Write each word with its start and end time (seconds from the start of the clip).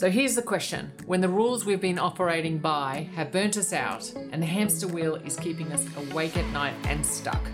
So 0.00 0.08
here's 0.08 0.34
the 0.34 0.40
question 0.40 0.92
When 1.04 1.20
the 1.20 1.28
rules 1.28 1.66
we've 1.66 1.78
been 1.78 1.98
operating 1.98 2.56
by 2.56 3.10
have 3.16 3.30
burnt 3.30 3.58
us 3.58 3.74
out 3.74 4.10
and 4.32 4.42
the 4.42 4.46
hamster 4.46 4.88
wheel 4.88 5.16
is 5.16 5.36
keeping 5.36 5.70
us 5.74 5.86
awake 5.94 6.38
at 6.38 6.46
night 6.54 6.72
and 6.84 7.04
stuck, 7.04 7.50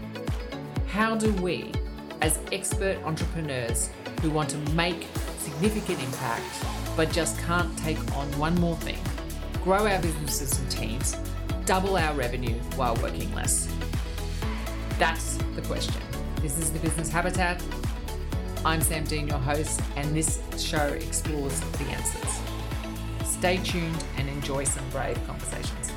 how 0.86 1.16
do 1.16 1.32
we, 1.42 1.72
as 2.20 2.38
expert 2.52 2.98
entrepreneurs 3.02 3.90
who 4.22 4.30
want 4.30 4.48
to 4.50 4.58
make 4.76 5.08
significant 5.38 6.00
impact 6.00 6.64
but 6.96 7.10
just 7.10 7.36
can't 7.40 7.76
take 7.78 7.98
on 8.16 8.30
one 8.38 8.54
more 8.60 8.76
thing, 8.76 8.98
grow 9.64 9.84
our 9.84 10.00
businesses 10.00 10.56
and 10.60 10.70
teams, 10.70 11.16
double 11.64 11.96
our 11.96 12.14
revenue 12.14 12.54
while 12.76 12.94
working 13.02 13.34
less? 13.34 13.68
That's 15.00 15.36
the 15.56 15.62
question. 15.62 16.00
This 16.42 16.58
is 16.58 16.70
the 16.70 16.78
Business 16.78 17.08
Habitat. 17.08 17.60
I'm 18.66 18.80
Sam 18.80 19.04
Dean, 19.04 19.28
your 19.28 19.38
host, 19.38 19.80
and 19.94 20.12
this 20.12 20.40
show 20.58 20.86
explores 20.86 21.60
the 21.60 21.84
answers. 21.84 22.45
Stay 23.38 23.58
tuned 23.58 24.02
and 24.16 24.30
enjoy 24.30 24.64
some 24.64 24.88
brave 24.88 25.14
conversations. 25.26 25.92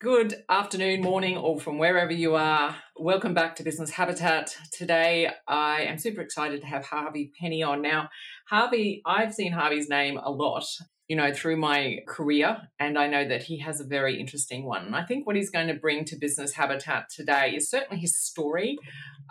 Good 0.00 0.42
afternoon, 0.48 1.02
morning, 1.02 1.36
or 1.36 1.60
from 1.60 1.76
wherever 1.76 2.12
you 2.12 2.34
are. 2.34 2.76
Welcome 2.96 3.34
back 3.34 3.56
to 3.56 3.62
Business 3.62 3.90
Habitat. 3.90 4.56
Today, 4.72 5.30
I 5.46 5.82
am 5.82 5.98
super 5.98 6.22
excited 6.22 6.62
to 6.62 6.66
have 6.66 6.86
Harvey 6.86 7.30
Penny 7.38 7.62
on. 7.62 7.82
Now, 7.82 8.08
Harvey, 8.48 9.02
I've 9.04 9.34
seen 9.34 9.52
Harvey's 9.52 9.90
name 9.90 10.16
a 10.16 10.30
lot, 10.30 10.64
you 11.08 11.16
know, 11.16 11.34
through 11.34 11.58
my 11.58 11.98
career, 12.08 12.56
and 12.80 12.98
I 12.98 13.06
know 13.06 13.28
that 13.28 13.42
he 13.42 13.58
has 13.58 13.80
a 13.80 13.84
very 13.84 14.18
interesting 14.18 14.64
one. 14.64 14.86
And 14.86 14.96
I 14.96 15.04
think 15.04 15.26
what 15.26 15.36
he's 15.36 15.50
going 15.50 15.68
to 15.68 15.74
bring 15.74 16.06
to 16.06 16.16
Business 16.16 16.54
Habitat 16.54 17.10
today 17.10 17.52
is 17.54 17.68
certainly 17.68 18.00
his 18.00 18.16
story 18.18 18.78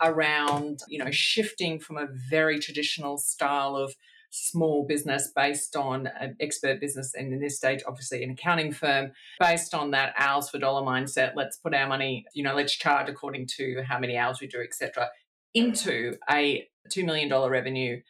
around, 0.02 0.80
you 0.88 0.98
know, 0.98 1.10
shifting 1.10 1.78
from 1.78 1.96
a 1.96 2.06
very 2.30 2.58
traditional 2.58 3.16
style 3.16 3.76
of 3.76 3.94
small 4.30 4.84
business 4.86 5.30
based 5.34 5.76
on 5.76 6.08
an 6.20 6.36
expert 6.40 6.80
business 6.80 7.14
and 7.14 7.32
in 7.32 7.40
this 7.40 7.56
stage 7.56 7.80
obviously 7.86 8.22
an 8.22 8.30
accounting 8.30 8.72
firm 8.72 9.10
based 9.40 9.72
on 9.72 9.92
that 9.92 10.12
hours 10.18 10.50
for 10.50 10.58
dollar 10.58 10.82
mindset 10.82 11.32
let's 11.36 11.56
put 11.56 11.72
our 11.72 11.88
money 11.88 12.26
you 12.34 12.42
know 12.42 12.54
let's 12.54 12.74
charge 12.74 13.08
according 13.08 13.46
to 13.46 13.82
how 13.88 13.98
many 13.98 14.18
hours 14.18 14.38
we 14.40 14.46
do 14.46 14.60
etc 14.60 15.08
into 15.54 16.16
a 16.28 16.68
$2 16.94 17.04
million 17.04 17.32
revenue 17.50 18.00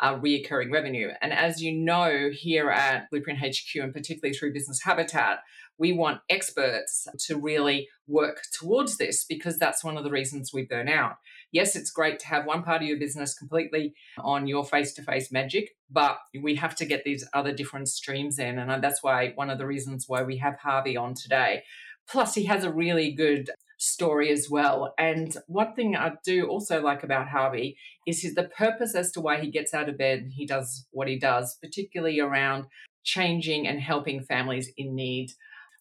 uh, 0.00 0.16
reoccurring 0.16 0.72
revenue. 0.72 1.10
And 1.22 1.32
as 1.32 1.62
you 1.62 1.72
know, 1.72 2.30
here 2.32 2.70
at 2.70 3.08
Blueprint 3.10 3.38
HQ, 3.38 3.76
and 3.76 3.92
particularly 3.92 4.36
through 4.36 4.52
Business 4.52 4.82
Habitat, 4.82 5.38
we 5.78 5.92
want 5.92 6.20
experts 6.28 7.06
to 7.26 7.36
really 7.36 7.88
work 8.06 8.42
towards 8.52 8.96
this 8.96 9.24
because 9.24 9.58
that's 9.58 9.84
one 9.84 9.96
of 9.96 10.04
the 10.04 10.10
reasons 10.10 10.52
we 10.52 10.64
burn 10.64 10.88
out. 10.88 11.16
Yes, 11.54 11.76
it's 11.76 11.92
great 11.92 12.18
to 12.18 12.26
have 12.26 12.46
one 12.46 12.64
part 12.64 12.82
of 12.82 12.88
your 12.88 12.98
business 12.98 13.32
completely 13.32 13.94
on 14.18 14.48
your 14.48 14.64
face 14.64 14.92
to 14.94 15.02
face 15.02 15.30
magic, 15.30 15.76
but 15.88 16.18
we 16.42 16.56
have 16.56 16.74
to 16.74 16.84
get 16.84 17.04
these 17.04 17.24
other 17.32 17.52
different 17.52 17.88
streams 17.88 18.40
in. 18.40 18.58
And 18.58 18.72
uh, 18.72 18.80
that's 18.80 19.04
why 19.04 19.30
one 19.36 19.50
of 19.50 19.58
the 19.58 19.66
reasons 19.66 20.06
why 20.08 20.24
we 20.24 20.38
have 20.38 20.58
Harvey 20.58 20.96
on 20.96 21.14
today. 21.14 21.62
Plus, 22.08 22.34
he 22.34 22.46
has 22.46 22.64
a 22.64 22.72
really 22.72 23.12
good 23.12 23.50
story 23.78 24.32
as 24.32 24.50
well. 24.50 24.94
And 24.98 25.36
one 25.46 25.74
thing 25.74 25.94
I 25.94 26.14
do 26.24 26.48
also 26.48 26.82
like 26.82 27.04
about 27.04 27.28
Harvey 27.28 27.76
is 28.04 28.22
his 28.22 28.34
the 28.34 28.50
purpose 28.58 28.96
as 28.96 29.12
to 29.12 29.20
why 29.20 29.38
he 29.38 29.48
gets 29.48 29.72
out 29.72 29.88
of 29.88 29.96
bed 29.96 30.30
he 30.34 30.46
does 30.46 30.88
what 30.90 31.06
he 31.06 31.20
does, 31.20 31.56
particularly 31.62 32.18
around 32.18 32.64
changing 33.04 33.68
and 33.68 33.80
helping 33.80 34.24
families 34.24 34.72
in 34.76 34.96
need 34.96 35.30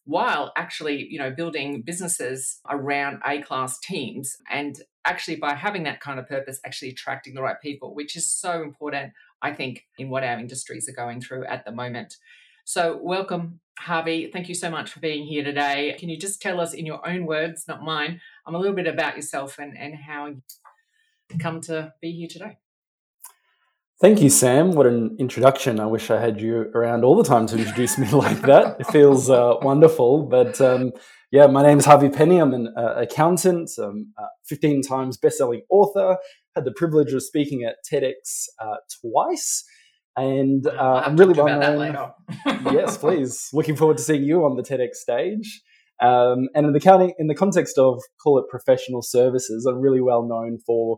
while 0.06 0.52
actually 0.58 1.08
you 1.09 1.18
know 1.18 1.32
building 1.32 1.82
businesses 1.82 2.59
around 2.70 3.22
a 3.26 3.42
class 3.42 3.80
teams 3.80 4.38
and 4.52 4.82
actually 5.06 5.36
by 5.36 5.54
having 5.54 5.84
that 5.84 6.02
kind 6.02 6.20
of 6.20 6.28
purpose 6.28 6.60
actually 6.66 6.90
attracting 6.90 7.34
the 7.34 7.42
right 7.42 7.62
people 7.62 7.95
which 7.95 8.16
is 8.16 8.30
so 8.30 8.62
important 8.62 9.14
i 9.42 9.52
think 9.52 9.86
in 9.98 10.10
what 10.10 10.23
our 10.23 10.39
industries 10.39 10.89
are 10.89 10.94
going 10.94 11.22
through 11.22 11.45
at 11.45 11.66
the 11.66 11.72
moment. 11.72 12.17
So 12.66 12.98
welcome 13.02 13.60
harvey. 13.77 14.30
Thank 14.32 14.48
you 14.48 14.55
so 14.55 14.70
much 14.70 14.92
for 14.92 15.00
being 15.00 15.26
here 15.26 15.44
today. 15.44 15.95
Can 16.00 16.08
you 16.08 16.17
just 16.17 16.42
tell 16.42 16.61
us 16.61 16.73
in 16.73 16.86
your 16.86 17.06
own 17.08 17.26
words 17.26 17.67
not 17.67 17.83
mine 17.83 18.22
um, 18.45 18.56
a 18.56 18.60
little 18.60 18.76
bit 18.76 18.88
about 18.88 19.16
yourself 19.16 19.60
and, 19.60 19.77
and 19.77 19.95
how 19.95 20.27
you 20.27 20.42
come 21.39 21.60
to 21.61 21.94
be 22.02 22.11
here 22.11 22.27
today 22.30 22.58
Thank 24.03 24.21
you, 24.21 24.30
Sam. 24.30 24.71
What 24.71 24.86
an 24.86 25.15
introduction. 25.17 25.80
I 25.80 25.86
wish 25.86 26.11
I 26.11 26.19
had 26.19 26.41
you 26.41 26.69
around 26.75 27.05
all 27.05 27.15
the 27.15 27.23
time 27.23 27.47
to 27.47 27.58
introduce 27.58 27.97
me 27.97 28.09
like 28.11 28.41
that. 28.41 28.75
It 28.81 28.87
feels 28.87 29.30
uh, 29.30 29.53
wonderful. 29.61 30.23
But 30.23 30.59
um, 30.59 30.91
yeah, 31.31 31.47
my 31.47 31.64
name 31.64 31.80
is 31.80 31.86
Harvey 31.86 32.09
Penny. 32.09 32.37
I'm 32.37 32.53
an 32.53 32.73
uh, 32.75 32.95
accountant, 32.97 33.69
um, 33.80 34.11
uh, 34.21 34.25
15 34.49 34.81
times 34.81 35.15
best-selling 35.15 35.61
author. 35.69 36.17
Had 36.53 36.65
the 36.65 36.73
privilege 36.73 37.14
of 37.14 37.23
speaking 37.23 37.64
at 37.64 37.77
TEDx 37.89 38.47
uh, 38.59 38.75
twice. 39.02 39.64
And 40.17 40.67
uh, 40.67 41.03
I'm 41.05 41.15
really 41.15 41.41
well 41.41 41.58
known. 41.58 42.11
yes, 42.73 42.97
please. 42.97 43.47
Looking 43.53 43.77
forward 43.77 43.95
to 43.99 44.03
seeing 44.03 44.23
you 44.23 44.43
on 44.43 44.58
the 44.58 44.64
TEDx 44.64 44.95
stage. 44.95 45.61
Um, 46.02 46.49
and 46.53 46.65
in 46.65 46.73
the 46.73 46.81
counting, 46.81 47.14
in 47.20 47.27
the 47.27 47.35
context 47.35 47.77
of 47.77 48.02
call 48.21 48.37
it 48.37 48.49
professional 48.49 49.02
services, 49.02 49.65
I'm 49.65 49.80
really 49.80 50.02
well 50.02 50.27
known 50.27 50.58
for 50.67 50.97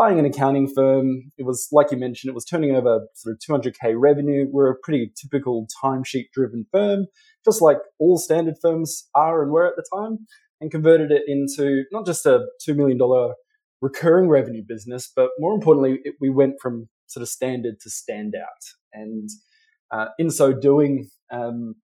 buying 0.00 0.18
an 0.18 0.24
accounting 0.24 0.66
firm. 0.66 1.30
It 1.36 1.44
was, 1.44 1.68
like 1.72 1.90
you 1.90 1.98
mentioned, 1.98 2.30
it 2.30 2.34
was 2.34 2.46
turning 2.46 2.74
over 2.74 3.06
sort 3.14 3.34
of 3.34 3.62
200K 3.62 3.92
revenue. 3.98 4.46
We're 4.50 4.70
a 4.70 4.78
pretty 4.82 5.12
typical 5.14 5.68
timesheet 5.84 6.30
driven 6.32 6.64
firm, 6.72 7.04
just 7.44 7.60
like 7.60 7.76
all 7.98 8.16
standard 8.16 8.54
firms 8.62 9.10
are 9.14 9.42
and 9.42 9.52
were 9.52 9.66
at 9.66 9.74
the 9.76 9.84
time, 9.94 10.20
and 10.58 10.70
converted 10.70 11.10
it 11.10 11.24
into 11.26 11.84
not 11.92 12.06
just 12.06 12.24
a 12.24 12.46
$2 12.66 12.74
million 12.74 12.98
recurring 13.82 14.30
revenue 14.30 14.62
business, 14.66 15.12
but 15.14 15.32
more 15.38 15.52
importantly, 15.52 15.98
it, 16.04 16.14
we 16.18 16.30
went 16.30 16.54
from 16.62 16.88
sort 17.06 17.20
of 17.20 17.28
standard 17.28 17.74
to 17.80 17.90
standout. 17.90 18.72
And 18.94 19.28
uh, 19.90 20.06
in 20.18 20.30
so 20.30 20.54
doing, 20.54 21.10
um, 21.30 21.74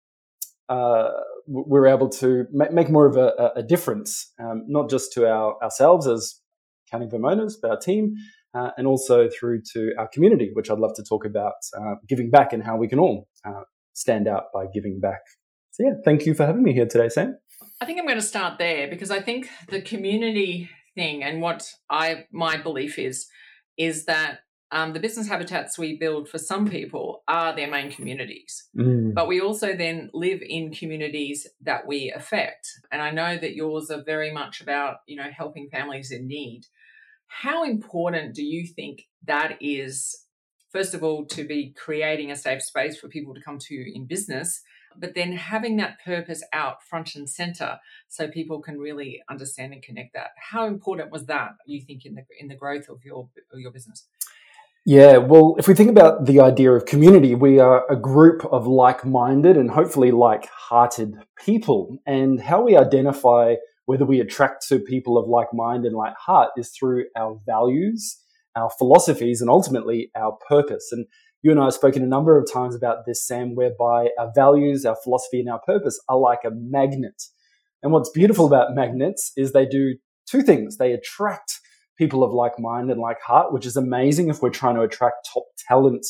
uh, 0.70 1.10
we're 1.46 1.86
able 1.86 2.08
to 2.08 2.46
make 2.50 2.88
more 2.88 3.04
of 3.04 3.18
a, 3.18 3.52
a 3.56 3.62
difference, 3.62 4.32
um, 4.40 4.64
not 4.66 4.88
just 4.88 5.12
to 5.12 5.28
our, 5.28 5.62
ourselves 5.62 6.06
as 6.06 6.40
owners, 6.92 7.58
but 7.60 7.70
our 7.70 7.78
team, 7.78 8.14
uh, 8.54 8.70
and 8.76 8.86
also 8.86 9.28
through 9.28 9.62
to 9.72 9.92
our 9.98 10.08
community, 10.08 10.50
which 10.52 10.70
I'd 10.70 10.78
love 10.78 10.94
to 10.96 11.02
talk 11.02 11.24
about 11.24 11.54
uh, 11.76 11.94
giving 12.08 12.30
back 12.30 12.52
and 12.52 12.62
how 12.62 12.76
we 12.76 12.88
can 12.88 12.98
all 12.98 13.28
uh, 13.44 13.62
stand 13.92 14.28
out 14.28 14.44
by 14.52 14.66
giving 14.72 15.00
back. 15.00 15.20
So, 15.72 15.84
yeah, 15.84 15.94
thank 16.04 16.26
you 16.26 16.34
for 16.34 16.46
having 16.46 16.62
me 16.62 16.72
here 16.72 16.86
today, 16.86 17.08
Sam. 17.08 17.36
I 17.80 17.84
think 17.84 17.98
I'm 17.98 18.06
going 18.06 18.18
to 18.18 18.22
start 18.22 18.58
there 18.58 18.88
because 18.88 19.10
I 19.10 19.20
think 19.20 19.48
the 19.68 19.82
community 19.82 20.70
thing 20.94 21.22
and 21.22 21.42
what 21.42 21.70
I 21.90 22.24
my 22.32 22.56
belief 22.56 22.98
is 22.98 23.28
is 23.76 24.06
that 24.06 24.40
um, 24.72 24.94
the 24.94 25.00
business 25.00 25.28
habitats 25.28 25.78
we 25.78 25.96
build 25.96 26.28
for 26.28 26.38
some 26.38 26.68
people 26.68 27.22
are 27.28 27.54
their 27.54 27.70
main 27.70 27.90
communities. 27.90 28.68
Mm. 28.76 29.14
But 29.14 29.28
we 29.28 29.40
also 29.40 29.76
then 29.76 30.10
live 30.12 30.40
in 30.42 30.72
communities 30.72 31.46
that 31.60 31.86
we 31.86 32.12
affect. 32.14 32.68
And 32.90 33.00
I 33.00 33.10
know 33.10 33.38
that 33.38 33.54
yours 33.54 33.90
are 33.90 34.02
very 34.02 34.32
much 34.32 34.60
about, 34.60 34.96
you 35.06 35.16
know, 35.16 35.30
helping 35.34 35.68
families 35.70 36.10
in 36.10 36.26
need. 36.26 36.62
How 37.42 37.64
important 37.64 38.34
do 38.34 38.42
you 38.42 38.66
think 38.66 39.02
that 39.26 39.58
is, 39.60 40.24
first 40.72 40.94
of 40.94 41.02
all, 41.02 41.26
to 41.26 41.46
be 41.46 41.74
creating 41.76 42.30
a 42.30 42.36
safe 42.36 42.62
space 42.62 42.98
for 42.98 43.08
people 43.08 43.34
to 43.34 43.42
come 43.42 43.58
to 43.58 43.94
in 43.94 44.06
business, 44.06 44.62
but 44.98 45.14
then 45.14 45.32
having 45.32 45.76
that 45.76 45.98
purpose 46.02 46.42
out 46.54 46.82
front 46.82 47.14
and 47.14 47.28
center 47.28 47.78
so 48.08 48.26
people 48.26 48.62
can 48.62 48.78
really 48.78 49.22
understand 49.28 49.74
and 49.74 49.82
connect 49.82 50.14
that? 50.14 50.30
How 50.38 50.66
important 50.66 51.10
was 51.10 51.26
that, 51.26 51.50
you 51.66 51.82
think, 51.82 52.06
in 52.06 52.14
the 52.14 52.22
in 52.40 52.48
the 52.48 52.54
growth 52.54 52.88
of 52.88 53.04
your 53.04 53.28
of 53.52 53.60
your 53.60 53.70
business? 53.70 54.06
Yeah, 54.86 55.16
well, 55.16 55.56
if 55.58 55.66
we 55.68 55.74
think 55.74 55.90
about 55.90 56.26
the 56.26 56.40
idea 56.40 56.70
of 56.70 56.86
community, 56.86 57.34
we 57.34 57.58
are 57.58 57.84
a 57.90 57.96
group 57.96 58.46
of 58.46 58.66
like 58.68 59.04
minded 59.04 59.56
and 59.56 59.70
hopefully 59.70 60.12
like 60.12 60.48
hearted 60.48 61.16
people. 61.44 61.98
And 62.06 62.40
how 62.40 62.62
we 62.62 62.76
identify 62.76 63.56
whether 63.86 64.04
we 64.04 64.20
attract 64.20 64.66
to 64.68 64.78
people 64.78 65.16
of 65.16 65.28
like 65.28 65.48
mind 65.52 65.84
and 65.84 65.96
like 65.96 66.14
heart 66.14 66.50
is 66.56 66.70
through 66.70 67.06
our 67.16 67.40
values, 67.46 68.20
our 68.54 68.70
philosophies, 68.70 69.40
and 69.40 69.48
ultimately 69.48 70.10
our 70.16 70.36
purpose. 70.48 70.88
And 70.92 71.06
you 71.42 71.50
and 71.50 71.60
I 71.60 71.64
have 71.64 71.74
spoken 71.74 72.02
a 72.02 72.06
number 72.06 72.36
of 72.36 72.50
times 72.52 72.74
about 72.74 73.06
this, 73.06 73.26
Sam, 73.26 73.54
whereby 73.54 74.10
our 74.18 74.32
values, 74.34 74.84
our 74.84 74.96
philosophy, 75.02 75.40
and 75.40 75.48
our 75.48 75.60
purpose 75.64 76.00
are 76.08 76.18
like 76.18 76.40
a 76.44 76.50
magnet. 76.50 77.22
And 77.82 77.92
what's 77.92 78.10
beautiful 78.10 78.46
about 78.46 78.74
magnets 78.74 79.32
is 79.36 79.52
they 79.52 79.66
do 79.66 79.96
two 80.28 80.42
things 80.42 80.76
they 80.76 80.92
attract 80.92 81.60
people 81.96 82.24
of 82.24 82.32
like 82.32 82.58
mind 82.58 82.90
and 82.90 83.00
like 83.00 83.20
heart, 83.20 83.52
which 83.52 83.64
is 83.64 83.76
amazing 83.76 84.28
if 84.28 84.42
we're 84.42 84.50
trying 84.50 84.74
to 84.74 84.82
attract 84.82 85.28
top 85.32 85.44
talent 85.68 86.04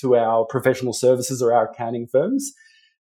to 0.00 0.16
our 0.16 0.44
professional 0.44 0.92
services 0.92 1.42
or 1.42 1.52
our 1.52 1.70
accounting 1.70 2.06
firms. 2.06 2.52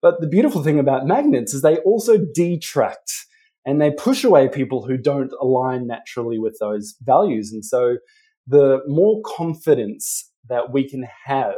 But 0.03 0.21
the 0.21 0.27
beautiful 0.27 0.63
thing 0.63 0.79
about 0.79 1.07
magnets 1.07 1.55
is 1.55 1.63
they 1.63 1.79
also 1.79 2.19
detract 2.35 3.13
and 3.65 3.81
they 3.81 3.91
push 3.91 4.25
away 4.25 4.49
people 4.49 4.87
who 4.87 4.97
don't 4.97 5.33
align 5.41 5.87
naturally 5.87 6.39
with 6.39 6.57
those 6.61 6.95
values. 7.03 7.53
And 7.53 7.65
so 7.65 7.97
the 8.47 8.81
more 8.87 9.23
confidence 9.25 10.31
that 10.49 10.73
we 10.73 10.89
can 10.89 11.07
have 11.25 11.55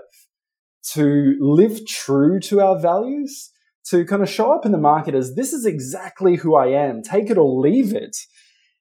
to 0.93 1.37
live 1.41 1.85
true 1.87 2.39
to 2.41 2.61
our 2.61 2.79
values, 2.79 3.51
to 3.91 4.05
kind 4.05 4.23
of 4.23 4.29
show 4.29 4.53
up 4.53 4.65
in 4.65 4.73
the 4.73 4.79
market 4.79 5.15
as 5.15 5.35
this 5.35 5.53
is 5.53 5.67
exactly 5.67 6.37
who 6.37 6.57
I 6.57 6.69
am, 6.69 7.03
take 7.03 7.31
it 7.31 7.39
or 7.39 7.61
leave 7.61 7.93
it, 7.93 8.17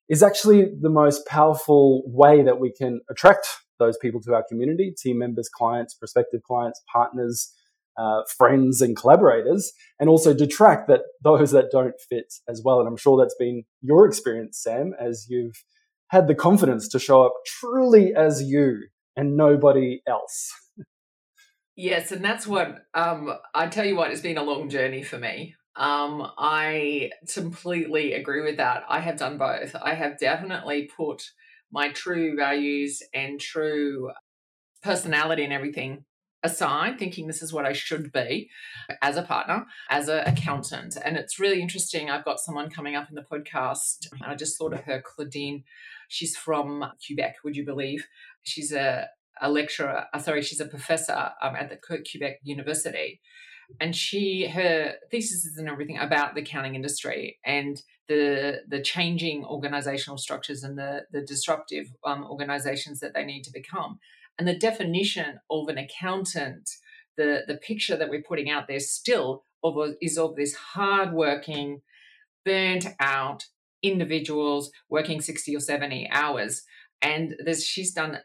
is 0.08 0.22
actually 0.22 0.68
the 0.80 0.90
most 0.90 1.26
powerful 1.26 2.04
way 2.06 2.44
that 2.44 2.60
we 2.60 2.72
can 2.72 3.02
attract 3.10 3.48
those 3.80 3.98
people 3.98 4.22
to 4.22 4.34
our 4.34 4.44
community, 4.48 4.94
team 4.98 5.18
members, 5.18 5.50
clients, 5.50 5.96
prospective 5.96 6.42
clients, 6.44 6.82
partners, 6.92 7.52
uh, 7.98 8.22
friends, 8.38 8.82
and 8.82 8.96
collaborators, 8.96 9.72
and 10.00 10.10
also 10.10 10.34
detract 10.34 10.88
that 10.88 11.02
those 11.24 11.52
that 11.52 11.72
don't 11.72 11.96
fit 12.10 12.34
as 12.50 12.62
well. 12.64 12.80
And 12.80 12.88
I'm 12.88 12.98
sure 12.98 13.18
that's 13.18 13.36
been 13.36 13.64
your 13.82 14.06
experience, 14.06 14.62
Sam, 14.62 14.94
as 15.00 15.28
you've 15.30 15.64
had 16.10 16.28
the 16.28 16.36
confidence 16.36 16.88
to 16.90 17.00
show 17.00 17.24
up 17.24 17.34
truly 17.46 18.14
as 18.16 18.44
you 18.44 18.88
and 19.16 19.38
nobody 19.38 20.02
else. 20.08 20.52
Yes, 21.76 22.12
and 22.12 22.24
that's 22.24 22.48
what 22.48 22.86
um, 22.94 23.34
I 23.54 23.68
tell 23.68 23.86
you 23.86 23.96
what, 23.96 24.12
it's 24.12 24.22
been 24.22 24.38
a 24.38 24.44
long 24.44 24.70
journey 24.70 25.04
for 25.04 25.18
me. 25.18 25.56
Um, 25.76 26.26
I 26.38 27.12
completely 27.34 28.14
agree 28.14 28.42
with 28.42 28.58
that. 28.58 28.84
I 28.88 29.02
have 29.02 29.18
done 29.18 29.38
both. 29.38 29.76
I 29.76 29.94
have 29.94 30.18
definitely 30.18 30.90
put 30.96 31.24
my 31.72 31.90
true 31.90 32.38
values 32.38 33.04
and 33.14 33.42
true 33.42 34.12
personality 34.82 35.44
and 35.44 35.52
everything 35.52 36.06
aside, 36.46 36.98
thinking 36.98 37.28
this 37.28 37.42
is 37.42 37.52
what 37.52 37.66
I 37.66 37.74
should 37.74 38.12
be 38.12 38.50
as 39.02 39.18
a 39.18 39.24
partner, 39.24 39.66
as 39.90 40.08
an 40.08 40.20
accountant. 40.26 40.98
And 41.04 41.18
it's 41.18 41.40
really 41.40 41.62
interesting. 41.62 42.10
I've 42.10 42.26
got 42.26 42.40
someone 42.40 42.70
coming 42.70 42.96
up 42.96 43.10
in 43.10 43.16
the 43.16 43.24
podcast. 43.24 44.08
I 44.26 44.36
just 44.36 44.58
thought 44.58 44.74
of 44.74 44.82
her, 44.82 45.02
Claudine. 45.04 45.64
She's 46.08 46.38
from 46.38 46.86
Quebec, 47.06 47.38
would 47.44 47.56
you 47.56 47.66
believe? 47.66 48.08
She's 48.44 48.72
a, 48.72 49.10
a 49.42 49.52
lecturer, 49.52 50.06
uh, 50.14 50.20
sorry, 50.20 50.42
she's 50.42 50.62
a 50.62 50.68
professor 50.68 51.32
um, 51.42 51.56
at 51.56 51.70
the 51.70 51.78
Quebec 51.78 52.40
University 52.44 53.20
and 53.80 53.96
she 53.96 54.48
her 54.48 54.96
thesis 55.12 55.46
is 55.46 55.58
and 55.58 55.70
everything 55.70 55.98
about 55.98 56.36
the 56.36 56.42
accounting 56.42 56.76
industry 56.76 57.40
and 57.46 57.82
the 58.08 58.62
the 58.68 58.82
changing 58.82 59.44
organizational 59.46 60.18
structures 60.18 60.64
and 60.64 60.78
the 60.78 61.06
the 61.12 61.22
disruptive 61.22 61.88
um, 62.06 62.24
organizations 62.26 63.00
that 63.00 63.14
they 63.14 63.26
need 63.26 63.44
to 63.44 63.52
become 63.52 64.00
and 64.38 64.48
the 64.48 64.58
definition 64.58 65.40
of 65.50 65.68
an 65.68 65.78
accountant 65.78 66.70
the 67.18 67.44
the 67.48 67.58
picture 67.58 67.96
that 67.96 68.10
we're 68.10 68.22
putting 68.22 68.50
out 68.50 68.68
there 68.68 68.80
still 68.80 69.46
of 69.64 69.96
is 70.02 70.18
of 70.18 70.36
this 70.36 70.54
hardworking 70.56 71.82
burnt 72.46 72.88
out 73.00 73.46
individuals 73.82 74.72
working 74.90 75.22
60 75.22 75.56
or 75.56 75.60
70 75.60 76.10
hours. 76.12 76.64
And 77.02 77.36
she's 77.62 77.94
done 77.94 78.20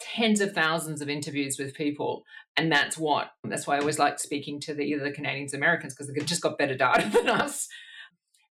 tens 0.00 0.40
of 0.40 0.52
thousands 0.52 1.00
of 1.00 1.08
interviews 1.08 1.58
with 1.58 1.74
people. 1.74 2.24
And 2.56 2.70
that's 2.70 2.98
what 2.98 3.30
that's 3.44 3.66
why 3.66 3.76
i 3.76 3.80
always 3.80 3.98
like 3.98 4.18
speaking 4.18 4.60
to 4.60 4.74
the 4.74 4.84
either 4.84 5.04
the 5.04 5.10
canadians 5.10 5.54
americans 5.54 5.94
because 5.94 6.12
they've 6.12 6.26
just 6.26 6.42
got 6.42 6.58
better 6.58 6.76
data 6.76 7.08
than 7.12 7.28
us. 7.28 7.68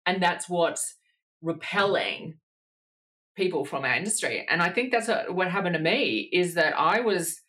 And 0.06 0.22
that's 0.22 0.48
what's 0.48 0.94
repelling 1.42 2.38
people 3.38 3.64
from 3.64 3.84
our 3.84 3.94
industry 3.94 4.46
and 4.50 4.60
i 4.60 4.68
think 4.68 4.92
that's 4.92 5.08
what 5.30 5.50
happened 5.50 5.74
to 5.74 5.80
me 5.80 6.28
is 6.32 6.54
that 6.54 6.78
i 6.78 7.00
was 7.00 7.40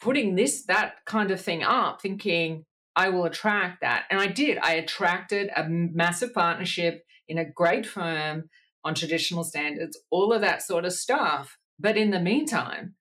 putting 0.00 0.34
this 0.34 0.64
that 0.64 0.94
kind 1.04 1.30
of 1.30 1.40
thing 1.40 1.62
up 1.62 2.00
thinking 2.00 2.64
i 2.96 3.08
will 3.10 3.24
attract 3.24 3.82
that 3.82 4.04
and 4.10 4.18
i 4.20 4.26
did 4.26 4.56
i 4.62 4.72
attracted 4.72 5.50
a 5.54 5.68
massive 5.68 6.32
partnership 6.32 7.04
in 7.28 7.36
a 7.36 7.44
great 7.44 7.84
firm 7.84 8.48
on 8.84 8.94
traditional 8.94 9.44
standards 9.44 9.98
all 10.10 10.32
of 10.32 10.40
that 10.40 10.62
sort 10.62 10.86
of 10.86 10.92
stuff 10.92 11.58
but 11.78 11.96
in 11.96 12.10
the 12.10 12.20
meantime 12.20 12.94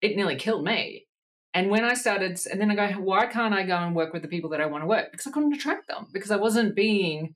it 0.00 0.16
nearly 0.16 0.36
killed 0.36 0.64
me. 0.64 1.06
And 1.54 1.70
when 1.70 1.84
I 1.84 1.94
started, 1.94 2.38
and 2.50 2.60
then 2.60 2.70
I 2.70 2.74
go, 2.74 3.00
why 3.00 3.26
can't 3.26 3.54
I 3.54 3.64
go 3.64 3.76
and 3.76 3.96
work 3.96 4.12
with 4.12 4.22
the 4.22 4.28
people 4.28 4.50
that 4.50 4.60
I 4.60 4.66
want 4.66 4.82
to 4.82 4.88
work? 4.88 5.10
Because 5.10 5.26
I 5.26 5.30
couldn't 5.30 5.54
attract 5.54 5.88
them, 5.88 6.06
because 6.12 6.30
I 6.30 6.36
wasn't 6.36 6.76
being 6.76 7.24
uh, 7.24 7.30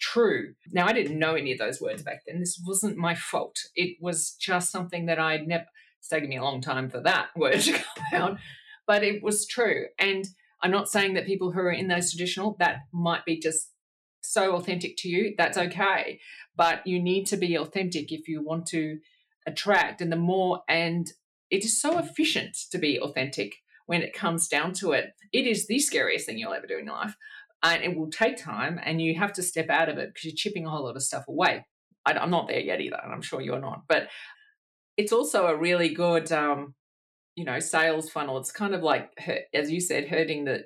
true. 0.00 0.54
Now, 0.70 0.86
I 0.86 0.92
didn't 0.92 1.18
know 1.18 1.34
any 1.34 1.52
of 1.52 1.58
those 1.58 1.80
words 1.80 2.02
back 2.02 2.22
then. 2.26 2.40
This 2.40 2.60
wasn't 2.66 2.96
my 2.96 3.14
fault. 3.14 3.56
It 3.74 3.96
was 4.00 4.36
just 4.40 4.70
something 4.70 5.06
that 5.06 5.18
I'd 5.18 5.46
never, 5.46 5.66
it's 5.98 6.08
taken 6.08 6.28
me 6.28 6.36
a 6.36 6.42
long 6.42 6.60
time 6.60 6.90
for 6.90 7.00
that 7.00 7.28
word 7.36 7.60
to 7.60 7.72
come 7.72 7.82
out, 8.12 8.38
but 8.86 9.02
it 9.02 9.22
was 9.22 9.46
true. 9.46 9.86
And 9.98 10.26
I'm 10.62 10.70
not 10.70 10.88
saying 10.88 11.14
that 11.14 11.26
people 11.26 11.52
who 11.52 11.60
are 11.60 11.72
in 11.72 11.88
those 11.88 12.10
traditional, 12.10 12.56
that 12.58 12.80
might 12.92 13.24
be 13.24 13.38
just 13.38 13.70
so 14.20 14.54
authentic 14.54 14.96
to 14.98 15.08
you. 15.08 15.34
That's 15.36 15.58
okay. 15.58 16.20
But 16.56 16.86
you 16.86 17.02
need 17.02 17.26
to 17.26 17.36
be 17.36 17.56
authentic 17.56 18.12
if 18.12 18.28
you 18.28 18.42
want 18.42 18.66
to 18.66 18.98
attract. 19.46 20.00
And 20.00 20.12
the 20.12 20.16
more, 20.16 20.62
and 20.68 21.10
it 21.50 21.64
is 21.64 21.80
so 21.80 21.98
efficient 21.98 22.56
to 22.70 22.78
be 22.78 22.98
authentic 23.00 23.56
when 23.86 24.02
it 24.02 24.14
comes 24.14 24.48
down 24.48 24.72
to 24.72 24.92
it. 24.92 25.10
It 25.32 25.46
is 25.46 25.66
the 25.66 25.78
scariest 25.78 26.26
thing 26.26 26.38
you'll 26.38 26.54
ever 26.54 26.66
do 26.66 26.78
in 26.78 26.86
your 26.86 26.94
life. 26.94 27.16
And 27.62 27.82
it 27.82 27.96
will 27.96 28.10
take 28.10 28.36
time 28.36 28.80
and 28.82 29.00
you 29.00 29.18
have 29.18 29.32
to 29.34 29.42
step 29.42 29.70
out 29.70 29.88
of 29.88 29.98
it 29.98 30.08
because 30.08 30.24
you're 30.24 30.34
chipping 30.36 30.66
a 30.66 30.70
whole 30.70 30.84
lot 30.84 30.96
of 30.96 31.02
stuff 31.02 31.28
away. 31.28 31.64
I, 32.04 32.12
am 32.22 32.30
not 32.30 32.48
there 32.48 32.58
yet 32.58 32.80
either, 32.80 32.98
and 33.02 33.12
I'm 33.12 33.22
sure 33.22 33.40
you're 33.40 33.60
not. 33.60 33.84
But 33.88 34.08
it's 34.96 35.12
also 35.12 35.46
a 35.46 35.56
really 35.56 35.90
good, 35.90 36.32
um, 36.32 36.74
you 37.36 37.44
know, 37.44 37.60
sales 37.60 38.10
funnel. 38.10 38.38
It's 38.38 38.50
kind 38.50 38.74
of 38.74 38.82
like, 38.82 39.10
as 39.54 39.70
you 39.70 39.80
said, 39.80 40.08
herding 40.08 40.44
the 40.44 40.64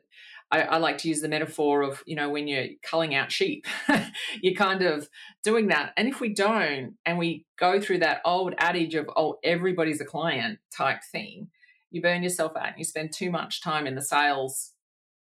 I, 0.51 0.63
I, 0.63 0.77
like 0.77 0.99
to 0.99 1.09
use 1.09 1.21
the 1.21 1.29
metaphor 1.29 1.83
of, 1.83 2.05
you 2.07 2.15
know, 2.15 2.31
when 2.31 2.47
you're 2.47 2.69
culling 2.83 3.15
out 3.15 3.33
sheep, 3.33 3.67
you're 4.43 4.55
kind 4.55 4.83
of 4.83 5.09
doing 5.43 5.69
that. 5.69 5.93
And 5.97 6.09
if 6.09 6.21
we 6.21 6.33
don't, 6.33 6.95
and 7.05 7.19
we 7.19 7.45
go 7.59 7.81
through 7.81 7.99
that 7.99 8.21
old 8.25 8.55
adage 8.59 8.95
of, 8.95 9.11
oh, 9.17 9.39
everybody's 9.43 10.01
a 10.01 10.05
client 10.05 10.61
type 10.73 11.01
thing, 11.11 11.49
you 11.91 12.01
burn 12.01 12.23
yourself 12.23 12.53
out. 12.57 12.69
And 12.69 12.79
you 12.79 12.85
spend 12.85 13.13
too 13.13 13.31
much 13.31 13.61
time 13.61 13.87
in 13.89 13.97
the 13.97 14.03
sales 14.03 14.73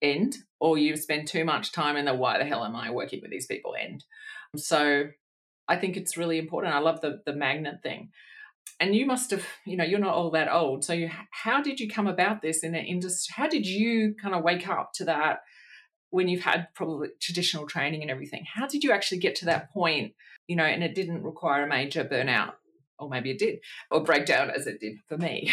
end, 0.02 0.36
or 0.60 0.78
you 0.78 0.96
spend 0.96 1.28
too 1.28 1.44
much 1.44 1.72
time 1.72 1.96
in 1.96 2.04
the 2.04 2.14
why 2.14 2.38
the 2.38 2.44
hell 2.44 2.64
am 2.64 2.76
I 2.76 2.90
working 2.90 3.20
with 3.22 3.30
these 3.30 3.46
people 3.46 3.74
end. 3.78 4.04
So 4.56 5.08
I 5.68 5.76
think 5.76 5.96
it's 5.96 6.16
really 6.16 6.38
important. 6.38 6.74
I 6.74 6.78
love 6.78 7.00
the 7.00 7.20
the 7.24 7.34
magnet 7.34 7.82
thing. 7.82 8.10
And 8.80 8.94
you 8.94 9.06
must 9.06 9.30
have 9.30 9.46
you 9.66 9.76
know 9.76 9.84
you're 9.84 9.98
not 9.98 10.14
all 10.14 10.30
that 10.32 10.52
old. 10.52 10.84
So 10.84 10.92
you, 10.92 11.10
how 11.30 11.62
did 11.62 11.80
you 11.80 11.88
come 11.88 12.06
about 12.06 12.42
this 12.42 12.62
in 12.62 12.74
an 12.74 12.84
industry 12.84 13.32
how 13.36 13.48
did 13.48 13.66
you 13.66 14.14
kind 14.20 14.34
of 14.34 14.42
wake 14.42 14.68
up 14.68 14.92
to 14.94 15.04
that 15.04 15.40
when 16.10 16.28
you've 16.28 16.44
had 16.44 16.68
probably 16.74 17.08
traditional 17.20 17.66
training 17.66 18.02
and 18.02 18.10
everything? 18.10 18.44
How 18.52 18.66
did 18.66 18.84
you 18.84 18.92
actually 18.92 19.18
get 19.18 19.36
to 19.36 19.46
that 19.46 19.72
point 19.72 20.12
you 20.46 20.56
know 20.56 20.64
and 20.64 20.82
it 20.82 20.94
didn't 20.94 21.22
require 21.22 21.64
a 21.64 21.68
major 21.68 22.04
burnout? 22.04 22.54
Or 22.98 23.08
maybe 23.08 23.32
it 23.32 23.38
did 23.38 23.58
or 23.90 24.04
breakdown 24.04 24.50
as 24.50 24.68
it 24.68 24.80
did 24.80 24.98
for 25.08 25.18
me 25.18 25.52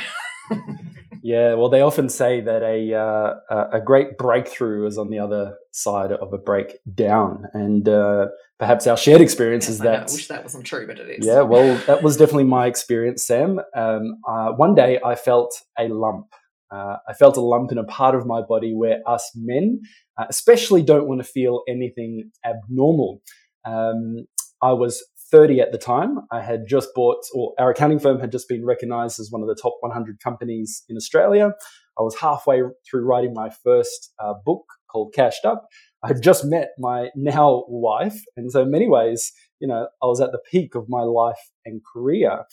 Yeah, 1.24 1.54
well, 1.54 1.70
they 1.70 1.82
often 1.82 2.10
say 2.10 2.42
that 2.42 2.64
a 2.64 2.96
uh, 2.96 3.68
a 3.72 3.80
great 3.80 4.18
breakthrough 4.18 4.88
is 4.88 4.98
on 4.98 5.10
the 5.10 5.20
other 5.20 5.56
side 5.72 6.12
of 6.12 6.34
a 6.34 6.38
breakdown, 6.38 7.46
and 7.54 7.88
uh, 7.88 8.28
perhaps 8.60 8.88
our 8.88 8.98
shared 8.98 9.22
experience 9.22 9.66
yes, 9.66 9.74
is 9.74 9.80
that. 9.80 10.10
I 10.10 10.14
wish 10.14 10.28
that 10.28 10.44
wasn't 10.44 10.66
true, 10.66 10.88
but 10.88 11.00
it 11.00 11.20
is. 11.20 11.26
Yeah, 11.26 11.42
well, 11.42 11.78
that 11.86 12.02
was 12.02 12.18
definitely 12.18 12.46
my 12.46 12.66
experience, 12.66 13.26
Sam. 13.26 13.60
Um, 13.76 14.18
uh, 14.28 14.54
one 14.54 14.74
day, 14.74 15.00
I 15.06 15.16
felt 15.16 15.54
a 15.78 15.90
lump. 15.90 16.28
Uh, 16.72 16.98
I 17.08 17.14
felt 17.14 17.38
a 17.38 17.42
lump 17.42 17.72
in 17.72 17.78
a 17.78 17.84
part 17.84 18.16
of 18.16 18.26
my 18.26 18.42
body 18.42 18.74
where 18.74 19.00
us 19.06 19.30
men, 19.36 19.82
uh, 20.18 20.26
especially, 20.30 20.82
don't 20.82 21.08
want 21.08 21.22
to 21.22 21.28
feel 21.28 21.62
anything 21.68 22.32
abnormal. 22.46 23.22
Um, 23.66 24.26
I 24.62 24.74
was 24.74 25.04
30 25.32 25.62
at 25.62 25.72
the 25.72 25.78
time. 25.78 26.20
I 26.32 26.42
had 26.42 26.68
just 26.68 26.90
bought, 26.94 27.24
or 27.34 27.54
our 27.58 27.72
accounting 27.72 28.00
firm 28.00 28.20
had 28.20 28.32
just 28.32 28.50
been 28.50 28.66
recognized 28.66 29.20
as 29.20 29.32
one 29.32 29.42
of 29.42 29.48
the 29.48 29.60
top 29.60 29.78
100 29.80 30.20
companies 30.20 30.84
in 30.90 30.98
Australia. 30.98 31.54
I 31.98 32.04
was 32.04 32.18
halfway 32.18 32.62
through 32.90 33.06
writing 33.06 33.34
my 33.34 33.50
first 33.50 34.14
uh, 34.20 34.34
book 34.46 34.66
called 34.92 35.14
Cashed 35.14 35.46
Up. 35.46 35.68
I 36.04 36.08
had 36.08 36.22
just 36.22 36.46
met 36.46 36.70
my 36.78 37.10
now 37.16 37.64
wife. 37.68 38.22
And 38.36 38.52
so, 38.52 38.64
in 38.64 38.72
many 38.72 38.88
ways, 38.88 39.32
you 39.60 39.68
know, 39.68 39.88
I 40.02 40.06
was 40.06 40.20
at 40.22 40.32
the 40.32 40.42
peak 40.50 40.76
of 40.76 40.90
my 40.90 41.02
life 41.02 41.52
and 41.66 41.82
career. 41.94 42.44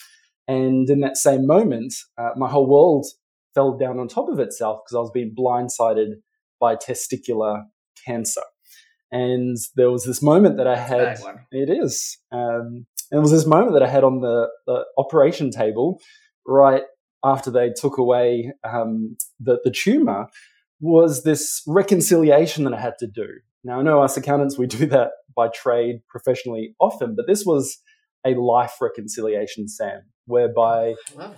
And 0.47 0.89
in 0.89 1.01
that 1.01 1.17
same 1.17 1.47
moment, 1.47 1.95
uh, 2.17 2.31
my 2.37 2.49
whole 2.49 2.69
world 2.69 3.07
fell 3.55 3.77
down 3.77 3.99
on 3.99 4.09
top 4.09 4.29
of 4.29 4.39
itself 4.39 4.81
because 4.85 4.97
I 4.97 5.01
was 5.01 5.11
being 5.11 5.35
blindsided 5.37 6.15
by 6.61 6.77
testicular 6.77 7.65
cancer. 8.05 8.43
And 9.11 9.57
there 9.77 9.91
was 9.91 10.05
this 10.05 10.23
moment 10.23 10.57
that 10.59 10.67
I 10.67 10.77
had. 10.77 11.19
It 11.51 11.71
is. 11.71 12.19
Um, 12.31 12.87
and 13.11 13.19
it 13.19 13.21
was 13.21 13.31
this 13.31 13.47
moment 13.47 13.73
that 13.73 13.83
I 13.83 13.89
had 13.89 14.05
on 14.05 14.21
the, 14.21 14.49
the 14.67 14.85
operation 14.99 15.51
table 15.51 16.01
right 16.47 16.83
after 17.25 17.51
they 17.51 17.71
took 17.71 17.99
away 17.99 18.53
um, 18.65 19.17
the, 19.41 19.59
the 19.65 19.71
tumor 19.71 20.27
was 20.81 21.25
this 21.25 21.63
reconciliation 21.67 22.65
that 22.65 22.75
I 22.75 22.81
had 22.81 22.95
to 23.01 23.07
do. 23.07 23.27
Now, 23.65 23.81
I 23.81 23.83
know 23.83 24.03
us 24.03 24.17
accountants, 24.17 24.57
we 24.59 24.67
do 24.67 24.87
that 24.87 25.11
by 25.35 25.49
trade 25.49 26.01
professionally 26.09 26.75
often, 26.81 27.17
but 27.17 27.27
this 27.27 27.45
was 27.45 27.79
a 28.25 28.35
life 28.35 28.75
reconciliation, 28.81 29.69
Sam, 29.69 30.03
whereby 30.27 30.95
I, 31.19 31.31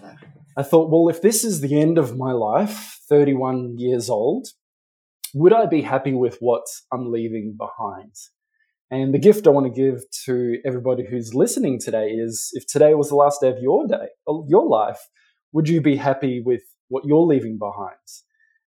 I 0.57 0.63
thought, 0.63 0.91
well, 0.91 1.09
if 1.09 1.23
this 1.23 1.45
is 1.45 1.61
the 1.61 1.81
end 1.81 1.99
of 1.99 2.17
my 2.17 2.33
life, 2.33 2.99
31 3.09 3.79
years 3.79 4.11
old, 4.11 4.49
would 5.35 5.53
I 5.53 5.67
be 5.67 5.83
happy 5.83 6.13
with 6.13 6.37
what 6.41 6.65
I'm 6.93 7.11
leaving 7.11 7.57
behind? 7.57 8.15
And 8.91 9.15
the 9.15 9.19
gift 9.19 9.47
I 9.47 9.51
want 9.51 9.73
to 9.73 9.81
give 9.81 10.03
to 10.25 10.57
everybody 10.65 11.07
who's 11.09 11.35
listening 11.35 11.79
today 11.79 12.09
is 12.09 12.51
if 12.55 12.67
today 12.67 12.95
was 12.95 13.09
the 13.09 13.15
last 13.15 13.41
day 13.41 13.49
of 13.49 13.59
your 13.61 13.87
day, 13.87 14.09
of 14.27 14.47
your 14.49 14.67
life, 14.69 14.99
would 15.53 15.69
you 15.69 15.81
be 15.81 15.97
happy 15.97 16.43
with 16.45 16.63
what 16.89 17.05
you're 17.05 17.27
leaving 17.27 17.59
behind? 17.59 17.97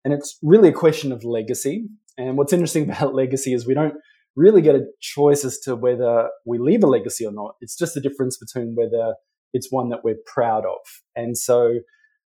And 0.05 0.13
it's 0.13 0.37
really 0.43 0.69
a 0.69 0.73
question 0.73 1.11
of 1.11 1.23
legacy. 1.23 1.87
And 2.17 2.37
what's 2.37 2.53
interesting 2.53 2.83
about 2.89 3.15
legacy 3.15 3.53
is 3.53 3.65
we 3.65 3.73
don't 3.73 3.95
really 4.35 4.61
get 4.61 4.75
a 4.75 4.85
choice 5.01 5.43
as 5.43 5.59
to 5.59 5.75
whether 5.75 6.29
we 6.45 6.59
leave 6.59 6.83
a 6.83 6.87
legacy 6.87 7.25
or 7.25 7.31
not. 7.31 7.55
It's 7.59 7.75
just 7.75 7.95
the 7.95 8.01
difference 8.01 8.37
between 8.37 8.75
whether 8.75 9.15
it's 9.53 9.71
one 9.71 9.89
that 9.89 10.03
we're 10.03 10.19
proud 10.25 10.65
of. 10.65 10.79
And 11.15 11.37
so, 11.37 11.79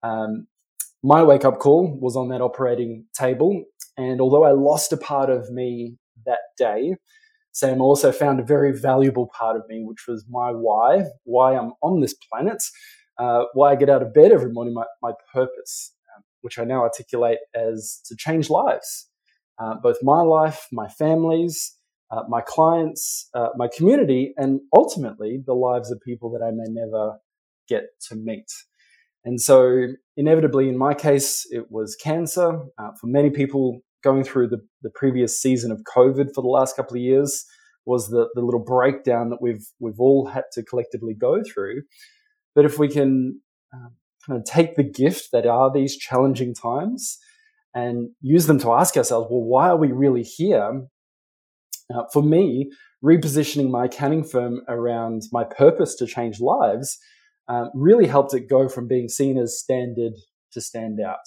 um, 0.01 0.47
my 1.05 1.21
wake 1.21 1.43
up 1.43 1.59
call 1.59 1.97
was 1.99 2.15
on 2.15 2.29
that 2.29 2.39
operating 2.39 3.05
table. 3.13 3.65
And 3.97 4.21
although 4.21 4.43
I 4.43 4.51
lost 4.51 4.91
a 4.93 4.97
part 4.97 5.29
of 5.29 5.51
me 5.51 5.97
that 6.25 6.39
day, 6.57 6.95
Sam 7.51 7.81
also 7.81 8.11
found 8.11 8.39
a 8.39 8.43
very 8.43 8.75
valuable 8.75 9.27
part 9.27 9.55
of 9.55 9.63
me, 9.69 9.83
which 9.83 10.07
was 10.07 10.25
my 10.27 10.51
why, 10.51 11.03
why 11.23 11.55
I'm 11.55 11.73
on 11.83 12.01
this 12.01 12.15
planet, 12.15 12.63
uh, 13.19 13.43
why 13.53 13.71
I 13.71 13.75
get 13.75 13.89
out 13.89 14.01
of 14.01 14.13
bed 14.13 14.31
every 14.31 14.51
morning, 14.51 14.73
my, 14.73 14.85
my 15.03 15.11
purpose, 15.31 15.93
um, 16.15 16.23
which 16.41 16.57
I 16.57 16.63
now 16.63 16.81
articulate 16.81 17.37
as 17.53 18.01
to 18.05 18.15
change 18.15 18.49
lives, 18.49 19.07
uh, 19.59 19.75
both 19.75 19.97
my 20.01 20.21
life, 20.21 20.67
my 20.71 20.87
family's, 20.87 21.77
uh, 22.09 22.23
my 22.27 22.41
clients, 22.41 23.29
uh, 23.35 23.49
my 23.55 23.67
community, 23.67 24.33
and 24.35 24.59
ultimately 24.75 25.41
the 25.45 25.53
lives 25.53 25.91
of 25.91 26.01
people 26.01 26.31
that 26.31 26.43
I 26.43 26.49
may 26.49 26.65
never 26.67 27.19
get 27.67 27.83
to 28.09 28.15
meet. 28.15 28.51
And 29.25 29.39
so, 29.39 29.87
inevitably, 30.17 30.67
in 30.67 30.77
my 30.77 30.93
case, 30.93 31.47
it 31.49 31.71
was 31.71 31.95
cancer. 31.95 32.59
Uh, 32.77 32.91
for 32.99 33.07
many 33.07 33.29
people 33.29 33.81
going 34.03 34.23
through 34.23 34.49
the, 34.49 34.59
the 34.81 34.89
previous 34.89 35.41
season 35.41 35.71
of 35.71 35.81
COVID 35.95 36.33
for 36.35 36.41
the 36.41 36.49
last 36.49 36.75
couple 36.75 36.97
of 36.97 37.01
years, 37.01 37.45
was 37.85 38.09
the, 38.09 38.29
the 38.33 38.41
little 38.41 38.63
breakdown 38.63 39.29
that 39.29 39.41
we've 39.41 39.67
we've 39.79 39.99
all 39.99 40.27
had 40.27 40.43
to 40.53 40.63
collectively 40.63 41.13
go 41.13 41.41
through. 41.43 41.83
But 42.55 42.65
if 42.65 42.79
we 42.79 42.87
can 42.87 43.41
um, 43.73 43.95
kind 44.25 44.39
of 44.39 44.45
take 44.45 44.75
the 44.75 44.83
gift 44.83 45.29
that 45.31 45.45
are 45.45 45.71
these 45.71 45.97
challenging 45.97 46.53
times 46.53 47.17
and 47.73 48.09
use 48.21 48.45
them 48.45 48.59
to 48.59 48.73
ask 48.73 48.95
ourselves, 48.95 49.27
well, 49.29 49.43
why 49.43 49.69
are 49.69 49.77
we 49.77 49.91
really 49.91 50.23
here? 50.23 50.83
Uh, 51.93 52.03
for 52.13 52.21
me, 52.21 52.71
repositioning 53.03 53.69
my 53.69 53.85
accounting 53.85 54.23
firm 54.23 54.61
around 54.67 55.23
my 55.31 55.43
purpose 55.43 55.95
to 55.95 56.05
change 56.05 56.39
lives 56.39 56.97
um, 57.47 57.69
really 57.73 58.07
helped 58.07 58.33
it 58.33 58.49
go 58.49 58.69
from 58.69 58.87
being 58.87 59.09
seen 59.09 59.37
as 59.37 59.59
standard 59.59 60.13
to 60.53 60.61
stand 60.61 60.99
out. 60.99 61.17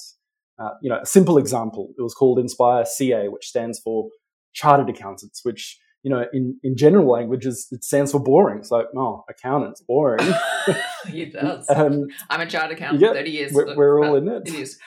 Uh, 0.59 0.71
you 0.83 0.89
know, 0.89 1.01
a 1.03 1.07
simple 1.07 1.37
example, 1.37 1.93
it 1.99 2.03
was 2.03 2.15
called 2.15 2.39
Inspire 2.39 2.85
CA, 2.87 3.29
which 3.29 3.47
stands 3.47 3.79
for 3.79 4.09
Chartered 4.55 4.89
Accountants, 4.89 5.45
which, 5.45 5.79
you 6.03 6.11
know, 6.11 6.25
in, 6.33 6.59
in 6.63 6.77
general 6.77 7.11
languages, 7.11 7.67
it 7.71 7.85
stands 7.85 8.13
for 8.13 8.19
boring. 8.19 8.59
It's 8.59 8.71
like, 8.71 8.87
oh, 8.97 9.25
accountants, 9.29 9.83
boring. 9.83 10.27
it 11.13 11.35
does. 11.35 11.69
um, 11.69 12.07
I'm 12.31 12.41
a 12.41 12.47
chartered 12.47 12.79
accountant, 12.79 13.03
yeah, 13.03 13.13
30 13.13 13.31
years. 13.31 13.53
We're, 13.53 13.77
we're 13.77 14.03
all 14.03 14.17
in 14.17 14.29
it. 14.29 14.49
It 14.49 14.55
is. 14.55 14.79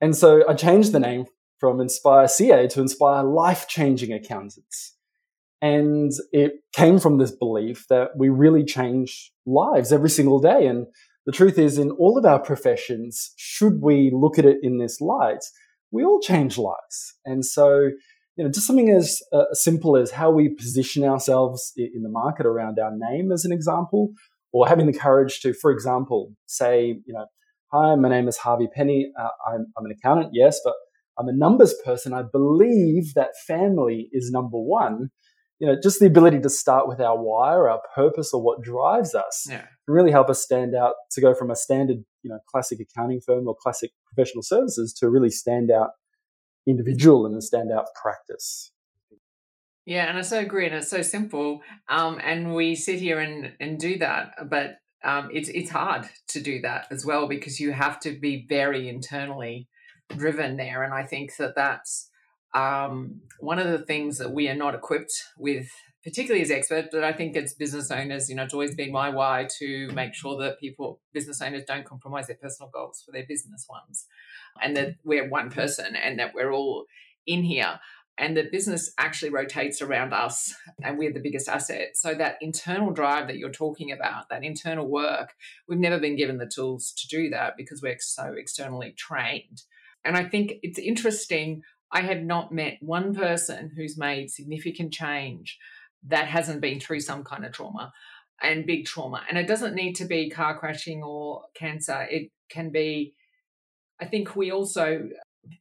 and 0.00 0.14
so 0.14 0.48
I 0.48 0.54
changed 0.54 0.92
the 0.92 1.00
name 1.00 1.26
from 1.58 1.80
Inspire 1.80 2.28
CA 2.28 2.68
to 2.68 2.80
Inspire 2.80 3.24
Life 3.24 3.66
Changing 3.66 4.12
Accountants. 4.12 4.95
And 5.66 6.12
it 6.30 6.52
came 6.72 6.98
from 7.00 7.18
this 7.18 7.32
belief 7.32 7.86
that 7.88 8.10
we 8.16 8.28
really 8.28 8.64
change 8.64 9.32
lives 9.46 9.92
every 9.92 10.10
single 10.10 10.38
day. 10.38 10.66
And 10.66 10.86
the 11.26 11.32
truth 11.32 11.58
is, 11.58 11.76
in 11.76 11.90
all 11.92 12.16
of 12.16 12.24
our 12.24 12.38
professions, 12.38 13.32
should 13.36 13.80
we 13.82 14.12
look 14.14 14.38
at 14.38 14.44
it 14.44 14.58
in 14.62 14.78
this 14.78 15.00
light, 15.00 15.42
we 15.90 16.04
all 16.04 16.20
change 16.20 16.56
lives. 16.56 16.98
And 17.24 17.44
so, 17.44 17.90
you 18.36 18.44
know, 18.44 18.50
just 18.50 18.66
something 18.66 18.90
as 18.90 19.20
uh, 19.32 19.52
simple 19.52 19.96
as 19.96 20.12
how 20.12 20.30
we 20.30 20.54
position 20.54 21.02
ourselves 21.02 21.72
in 21.76 22.02
the 22.02 22.14
market 22.22 22.46
around 22.46 22.78
our 22.78 22.92
name, 22.94 23.32
as 23.32 23.44
an 23.44 23.52
example, 23.52 24.10
or 24.52 24.68
having 24.68 24.86
the 24.86 24.98
courage 25.06 25.40
to, 25.40 25.52
for 25.52 25.72
example, 25.72 26.32
say, 26.46 27.00
you 27.06 27.14
know, 27.14 27.26
hi, 27.72 27.96
my 27.96 28.08
name 28.08 28.28
is 28.28 28.36
Harvey 28.36 28.68
Penny. 28.72 29.10
Uh, 29.18 29.30
I'm, 29.48 29.66
I'm 29.76 29.86
an 29.86 29.92
accountant, 29.98 30.30
yes, 30.32 30.60
but 30.64 30.74
I'm 31.18 31.28
a 31.28 31.32
numbers 31.32 31.74
person. 31.84 32.12
I 32.12 32.22
believe 32.30 33.14
that 33.14 33.30
family 33.48 34.08
is 34.12 34.30
number 34.30 34.58
one 34.58 35.10
you 35.58 35.66
know, 35.66 35.76
just 35.82 36.00
the 36.00 36.06
ability 36.06 36.40
to 36.40 36.50
start 36.50 36.86
with 36.86 37.00
our 37.00 37.16
why 37.16 37.54
or 37.54 37.70
our 37.70 37.80
purpose 37.94 38.32
or 38.32 38.42
what 38.42 38.62
drives 38.62 39.14
us 39.14 39.46
yeah. 39.48 39.64
really 39.88 40.10
help 40.10 40.28
us 40.28 40.42
stand 40.42 40.74
out 40.74 40.94
to 41.12 41.20
go 41.20 41.34
from 41.34 41.50
a 41.50 41.56
standard, 41.56 42.04
you 42.22 42.30
know, 42.30 42.38
classic 42.50 42.78
accounting 42.80 43.20
firm 43.20 43.48
or 43.48 43.56
classic 43.58 43.92
professional 44.06 44.42
services 44.42 44.92
to 44.92 45.06
a 45.06 45.10
really 45.10 45.30
stand 45.30 45.70
out 45.70 45.90
individual 46.66 47.24
and 47.24 47.34
a 47.34 47.38
standout 47.38 47.86
practice. 48.00 48.72
Yeah, 49.86 50.08
and 50.08 50.18
I 50.18 50.22
so 50.22 50.40
agree, 50.40 50.66
and 50.66 50.74
it's 50.74 50.90
so 50.90 51.00
simple. 51.00 51.62
Um, 51.88 52.20
and 52.22 52.54
we 52.54 52.74
sit 52.74 52.98
here 52.98 53.20
and, 53.20 53.52
and 53.60 53.78
do 53.78 53.98
that, 53.98 54.32
but 54.50 54.78
um, 55.04 55.30
it's 55.32 55.48
it's 55.50 55.70
hard 55.70 56.08
to 56.28 56.40
do 56.40 56.60
that 56.62 56.88
as 56.90 57.06
well 57.06 57.28
because 57.28 57.60
you 57.60 57.70
have 57.72 58.00
to 58.00 58.18
be 58.18 58.44
very 58.48 58.88
internally 58.88 59.68
driven 60.16 60.56
there. 60.56 60.82
And 60.82 60.92
I 60.92 61.04
think 61.04 61.36
that 61.36 61.54
that's 61.54 62.10
um, 62.54 63.20
one 63.40 63.58
of 63.58 63.66
the 63.70 63.84
things 63.84 64.18
that 64.18 64.32
we 64.32 64.48
are 64.48 64.54
not 64.54 64.74
equipped 64.74 65.12
with, 65.38 65.68
particularly 66.02 66.42
as 66.42 66.50
experts, 66.50 66.88
but 66.92 67.04
I 67.04 67.12
think 67.12 67.36
as 67.36 67.54
business 67.54 67.90
owners, 67.90 68.28
you 68.28 68.36
know, 68.36 68.44
it's 68.44 68.54
always 68.54 68.74
been 68.74 68.92
my 68.92 69.10
why 69.10 69.48
to 69.58 69.88
make 69.88 70.14
sure 70.14 70.38
that 70.38 70.60
people, 70.60 71.00
business 71.12 71.42
owners, 71.42 71.64
don't 71.66 71.84
compromise 71.84 72.28
their 72.28 72.36
personal 72.36 72.70
goals 72.72 73.02
for 73.04 73.12
their 73.12 73.26
business 73.28 73.66
ones, 73.68 74.06
and 74.62 74.76
that 74.76 74.94
we're 75.04 75.28
one 75.28 75.50
person 75.50 75.96
and 75.96 76.18
that 76.18 76.32
we're 76.34 76.52
all 76.52 76.86
in 77.26 77.42
here. 77.42 77.78
And 78.18 78.34
the 78.34 78.44
business 78.50 78.94
actually 78.98 79.30
rotates 79.30 79.82
around 79.82 80.14
us, 80.14 80.54
and 80.82 80.96
we're 80.96 81.12
the 81.12 81.20
biggest 81.20 81.50
asset. 81.50 81.90
So, 81.96 82.14
that 82.14 82.36
internal 82.40 82.90
drive 82.90 83.26
that 83.26 83.36
you're 83.36 83.50
talking 83.50 83.92
about, 83.92 84.30
that 84.30 84.42
internal 84.42 84.88
work, 84.88 85.34
we've 85.68 85.78
never 85.78 85.98
been 85.98 86.16
given 86.16 86.38
the 86.38 86.50
tools 86.52 86.94
to 86.96 87.08
do 87.08 87.28
that 87.30 87.54
because 87.58 87.82
we're 87.82 87.98
so 87.98 88.32
externally 88.32 88.94
trained. 88.96 89.64
And 90.06 90.16
I 90.16 90.24
think 90.24 90.54
it's 90.62 90.78
interesting 90.78 91.62
I 91.96 92.02
have 92.02 92.22
not 92.22 92.52
met 92.52 92.76
one 92.82 93.14
person 93.14 93.72
who's 93.74 93.96
made 93.96 94.30
significant 94.30 94.92
change 94.92 95.58
that 96.08 96.26
hasn't 96.26 96.60
been 96.60 96.78
through 96.78 97.00
some 97.00 97.24
kind 97.24 97.46
of 97.46 97.52
trauma 97.52 97.90
and 98.42 98.66
big 98.66 98.84
trauma. 98.84 99.22
And 99.26 99.38
it 99.38 99.46
doesn't 99.46 99.74
need 99.74 99.94
to 99.94 100.04
be 100.04 100.28
car 100.28 100.58
crashing 100.58 101.02
or 101.02 101.44
cancer. 101.54 102.06
It 102.10 102.30
can 102.50 102.70
be, 102.70 103.14
I 103.98 104.04
think 104.04 104.36
we 104.36 104.50
also 104.50 105.08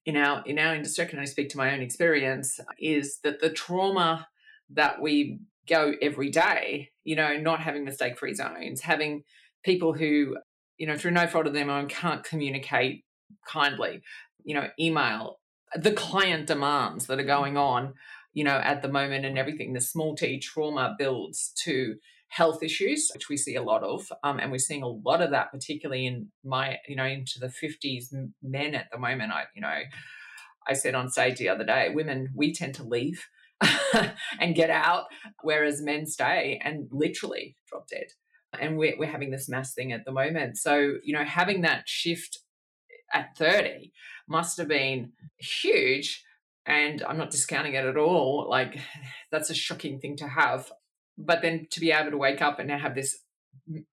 in 0.05 0.17
our 0.17 0.43
in 0.45 0.59
our 0.59 0.75
industry, 0.75 1.05
can 1.05 1.19
I 1.19 1.25
speak 1.25 1.47
to 1.51 1.57
my 1.57 1.73
own 1.73 1.81
experience, 1.81 2.59
is 2.79 3.19
that 3.23 3.39
the 3.39 3.49
trauma 3.49 4.27
that 4.71 5.01
we 5.01 5.39
go 5.69 5.93
every 6.01 6.31
day, 6.31 6.89
you 7.05 7.15
know, 7.15 7.37
not 7.37 7.61
having 7.61 7.85
mistake 7.85 8.19
free 8.19 8.33
zones, 8.33 8.81
having 8.81 9.23
people 9.63 9.93
who, 9.93 10.35
you 10.77 10.85
know, 10.85 10.97
through 10.97 11.11
no 11.11 11.27
fault 11.27 11.47
of 11.47 11.53
their 11.53 11.69
own 11.69 11.87
can't 11.87 12.25
communicate 12.25 13.05
kindly, 13.47 14.01
you 14.43 14.53
know, 14.53 14.67
email, 14.77 15.37
the 15.75 15.91
client 15.91 16.47
demands 16.47 17.07
that 17.07 17.19
are 17.19 17.23
going 17.23 17.57
on, 17.57 17.93
you 18.33 18.43
know, 18.43 18.57
at 18.57 18.81
the 18.81 18.87
moment 18.87 19.25
and 19.25 19.37
everything. 19.37 19.73
The 19.73 19.81
small 19.81 20.15
t 20.15 20.39
trauma 20.39 20.95
builds 20.97 21.51
to 21.63 21.95
health 22.29 22.63
issues, 22.63 23.09
which 23.13 23.29
we 23.29 23.37
see 23.37 23.55
a 23.55 23.63
lot 23.63 23.83
of, 23.83 24.11
um, 24.23 24.39
and 24.39 24.51
we're 24.51 24.57
seeing 24.57 24.83
a 24.83 24.87
lot 24.87 25.21
of 25.21 25.31
that, 25.31 25.51
particularly 25.51 26.05
in 26.05 26.29
my, 26.43 26.77
you 26.87 26.95
know, 26.95 27.05
into 27.05 27.39
the 27.39 27.49
fifties 27.49 28.13
men 28.41 28.75
at 28.75 28.87
the 28.91 28.97
moment. 28.97 29.31
I, 29.31 29.43
you 29.55 29.61
know, 29.61 29.79
I 30.67 30.73
said 30.73 30.95
on 30.95 31.09
stage 31.09 31.37
the 31.37 31.49
other 31.49 31.63
day, 31.63 31.91
women 31.93 32.29
we 32.35 32.53
tend 32.53 32.75
to 32.75 32.83
leave 32.83 33.25
and 34.39 34.55
get 34.55 34.69
out, 34.69 35.05
whereas 35.43 35.81
men 35.81 36.05
stay 36.05 36.59
and 36.63 36.87
literally 36.91 37.55
drop 37.69 37.87
dead. 37.87 38.07
And 38.59 38.77
we're, 38.77 38.97
we're 38.97 39.11
having 39.11 39.31
this 39.31 39.49
mass 39.49 39.73
thing 39.73 39.91
at 39.91 40.05
the 40.05 40.11
moment. 40.11 40.57
So, 40.57 40.95
you 41.03 41.13
know, 41.13 41.25
having 41.25 41.61
that 41.61 41.83
shift 41.87 42.39
at 43.15 43.35
30 43.37 43.91
must 44.27 44.57
have 44.57 44.67
been 44.67 45.13
huge. 45.37 46.23
And 46.67 47.03
I'm 47.03 47.17
not 47.17 47.31
discounting 47.31 47.73
it 47.73 47.85
at 47.85 47.97
all. 47.97 48.47
Like, 48.49 48.79
that's 49.31 49.49
a 49.49 49.55
shocking 49.55 49.99
thing 49.99 50.17
to 50.17 50.27
have. 50.27 50.71
But 51.17 51.41
then 51.41 51.67
to 51.71 51.79
be 51.79 51.91
able 51.91 52.11
to 52.11 52.17
wake 52.17 52.41
up 52.41 52.59
and 52.59 52.67
now 52.67 52.77
have 52.77 52.95
this 52.95 53.19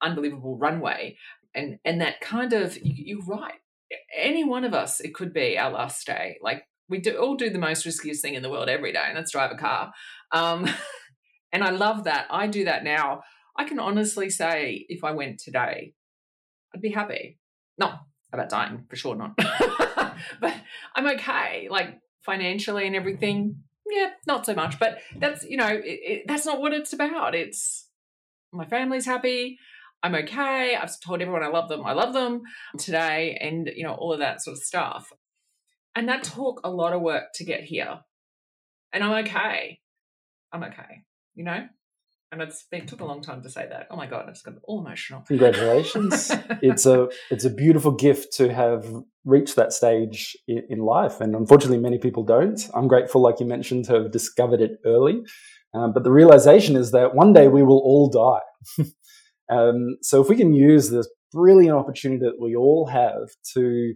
unbelievable 0.03 0.59
runway 0.59 1.17
and 1.55 1.79
and 1.85 2.01
that 2.01 2.21
kind 2.21 2.53
of 2.53 2.77
you, 2.83 3.21
are 3.21 3.37
right 3.37 3.61
any 4.17 4.45
one 4.45 4.65
of 4.65 4.75
us 4.75 5.01
it 5.01 5.15
could 5.15 5.33
be 5.33 5.59
our 5.59 5.71
last 5.71 6.07
day 6.07 6.37
like 6.43 6.65
we 6.89 6.99
do 6.99 7.17
all 7.17 7.37
do 7.37 7.51
the 7.51 7.59
most 7.59 7.87
riskiest 7.87 8.23
thing 8.23 8.35
in 8.35 8.43
the 8.43 8.51
world 8.51 8.69
every 8.69 8.93
day 8.93 9.05
and 9.07 9.17
that's 9.17 9.33
drive 9.33 9.51
a 9.51 9.57
car 9.57 9.93
um, 10.33 10.69
and 11.53 11.63
i 11.63 11.71
love 11.71 12.05
that 12.05 12.27
i 12.31 12.47
do 12.47 12.65
that 12.65 12.85
now 12.85 13.23
i 13.57 13.65
can 13.65 13.79
honestly 13.79 14.31
say 14.31 14.85
if 14.89 15.05
i 15.05 15.13
went 15.13 15.39
today 15.39 15.93
i'd 16.75 16.83
be 16.83 16.91
happy 16.91 17.39
no 17.79 17.93
about 18.33 18.49
dying 18.49 18.85
for 18.89 18.97
sure 18.97 19.15
not. 19.15 19.39
But 20.41 20.55
i'm 20.95 21.07
okay 21.09 21.69
like 21.71 21.99
financially 22.23 22.87
and 22.87 22.95
everything. 22.95 23.57
Yeah 23.91 24.11
not 24.27 24.47
so 24.47 24.55
much 24.55 24.79
but 24.79 24.99
that's 25.19 25.45
you 25.45 25.57
know 25.57 25.69
it, 25.69 25.83
it, 25.85 26.23
that's 26.27 26.47
not 26.47 26.61
what 26.61 26.73
it's 26.73 26.93
about. 26.93 27.35
It's 27.35 27.89
my 28.53 28.65
family's 28.65 29.07
happy. 29.07 29.59
I'm 30.03 30.15
okay. 30.15 30.77
I've 30.77 30.99
told 31.01 31.21
everyone 31.21 31.43
i 31.43 31.49
love 31.49 31.69
them 31.69 31.85
i 31.85 31.93
love 31.93 32.13
them 32.13 32.43
today 32.79 33.39
and 33.41 33.71
you 33.75 33.85
know 33.85 33.95
all 33.95 34.13
of 34.13 34.21
that 34.21 34.43
sort 34.43 34.57
of 34.57 34.63
stuff. 34.63 35.13
And 35.95 36.09
that 36.09 36.23
took 36.23 36.61
a 36.65 36.71
lot 36.71 36.95
of 36.95 37.03
work 37.03 37.25
to 37.35 37.45
get 37.45 37.65
here. 37.65 38.01
And 38.93 39.03
i'm 39.05 39.25
okay. 39.25 39.81
I'm 40.53 40.65
okay 40.65 41.05
you 41.35 41.45
know 41.45 41.67
and 42.33 42.41
it's 42.41 42.65
been 42.71 42.87
took 42.87 43.01
a 43.01 43.05
long 43.05 43.21
time 43.21 43.43
to 43.43 43.51
say 43.51 43.67
that. 43.69 43.87
Oh 43.91 43.97
my 43.97 44.07
god, 44.07 44.25
I 44.27 44.33
just 44.33 44.45
got 44.45 44.55
all 44.65 44.85
emotional. 44.85 45.23
Congratulations! 45.29 46.33
it's 46.63 46.87
a 46.87 47.09
it's 47.31 47.45
a 47.45 47.51
beautiful 47.51 47.93
gift 47.93 48.33
to 48.39 48.53
have 48.53 48.87
reached 49.25 49.55
that 49.57 49.73
stage 49.73 50.35
in, 50.49 50.63
in, 50.71 50.79
life, 50.79 51.21
and 51.21 51.37
unfortunately, 51.37 51.79
many 51.79 51.99
people 51.99 52.25
don't. 52.25 52.61
I'm 52.75 52.89
grateful, 52.89 53.21
like 53.21 53.39
you 53.39 53.47
mentioned, 53.47 53.85
to 53.85 54.03
have 54.03 54.11
discovered 54.11 54.61
it 54.61 54.79
early. 54.85 55.23
Um, 55.75 55.93
but 55.93 56.05
the 56.05 56.11
realization 56.11 56.75
is 56.75 56.91
that 56.93 57.15
one 57.15 57.33
day 57.33 57.49
we 57.49 57.63
will 57.63 57.79
all 57.79 58.09
die. 58.11 58.85
um, 59.55 59.97
so 60.01 60.21
if 60.23 60.29
we 60.29 60.37
can 60.37 60.55
use 60.55 60.91
this 60.91 61.09
brilliant 61.33 61.77
opportunity 61.77 62.21
that 62.25 62.41
we 62.41 62.57
all 62.57 62.87
have 62.87 63.29
to 63.55 63.95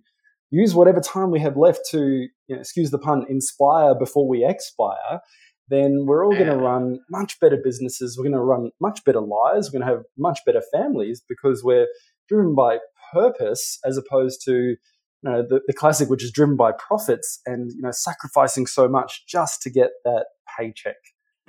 use 0.50 0.74
whatever 0.74 1.00
time 1.00 1.30
we 1.30 1.40
have 1.40 1.56
left 1.56 1.80
to, 1.90 1.98
you 1.98 2.54
know, 2.54 2.60
excuse 2.60 2.90
the 2.90 2.98
pun, 2.98 3.26
inspire 3.28 3.94
before 3.94 4.28
we 4.28 4.44
expire, 4.44 5.20
then 5.68 6.04
we're 6.06 6.24
all 6.24 6.32
going 6.32 6.46
to 6.46 6.56
run 6.56 7.00
much 7.10 7.40
better 7.40 7.58
businesses. 7.62 8.16
We're 8.16 8.24
going 8.24 8.32
to 8.34 8.40
run 8.40 8.70
much 8.80 9.04
better 9.04 9.20
lives. 9.20 9.68
We're 9.68 9.80
going 9.80 9.88
to 9.88 9.96
have 9.96 10.04
much 10.16 10.40
better 10.46 10.62
families 10.72 11.22
because 11.28 11.62
we're 11.64 11.88
driven 12.28 12.54
by 12.54 12.78
purpose 13.12 13.78
as 13.84 13.96
opposed 13.96 14.42
to 14.44 14.76
you 15.22 15.30
know, 15.30 15.42
the, 15.42 15.60
the 15.66 15.72
classic, 15.72 16.08
which 16.08 16.22
is 16.22 16.30
driven 16.30 16.56
by 16.56 16.72
profits 16.72 17.40
and 17.46 17.72
you 17.74 17.82
know 17.82 17.90
sacrificing 17.90 18.66
so 18.66 18.88
much 18.88 19.26
just 19.26 19.62
to 19.62 19.70
get 19.70 19.90
that 20.04 20.26
paycheck. 20.56 20.96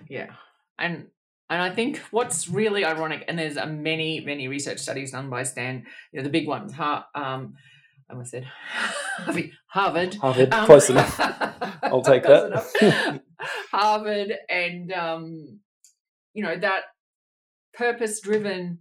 Yeah, 0.10 0.32
and 0.80 1.08
and 1.50 1.62
I 1.62 1.70
think 1.70 1.98
what's 2.12 2.48
really 2.48 2.86
ironic, 2.86 3.24
and 3.28 3.38
there's 3.38 3.58
a 3.58 3.68
many 3.68 4.20
many 4.22 4.48
research 4.48 4.80
studies 4.80 5.12
done 5.12 5.30
by 5.30 5.44
Stan, 5.44 5.86
you 6.12 6.20
know, 6.20 6.24
the 6.24 6.30
big 6.30 6.48
ones, 6.48 6.74
um, 6.80 7.54
I 8.10 8.14
almost 8.14 8.32
said 8.32 8.48
Harvard. 9.68 10.16
Harvard, 10.16 10.54
um, 10.54 10.66
close 10.66 10.90
enough. 10.90 11.20
I'll 11.84 12.02
take 12.02 12.24
that. 12.24 13.22
Harvard, 13.78 14.34
and 14.50 14.92
um, 14.92 15.60
you 16.34 16.44
know 16.44 16.58
that 16.58 16.82
purpose-driven 17.74 18.80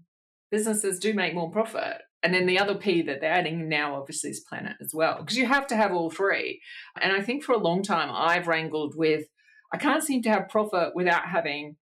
businesses 0.50 0.99
do 0.99 1.12
make 1.12 1.35
more 1.35 1.50
profit. 1.50 1.99
And 2.23 2.33
then 2.35 2.47
the 2.47 2.59
other 2.59 2.75
P 2.75 3.03
that 3.03 3.21
they're 3.21 3.31
adding 3.31 3.69
now, 3.69 3.95
obviously, 3.95 4.31
is 4.31 4.41
planet 4.41 4.76
as 4.81 4.93
well, 4.95 5.19
because 5.21 5.37
you 5.37 5.47
have 5.47 5.67
to 5.69 5.76
have 5.76 5.93
all 5.93 6.11
three. 6.11 6.61
And 7.00 7.12
I 7.12 7.21
think 7.21 7.45
for 7.45 7.53
a 7.53 7.59
long 7.59 7.83
time, 7.83 8.11
I've 8.12 8.49
wrangled 8.49 8.95
with 8.97 9.26
I 9.73 9.76
can't 9.76 10.03
seem 10.03 10.23
to 10.23 10.31
have 10.31 10.49
profit 10.49 10.93
without 10.95 11.29
having 11.29 11.76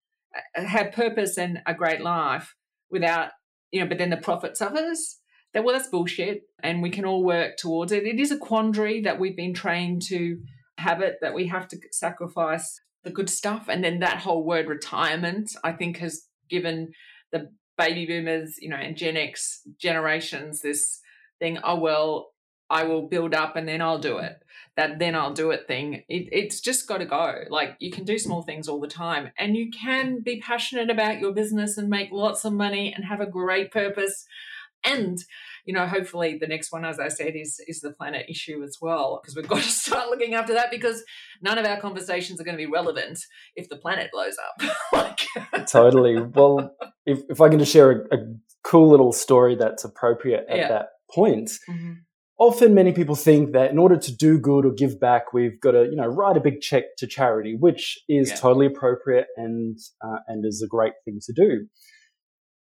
uh, 0.58 0.66
have 0.66 0.92
purpose 0.92 1.38
and 1.38 1.60
a 1.66 1.74
great 1.74 2.02
life 2.02 2.56
without 2.90 3.30
you 3.72 3.80
know. 3.80 3.88
But 3.88 4.00
then 4.00 4.10
the 4.10 4.18
profit 4.18 4.58
suffers 4.58 5.20
that 5.54 5.64
well 5.64 5.76
that's 5.76 5.90
bullshit 5.90 6.42
and 6.62 6.82
we 6.82 6.90
can 6.90 7.06
all 7.06 7.24
work 7.24 7.58
towards 7.58 7.92
it 7.92 8.06
it 8.06 8.20
is 8.20 8.32
a 8.32 8.38
quandary 8.38 9.02
that 9.02 9.20
we've 9.20 9.38
been 9.38 9.54
trained 9.54 10.02
to 10.02 10.40
have 10.78 11.02
it 11.02 11.18
that 11.22 11.34
we 11.34 11.48
have 11.48 11.68
to 11.68 11.78
sacrifice 11.92 12.82
the 13.04 13.12
good 13.12 13.30
stuff 13.30 13.66
and 13.68 13.84
then 13.84 14.00
that 14.00 14.18
whole 14.18 14.44
word 14.44 14.68
retirement 14.68 15.56
i 15.64 15.72
think 15.72 15.98
has 15.98 16.28
given 16.50 16.92
the 17.32 17.50
baby 17.78 18.06
boomers 18.06 18.58
you 18.60 18.70
know 18.70 18.76
and 18.76 18.98
gen 18.98 19.18
x 19.18 19.62
generations 19.78 20.62
this 20.62 21.00
thing 21.40 21.58
oh 21.64 21.80
well 21.80 22.32
i 22.70 22.84
will 22.84 23.08
build 23.08 23.34
up 23.34 23.56
and 23.56 23.68
then 23.68 23.82
i'll 23.82 24.00
do 24.00 24.18
it 24.18 24.44
that 24.76 24.98
then 24.98 25.16
i'll 25.16 25.34
do 25.34 25.52
it 25.52 25.68
thing. 25.68 26.04
It, 26.10 26.30
it's 26.32 26.60
just 26.60 26.88
got 26.88 26.98
to 26.98 27.06
go. 27.06 27.44
Like 27.50 27.76
you 27.80 27.92
can 27.92 28.06
do 28.06 28.18
small 28.18 28.42
things 28.42 28.68
all 28.68 28.80
the 28.80 28.88
time 28.88 29.32
and 29.38 29.56
you 29.56 29.70
can 29.72 30.22
be 30.22 30.42
passionate 30.42 30.90
about 30.90 31.20
your 31.20 31.32
business 31.32 31.78
and 31.78 31.90
make 31.90 32.12
lots 32.12 32.44
of 32.46 32.54
money 32.54 32.94
and 32.94 33.06
have 33.06 33.22
a 33.22 33.26
great 33.26 33.72
purpose 33.72 34.26
and 34.84 35.24
you 35.66 35.74
know 35.74 35.88
hopefully 35.88 36.38
the 36.38 36.48
next 36.48 36.72
one 36.72 36.86
as 36.86 37.00
i 37.00 37.08
said 37.08 37.36
is 37.36 37.60
is 37.68 37.82
the 37.82 37.92
planet 37.92 38.26
issue 38.30 38.64
as 38.64 38.78
well 38.82 39.20
because 39.22 39.36
we've 39.36 39.48
got 39.48 39.62
to 39.62 39.70
start 39.70 40.10
looking 40.10 40.34
after 40.34 40.54
that 40.54 40.72
because 40.72 41.04
none 41.42 41.58
of 41.58 41.66
our 41.66 41.80
conversations 41.80 42.40
are 42.40 42.44
going 42.44 42.58
to 42.58 42.64
be 42.64 42.72
relevant 42.72 43.20
if 43.56 43.70
the 43.70 43.78
planet 43.78 44.10
blows 44.12 44.38
up 44.38 44.78
like 44.94 45.66
totally 45.68 46.22
well 46.22 46.76
if, 47.06 47.22
if 47.30 47.42
i 47.42 47.50
can 47.50 47.60
just 47.60 47.72
share 47.72 47.92
a, 47.92 48.16
a 48.16 48.18
cool 48.64 48.90
little 48.90 49.12
story 49.12 49.56
that's 49.56 49.84
appropriate 49.84 50.46
at 50.50 50.58
yeah. 50.58 50.68
that 50.68 50.86
point 51.12 51.52
mm-hmm. 51.70 51.94
often 52.40 52.74
many 52.74 52.92
people 52.92 53.16
think 53.16 53.52
that 53.52 53.72
in 53.72 53.78
order 53.78 53.98
to 53.98 54.16
do 54.16 54.40
good 54.40 54.66
or 54.66 54.72
give 54.72 55.00
back 55.00 55.34
we've 55.34 55.60
got 55.60 55.72
to 55.72 55.84
you 55.84 55.96
know 55.96 56.08
write 56.08 56.38
a 56.38 56.42
big 56.42 56.62
check 56.62 56.84
to 56.98 57.06
charity 57.06 57.56
which 57.60 58.00
is 58.08 58.30
yeah. 58.30 58.36
totally 58.36 58.66
appropriate 58.66 59.28
and 59.36 59.78
uh, 60.02 60.18
and 60.28 60.46
is 60.46 60.64
a 60.66 60.68
great 60.68 60.94
thing 61.06 61.20
to 61.22 61.34
do 61.34 61.68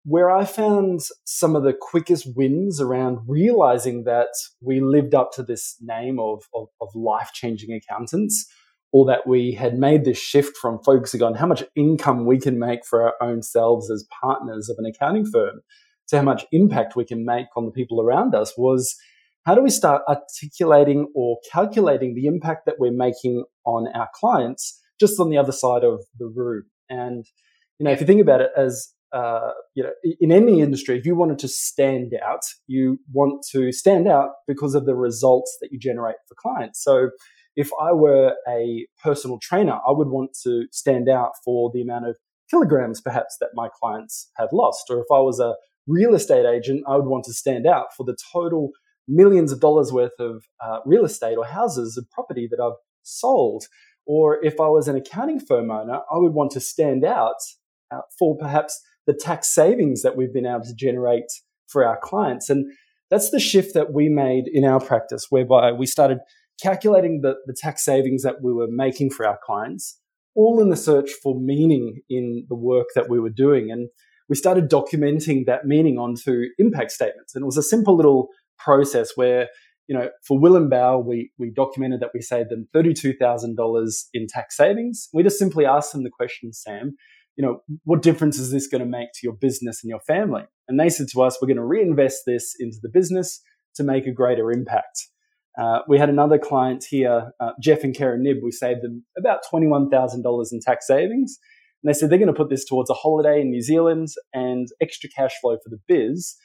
where 0.04 0.30
I 0.30 0.44
found 0.44 1.00
some 1.24 1.54
of 1.54 1.62
the 1.62 1.72
quickest 1.72 2.26
wins 2.36 2.80
around 2.80 3.20
realizing 3.28 4.04
that 4.04 4.30
we 4.60 4.80
lived 4.80 5.14
up 5.14 5.32
to 5.34 5.42
this 5.42 5.76
name 5.80 6.18
of, 6.18 6.42
of, 6.54 6.68
of 6.80 6.88
life 6.94 7.30
changing 7.32 7.72
accountants, 7.72 8.46
or 8.92 9.06
that 9.06 9.26
we 9.26 9.52
had 9.52 9.78
made 9.78 10.04
this 10.04 10.18
shift 10.18 10.56
from 10.56 10.78
focusing 10.84 11.22
on 11.22 11.34
how 11.34 11.46
much 11.46 11.64
income 11.74 12.26
we 12.26 12.38
can 12.38 12.58
make 12.58 12.84
for 12.84 13.02
our 13.02 13.14
own 13.22 13.42
selves 13.42 13.90
as 13.90 14.06
partners 14.20 14.68
of 14.68 14.76
an 14.78 14.86
accounting 14.86 15.24
firm 15.24 15.60
to 16.08 16.16
how 16.16 16.22
much 16.22 16.44
impact 16.52 16.94
we 16.94 17.04
can 17.04 17.24
make 17.24 17.46
on 17.56 17.64
the 17.64 17.72
people 17.72 18.00
around 18.00 18.34
us 18.34 18.52
was 18.58 18.94
how 19.44 19.54
do 19.54 19.62
we 19.62 19.70
start 19.70 20.02
articulating 20.08 21.08
or 21.14 21.38
calculating 21.50 22.14
the 22.14 22.26
impact 22.26 22.66
that 22.66 22.78
we're 22.78 22.92
making 22.92 23.44
on 23.64 23.88
our 23.94 24.08
clients 24.14 24.80
just 25.00 25.18
on 25.18 25.30
the 25.30 25.38
other 25.38 25.52
side 25.52 25.84
of 25.84 26.00
the 26.18 26.26
room? 26.26 26.64
And 26.90 27.24
you 27.78 27.84
know, 27.84 27.92
if 27.92 28.00
you 28.00 28.06
think 28.06 28.20
about 28.20 28.40
it 28.40 28.50
as 28.56 28.92
uh, 29.12 29.50
you 29.74 29.82
know, 29.82 29.90
in 30.20 30.32
any 30.32 30.60
industry, 30.60 30.98
if 30.98 31.04
you 31.04 31.14
wanted 31.14 31.38
to 31.40 31.48
stand 31.48 32.12
out, 32.24 32.40
you 32.66 32.98
want 33.12 33.44
to 33.52 33.70
stand 33.72 34.08
out 34.08 34.30
because 34.48 34.74
of 34.74 34.86
the 34.86 34.94
results 34.94 35.56
that 35.60 35.68
you 35.70 35.78
generate 35.78 36.16
for 36.28 36.34
clients. 36.34 36.82
So, 36.82 37.10
if 37.54 37.68
I 37.78 37.92
were 37.92 38.34
a 38.48 38.86
personal 39.02 39.38
trainer, 39.38 39.78
I 39.86 39.90
would 39.90 40.08
want 40.08 40.30
to 40.44 40.64
stand 40.72 41.08
out 41.10 41.32
for 41.44 41.70
the 41.74 41.82
amount 41.82 42.06
of 42.06 42.16
kilograms 42.50 43.00
perhaps 43.00 43.36
that 43.40 43.50
my 43.54 43.68
clients 43.78 44.30
have 44.36 44.48
lost. 44.52 44.84
Or 44.88 45.00
if 45.00 45.06
I 45.12 45.20
was 45.20 45.38
a 45.38 45.56
real 45.86 46.14
estate 46.14 46.46
agent, 46.46 46.84
I 46.88 46.96
would 46.96 47.06
want 47.06 47.24
to 47.24 47.34
stand 47.34 47.66
out 47.66 47.88
for 47.94 48.04
the 48.04 48.16
total 48.32 48.70
millions 49.08 49.52
of 49.52 49.60
dollars 49.60 49.92
worth 49.92 50.18
of 50.18 50.44
uh, 50.64 50.78
real 50.86 51.04
estate 51.04 51.36
or 51.36 51.44
houses 51.44 51.96
and 51.96 52.08
property 52.10 52.48
that 52.50 52.62
I've 52.62 52.78
sold. 53.02 53.64
Or 54.06 54.42
if 54.44 54.60
I 54.60 54.68
was 54.68 54.88
an 54.88 54.96
accounting 54.96 55.40
firm 55.40 55.70
owner, 55.70 56.00
I 56.10 56.18
would 56.18 56.32
want 56.32 56.52
to 56.52 56.60
stand 56.60 57.04
out 57.04 57.36
uh, 57.90 58.00
for 58.18 58.36
perhaps 58.36 58.80
the 59.06 59.18
tax 59.18 59.52
savings 59.54 60.02
that 60.02 60.16
we've 60.16 60.32
been 60.32 60.46
able 60.46 60.64
to 60.64 60.74
generate 60.74 61.30
for 61.68 61.84
our 61.84 61.98
clients. 62.02 62.50
And 62.50 62.72
that's 63.10 63.30
the 63.30 63.40
shift 63.40 63.74
that 63.74 63.92
we 63.92 64.08
made 64.08 64.44
in 64.52 64.64
our 64.64 64.80
practice, 64.80 65.26
whereby 65.30 65.72
we 65.72 65.86
started 65.86 66.18
calculating 66.62 67.20
the, 67.22 67.34
the 67.46 67.56
tax 67.56 67.84
savings 67.84 68.22
that 68.22 68.36
we 68.42 68.52
were 68.52 68.68
making 68.68 69.10
for 69.10 69.26
our 69.26 69.38
clients, 69.44 69.98
all 70.34 70.60
in 70.60 70.70
the 70.70 70.76
search 70.76 71.10
for 71.22 71.38
meaning 71.38 72.00
in 72.08 72.46
the 72.48 72.54
work 72.54 72.86
that 72.94 73.10
we 73.10 73.18
were 73.18 73.30
doing. 73.30 73.70
And 73.70 73.88
we 74.28 74.36
started 74.36 74.70
documenting 74.70 75.44
that 75.46 75.66
meaning 75.66 75.98
onto 75.98 76.44
impact 76.58 76.92
statements. 76.92 77.34
And 77.34 77.42
it 77.42 77.46
was 77.46 77.58
a 77.58 77.62
simple 77.62 77.96
little 77.96 78.28
process 78.58 79.10
where, 79.14 79.48
you 79.88 79.98
know, 79.98 80.08
for 80.26 80.38
Will 80.38 80.56
and 80.56 80.70
Bow, 80.70 80.98
we, 80.98 81.32
we 81.38 81.50
documented 81.50 82.00
that 82.00 82.12
we 82.14 82.20
saved 82.20 82.50
them 82.50 82.68
$32,000 82.74 84.04
in 84.14 84.26
tax 84.28 84.56
savings. 84.56 85.08
We 85.12 85.22
just 85.22 85.38
simply 85.38 85.66
asked 85.66 85.92
them 85.92 86.04
the 86.04 86.10
question, 86.10 86.52
Sam, 86.52 86.94
you 87.36 87.44
know, 87.44 87.62
what 87.84 88.02
difference 88.02 88.38
is 88.38 88.50
this 88.50 88.66
going 88.66 88.82
to 88.82 88.86
make 88.86 89.08
to 89.14 89.20
your 89.22 89.34
business 89.34 89.82
and 89.82 89.90
your 89.90 90.00
family? 90.00 90.42
And 90.68 90.78
they 90.78 90.88
said 90.88 91.08
to 91.12 91.22
us, 91.22 91.38
we're 91.40 91.48
going 91.48 91.56
to 91.56 91.64
reinvest 91.64 92.22
this 92.26 92.54
into 92.58 92.78
the 92.82 92.90
business 92.92 93.40
to 93.76 93.82
make 93.82 94.06
a 94.06 94.12
greater 94.12 94.50
impact. 94.50 95.08
Uh, 95.58 95.80
we 95.88 95.98
had 95.98 96.08
another 96.08 96.38
client 96.38 96.84
here, 96.88 97.32
uh, 97.40 97.52
Jeff 97.60 97.84
and 97.84 97.94
Karen 97.94 98.22
Nib. 98.22 98.38
We 98.42 98.52
saved 98.52 98.82
them 98.82 99.04
about 99.18 99.40
$21,000 99.52 100.52
in 100.52 100.60
tax 100.60 100.86
savings. 100.86 101.38
And 101.82 101.88
they 101.88 101.98
said 101.98 102.10
they're 102.10 102.18
going 102.18 102.28
to 102.28 102.34
put 102.34 102.50
this 102.50 102.64
towards 102.64 102.90
a 102.90 102.94
holiday 102.94 103.40
in 103.40 103.50
New 103.50 103.62
Zealand 103.62 104.08
and 104.32 104.68
extra 104.80 105.10
cash 105.10 105.32
flow 105.40 105.56
for 105.62 105.68
the 105.68 105.80
biz. 105.88 106.36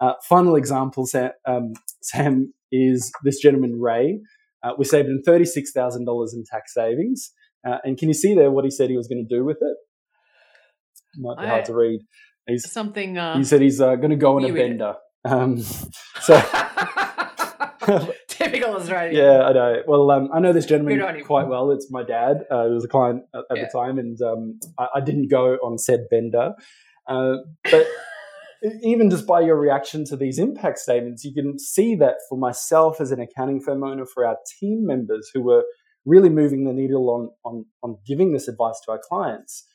Uh, 0.00 0.14
final 0.28 0.56
example, 0.56 1.06
Sam, 1.06 1.30
um, 1.46 1.72
Sam, 2.02 2.52
is 2.70 3.12
this 3.24 3.40
gentleman, 3.40 3.80
Ray. 3.80 4.20
Uh, 4.62 4.72
we 4.78 4.84
saved 4.84 5.08
him 5.08 5.22
$36,000 5.26 6.34
in 6.34 6.44
tax 6.50 6.74
savings. 6.74 7.32
Uh, 7.66 7.78
and 7.84 7.96
can 7.96 8.08
you 8.08 8.14
see 8.14 8.34
there 8.34 8.50
what 8.50 8.64
he 8.64 8.70
said 8.70 8.90
he 8.90 8.96
was 8.96 9.08
going 9.08 9.24
to 9.28 9.36
do 9.36 9.44
with 9.44 9.58
it? 9.60 9.76
Might 11.16 11.38
be 11.38 11.44
I, 11.44 11.48
hard 11.48 11.64
to 11.66 11.74
read. 11.74 12.00
He's 12.46 12.70
something. 12.70 13.18
Uh, 13.18 13.36
he 13.36 13.44
said 13.44 13.60
he's 13.60 13.80
uh, 13.80 13.96
going 13.96 14.10
to 14.10 14.16
go 14.16 14.36
on 14.36 14.44
a 14.44 14.52
bender. 14.52 14.94
Um, 15.24 15.58
so 16.20 16.34
typical 18.26 18.74
Australian. 18.74 19.14
Yeah, 19.14 19.42
I 19.42 19.52
know. 19.52 19.82
Well, 19.86 20.10
um, 20.10 20.30
I 20.34 20.40
know 20.40 20.52
this 20.52 20.66
gentleman 20.66 21.22
quite 21.24 21.46
well. 21.46 21.70
It's 21.70 21.92
my 21.92 22.02
dad. 22.02 22.38
Uh, 22.50 22.66
he 22.66 22.74
was 22.74 22.84
a 22.84 22.88
client 22.88 23.22
at, 23.32 23.44
at 23.50 23.56
yeah. 23.56 23.64
the 23.64 23.70
time, 23.78 23.98
and 23.98 24.20
um, 24.20 24.58
I, 24.80 24.86
I, 24.96 25.00
didn't 25.00 25.28
go 25.28 25.54
on 25.62 25.78
said 25.78 26.06
bender. 26.10 26.54
Uh, 27.08 27.36
but 27.70 27.86
even 28.82 29.10
just 29.10 29.28
by 29.28 29.40
your 29.40 29.56
reaction 29.56 30.04
to 30.06 30.16
these 30.16 30.40
impact 30.40 30.78
statements, 30.78 31.24
you 31.24 31.32
can 31.32 31.58
see 31.58 31.94
that 31.94 32.16
for 32.28 32.36
myself 32.36 33.00
as 33.00 33.12
an 33.12 33.20
accounting 33.20 33.60
firm 33.60 33.84
owner, 33.84 34.06
for 34.06 34.26
our 34.26 34.38
team 34.58 34.84
members 34.86 35.30
who 35.32 35.42
were 35.42 35.62
really 36.04 36.28
moving 36.28 36.64
the 36.64 36.72
needle 36.72 37.10
on 37.10 37.30
on, 37.44 37.64
on 37.82 37.98
giving 38.06 38.32
this 38.32 38.48
advice 38.48 38.80
to 38.84 38.90
our 38.90 39.00
clients 39.08 39.66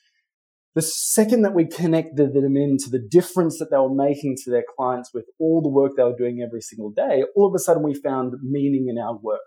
the 0.74 0.82
second 0.82 1.42
that 1.42 1.54
we 1.54 1.66
connected 1.66 2.34
them 2.34 2.56
into 2.56 2.90
the 2.90 2.98
difference 2.98 3.58
that 3.58 3.70
they 3.70 3.76
were 3.78 3.94
making 3.94 4.36
to 4.44 4.50
their 4.50 4.64
clients 4.76 5.10
with 5.12 5.24
all 5.40 5.62
the 5.62 5.68
work 5.68 5.92
they 5.96 6.04
were 6.04 6.16
doing 6.16 6.42
every 6.46 6.60
single 6.60 6.90
day, 6.90 7.24
all 7.34 7.48
of 7.48 7.54
a 7.54 7.58
sudden 7.58 7.82
we 7.82 7.94
found 7.94 8.34
meaning 8.42 8.88
in 8.88 8.98
our 8.98 9.16
work. 9.16 9.40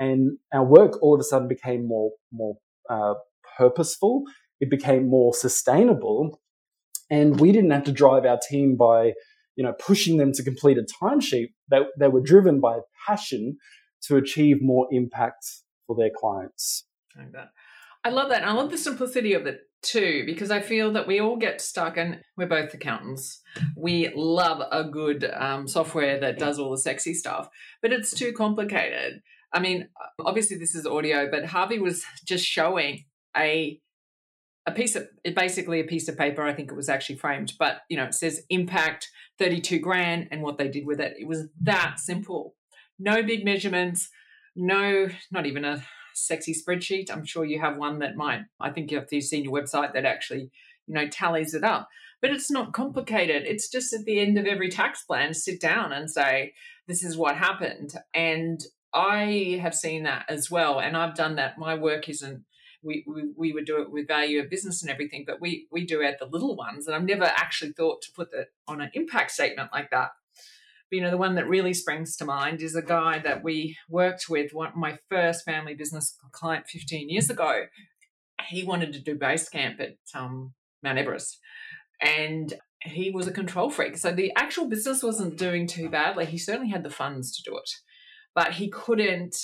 And 0.00 0.38
our 0.52 0.64
work 0.64 1.02
all 1.02 1.14
of 1.14 1.20
a 1.20 1.24
sudden 1.24 1.48
became 1.48 1.86
more, 1.86 2.12
more 2.32 2.56
uh, 2.88 3.14
purposeful. 3.56 4.24
It 4.60 4.70
became 4.70 5.08
more 5.08 5.34
sustainable. 5.34 6.40
And 7.10 7.38
we 7.40 7.52
didn't 7.52 7.70
have 7.70 7.84
to 7.84 7.92
drive 7.92 8.24
our 8.24 8.38
team 8.48 8.76
by, 8.76 9.12
you 9.56 9.64
know, 9.64 9.74
pushing 9.74 10.16
them 10.16 10.32
to 10.32 10.42
complete 10.42 10.78
a 10.78 10.86
timesheet. 11.04 11.48
They, 11.70 11.80
they 11.98 12.08
were 12.08 12.20
driven 12.20 12.60
by 12.60 12.78
passion 13.06 13.58
to 14.02 14.16
achieve 14.16 14.58
more 14.62 14.86
impact 14.90 15.44
for 15.86 15.96
their 15.96 16.10
clients. 16.14 16.86
I 18.04 18.10
love 18.10 18.28
that. 18.28 18.46
I 18.46 18.52
love 18.52 18.70
the 18.70 18.78
simplicity 18.78 19.34
of 19.34 19.46
it 19.46 19.67
too 19.82 20.24
because 20.26 20.50
I 20.50 20.60
feel 20.60 20.92
that 20.92 21.06
we 21.06 21.20
all 21.20 21.36
get 21.36 21.60
stuck, 21.60 21.96
and 21.96 22.20
we're 22.36 22.46
both 22.46 22.74
accountants. 22.74 23.40
We 23.76 24.12
love 24.14 24.62
a 24.70 24.84
good 24.84 25.30
um, 25.36 25.66
software 25.68 26.18
that 26.20 26.38
does 26.38 26.58
all 26.58 26.70
the 26.70 26.78
sexy 26.78 27.14
stuff, 27.14 27.48
but 27.82 27.92
it's 27.92 28.12
too 28.12 28.32
complicated. 28.32 29.20
I 29.52 29.60
mean, 29.60 29.88
obviously 30.24 30.58
this 30.58 30.74
is 30.74 30.86
audio, 30.86 31.30
but 31.30 31.46
Harvey 31.46 31.78
was 31.78 32.04
just 32.24 32.44
showing 32.44 33.04
a 33.36 33.80
a 34.66 34.72
piece 34.72 34.96
of 34.96 35.08
it 35.24 35.34
basically 35.34 35.80
a 35.80 35.84
piece 35.84 36.08
of 36.08 36.18
paper. 36.18 36.42
I 36.42 36.52
think 36.52 36.70
it 36.70 36.76
was 36.76 36.88
actually 36.88 37.16
framed, 37.16 37.54
but 37.58 37.78
you 37.88 37.96
know, 37.96 38.04
it 38.04 38.14
says 38.14 38.44
impact 38.50 39.08
32 39.38 39.78
grand 39.78 40.28
and 40.30 40.42
what 40.42 40.58
they 40.58 40.68
did 40.68 40.86
with 40.86 41.00
it. 41.00 41.14
It 41.18 41.26
was 41.26 41.48
that 41.62 41.98
simple. 41.98 42.54
No 42.98 43.22
big 43.22 43.44
measurements, 43.44 44.10
no, 44.56 45.08
not 45.30 45.46
even 45.46 45.64
a 45.64 45.82
sexy 46.26 46.54
spreadsheet. 46.54 47.10
I'm 47.10 47.24
sure 47.24 47.44
you 47.44 47.60
have 47.60 47.76
one 47.76 47.98
that 48.00 48.16
might, 48.16 48.42
I 48.60 48.70
think 48.70 48.92
if 48.92 49.12
you've 49.12 49.24
seen 49.24 49.44
your 49.44 49.52
website 49.52 49.92
that 49.94 50.04
actually, 50.04 50.50
you 50.86 50.94
know, 50.94 51.08
tallies 51.08 51.54
it 51.54 51.64
up. 51.64 51.88
But 52.20 52.32
it's 52.32 52.50
not 52.50 52.72
complicated. 52.72 53.44
It's 53.46 53.68
just 53.68 53.92
at 53.92 54.04
the 54.04 54.18
end 54.18 54.38
of 54.38 54.46
every 54.46 54.68
tax 54.68 55.04
plan, 55.04 55.34
sit 55.34 55.60
down 55.60 55.92
and 55.92 56.10
say, 56.10 56.54
this 56.88 57.04
is 57.04 57.16
what 57.16 57.36
happened. 57.36 57.94
And 58.12 58.60
I 58.92 59.60
have 59.62 59.74
seen 59.74 60.02
that 60.04 60.24
as 60.28 60.50
well. 60.50 60.80
And 60.80 60.96
I've 60.96 61.14
done 61.14 61.36
that. 61.36 61.58
My 61.58 61.74
work 61.74 62.08
isn't 62.08 62.44
we, 62.82 63.04
we, 63.06 63.24
we 63.36 63.52
would 63.52 63.66
do 63.66 63.82
it 63.82 63.90
with 63.90 64.06
value 64.06 64.40
of 64.40 64.50
business 64.50 64.82
and 64.82 64.90
everything, 64.90 65.24
but 65.26 65.40
we 65.40 65.66
we 65.70 65.84
do 65.84 66.02
add 66.02 66.16
the 66.20 66.26
little 66.26 66.56
ones. 66.56 66.86
And 66.86 66.94
I've 66.94 67.04
never 67.04 67.24
actually 67.24 67.72
thought 67.72 68.02
to 68.02 68.12
put 68.12 68.30
that 68.32 68.48
on 68.66 68.80
an 68.80 68.90
impact 68.94 69.32
statement 69.32 69.70
like 69.72 69.90
that. 69.90 70.10
You 70.90 71.02
know, 71.02 71.10
the 71.10 71.18
one 71.18 71.34
that 71.34 71.48
really 71.48 71.74
springs 71.74 72.16
to 72.16 72.24
mind 72.24 72.62
is 72.62 72.74
a 72.74 72.82
guy 72.82 73.18
that 73.18 73.44
we 73.44 73.76
worked 73.88 74.26
with, 74.28 74.52
one 74.52 74.72
my 74.74 74.98
first 75.10 75.44
family 75.44 75.74
business 75.74 76.16
client 76.32 76.66
15 76.66 77.10
years 77.10 77.28
ago. 77.28 77.64
He 78.48 78.64
wanted 78.64 78.92
to 78.94 79.00
do 79.00 79.14
base 79.14 79.48
camp 79.48 79.80
at 79.80 79.96
um, 80.14 80.54
Mount 80.82 80.98
Everest. 80.98 81.38
And 82.00 82.54
he 82.82 83.10
was 83.10 83.26
a 83.26 83.32
control 83.32 83.70
freak. 83.70 83.96
So 83.96 84.12
the 84.12 84.32
actual 84.36 84.68
business 84.68 85.02
wasn't 85.02 85.36
doing 85.36 85.66
too 85.66 85.88
badly. 85.88 86.26
He 86.26 86.38
certainly 86.38 86.70
had 86.70 86.84
the 86.84 86.90
funds 86.90 87.36
to 87.36 87.50
do 87.50 87.56
it, 87.56 87.70
but 88.34 88.52
he 88.54 88.70
couldn't 88.70 89.36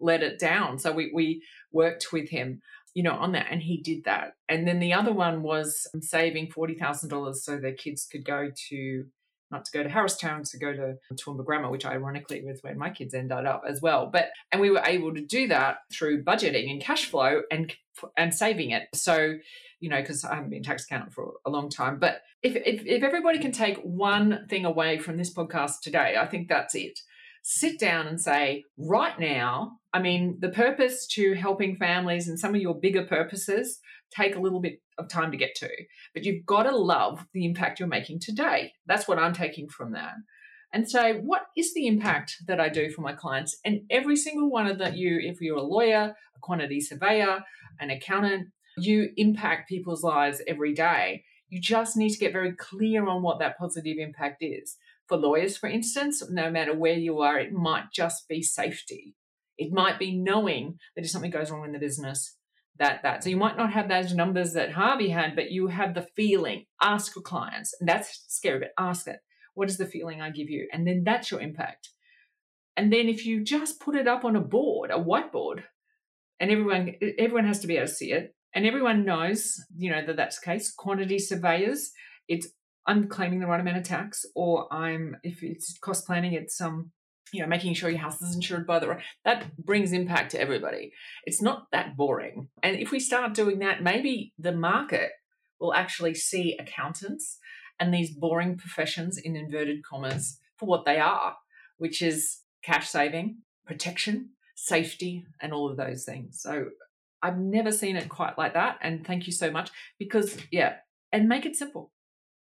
let 0.00 0.22
it 0.22 0.38
down. 0.38 0.78
So 0.78 0.92
we, 0.92 1.10
we 1.12 1.42
worked 1.72 2.12
with 2.12 2.30
him, 2.30 2.60
you 2.94 3.02
know, 3.02 3.12
on 3.12 3.32
that, 3.32 3.48
and 3.50 3.62
he 3.62 3.82
did 3.82 4.04
that. 4.04 4.32
And 4.48 4.66
then 4.66 4.80
the 4.80 4.94
other 4.94 5.12
one 5.12 5.42
was 5.42 5.86
saving 6.00 6.50
forty 6.50 6.74
thousand 6.74 7.10
dollars 7.10 7.44
so 7.44 7.58
their 7.58 7.74
kids 7.74 8.06
could 8.10 8.24
go 8.24 8.50
to 8.70 9.04
not 9.50 9.64
to 9.64 9.72
go 9.72 9.82
to 9.82 9.88
Harristown, 9.88 10.42
to 10.44 10.58
go 10.58 10.72
to 10.72 10.96
Toowoomba 11.14 11.44
Grammar, 11.44 11.70
which 11.70 11.86
ironically 11.86 12.42
was 12.44 12.60
where 12.62 12.74
my 12.74 12.90
kids 12.90 13.14
ended 13.14 13.46
up 13.46 13.62
as 13.68 13.80
well. 13.80 14.10
But 14.12 14.30
and 14.52 14.60
we 14.60 14.70
were 14.70 14.82
able 14.84 15.14
to 15.14 15.20
do 15.20 15.48
that 15.48 15.78
through 15.92 16.24
budgeting 16.24 16.70
and 16.70 16.80
cash 16.80 17.06
flow 17.06 17.42
and 17.50 17.74
and 18.16 18.34
saving 18.34 18.70
it. 18.70 18.88
So 18.94 19.36
you 19.80 19.88
know, 19.88 20.00
because 20.00 20.24
I 20.24 20.34
haven't 20.34 20.50
been 20.50 20.62
tax 20.64 20.84
accountant 20.84 21.12
for 21.12 21.34
a 21.46 21.50
long 21.50 21.70
time. 21.70 21.98
But 21.98 22.22
if, 22.42 22.56
if 22.56 22.84
if 22.84 23.02
everybody 23.02 23.38
can 23.38 23.52
take 23.52 23.78
one 23.78 24.46
thing 24.48 24.64
away 24.64 24.98
from 24.98 25.16
this 25.16 25.32
podcast 25.32 25.80
today, 25.82 26.16
I 26.18 26.26
think 26.26 26.48
that's 26.48 26.74
it 26.74 27.00
sit 27.50 27.78
down 27.78 28.06
and 28.06 28.20
say, 28.20 28.64
right 28.76 29.18
now, 29.18 29.78
I 29.94 30.00
mean, 30.00 30.36
the 30.38 30.50
purpose 30.50 31.06
to 31.12 31.32
helping 31.32 31.76
families 31.76 32.28
and 32.28 32.38
some 32.38 32.54
of 32.54 32.60
your 32.60 32.78
bigger 32.78 33.04
purposes 33.04 33.80
take 34.14 34.36
a 34.36 34.40
little 34.40 34.60
bit 34.60 34.80
of 34.98 35.08
time 35.08 35.30
to 35.30 35.36
get 35.36 35.54
to, 35.56 35.70
but 36.14 36.24
you've 36.24 36.46
got 36.46 36.64
to 36.64 36.76
love 36.76 37.26
the 37.32 37.44
impact 37.44 37.78
you're 37.78 37.88
making 37.88 38.20
today. 38.20 38.72
That's 38.86 39.06
what 39.06 39.18
I'm 39.18 39.32
taking 39.32 39.68
from 39.68 39.92
that. 39.92 40.14
And 40.72 40.88
say, 40.88 41.14
what 41.14 41.46
is 41.56 41.72
the 41.72 41.86
impact 41.86 42.36
that 42.46 42.60
I 42.60 42.68
do 42.68 42.90
for 42.90 43.00
my 43.00 43.14
clients? 43.14 43.58
And 43.64 43.82
every 43.90 44.16
single 44.16 44.50
one 44.50 44.66
of 44.66 44.78
that, 44.78 44.96
you, 44.96 45.18
if 45.22 45.40
you're 45.40 45.56
a 45.56 45.62
lawyer, 45.62 46.14
a 46.36 46.38
quantity 46.40 46.80
surveyor, 46.80 47.40
an 47.80 47.90
accountant, 47.90 48.48
you 48.76 49.10
impact 49.16 49.68
people's 49.68 50.04
lives 50.04 50.42
every 50.46 50.74
day. 50.74 51.24
You 51.48 51.60
just 51.60 51.96
need 51.96 52.10
to 52.10 52.18
get 52.18 52.32
very 52.32 52.52
clear 52.52 53.08
on 53.08 53.22
what 53.22 53.38
that 53.38 53.56
positive 53.58 53.96
impact 53.98 54.42
is. 54.42 54.76
For 55.06 55.16
lawyers, 55.16 55.56
for 55.56 55.68
instance, 55.68 56.22
no 56.28 56.50
matter 56.50 56.74
where 56.74 56.98
you 56.98 57.20
are, 57.20 57.38
it 57.38 57.52
might 57.52 57.84
just 57.94 58.28
be 58.28 58.42
safety. 58.42 59.14
It 59.56 59.72
might 59.72 59.98
be 59.98 60.14
knowing 60.14 60.78
that 60.94 61.04
if 61.04 61.10
something 61.10 61.30
goes 61.30 61.50
wrong 61.50 61.64
in 61.64 61.72
the 61.72 61.78
business, 61.78 62.36
that 62.78 63.02
that. 63.02 63.24
So 63.24 63.30
you 63.30 63.36
might 63.36 63.56
not 63.56 63.72
have 63.72 63.88
those 63.88 64.14
numbers 64.14 64.52
that 64.52 64.72
Harvey 64.72 65.08
had, 65.08 65.34
but 65.34 65.50
you 65.50 65.68
have 65.68 65.94
the 65.94 66.06
feeling. 66.16 66.64
Ask 66.82 67.14
your 67.16 67.22
clients, 67.22 67.74
and 67.80 67.88
that's 67.88 68.24
scary, 68.28 68.60
but 68.60 68.72
ask 68.78 69.06
it. 69.06 69.18
What 69.54 69.68
is 69.68 69.78
the 69.78 69.86
feeling 69.86 70.20
I 70.20 70.30
give 70.30 70.48
you? 70.48 70.68
And 70.72 70.86
then 70.86 71.02
that's 71.04 71.30
your 71.30 71.40
impact. 71.40 71.88
And 72.76 72.92
then 72.92 73.08
if 73.08 73.26
you 73.26 73.42
just 73.42 73.80
put 73.80 73.96
it 73.96 74.06
up 74.06 74.24
on 74.24 74.36
a 74.36 74.40
board, 74.40 74.90
a 74.92 74.98
whiteboard, 74.98 75.64
and 76.38 76.50
everyone 76.50 76.94
everyone 77.18 77.46
has 77.46 77.60
to 77.60 77.66
be 77.66 77.76
able 77.76 77.88
to 77.88 77.92
see 77.92 78.12
it, 78.12 78.34
and 78.54 78.64
everyone 78.64 79.04
knows, 79.04 79.56
you 79.76 79.90
know, 79.90 80.04
that 80.06 80.16
that's 80.16 80.38
the 80.38 80.46
case. 80.46 80.72
Quantity 80.72 81.18
surveyors, 81.18 81.90
it's 82.28 82.48
I'm 82.86 83.08
claiming 83.08 83.40
the 83.40 83.46
right 83.46 83.60
amount 83.60 83.78
of 83.78 83.82
tax, 83.82 84.24
or 84.34 84.72
I'm 84.72 85.16
if 85.22 85.42
it's 85.42 85.76
cost 85.78 86.06
planning, 86.06 86.32
it's 86.34 86.60
um 86.60 86.92
you 87.32 87.42
know 87.42 87.48
making 87.48 87.74
sure 87.74 87.90
your 87.90 87.98
house 88.00 88.20
is 88.22 88.34
insured 88.34 88.66
by 88.66 88.78
the. 88.78 88.98
That 89.24 89.56
brings 89.56 89.92
impact 89.92 90.32
to 90.32 90.40
everybody. 90.40 90.92
It's 91.24 91.42
not 91.42 91.66
that 91.72 91.96
boring, 91.96 92.48
and 92.62 92.76
if 92.76 92.90
we 92.90 93.00
start 93.00 93.34
doing 93.34 93.58
that, 93.60 93.82
maybe 93.82 94.32
the 94.38 94.52
market 94.52 95.10
will 95.60 95.74
actually 95.74 96.14
see 96.14 96.56
accountants 96.58 97.38
and 97.80 97.92
these 97.92 98.10
boring 98.10 98.56
professions 98.56 99.18
in 99.18 99.36
inverted 99.36 99.84
commas 99.84 100.38
for 100.56 100.66
what 100.66 100.84
they 100.84 100.98
are, 100.98 101.36
which 101.78 102.02
is 102.02 102.40
cash 102.62 102.88
saving, 102.88 103.38
protection, 103.66 104.30
safety, 104.54 105.24
and 105.40 105.52
all 105.52 105.70
of 105.70 105.76
those 105.76 106.04
things. 106.04 106.40
So 106.40 106.66
I've 107.22 107.38
never 107.38 107.72
seen 107.72 107.96
it 107.96 108.08
quite 108.08 108.38
like 108.38 108.54
that. 108.54 108.78
And 108.80 109.06
thank 109.06 109.26
you 109.26 109.32
so 109.32 109.50
much 109.50 109.70
because, 109.98 110.36
yeah, 110.50 110.76
and 111.12 111.28
make 111.28 111.46
it 111.46 111.56
simple. 111.56 111.92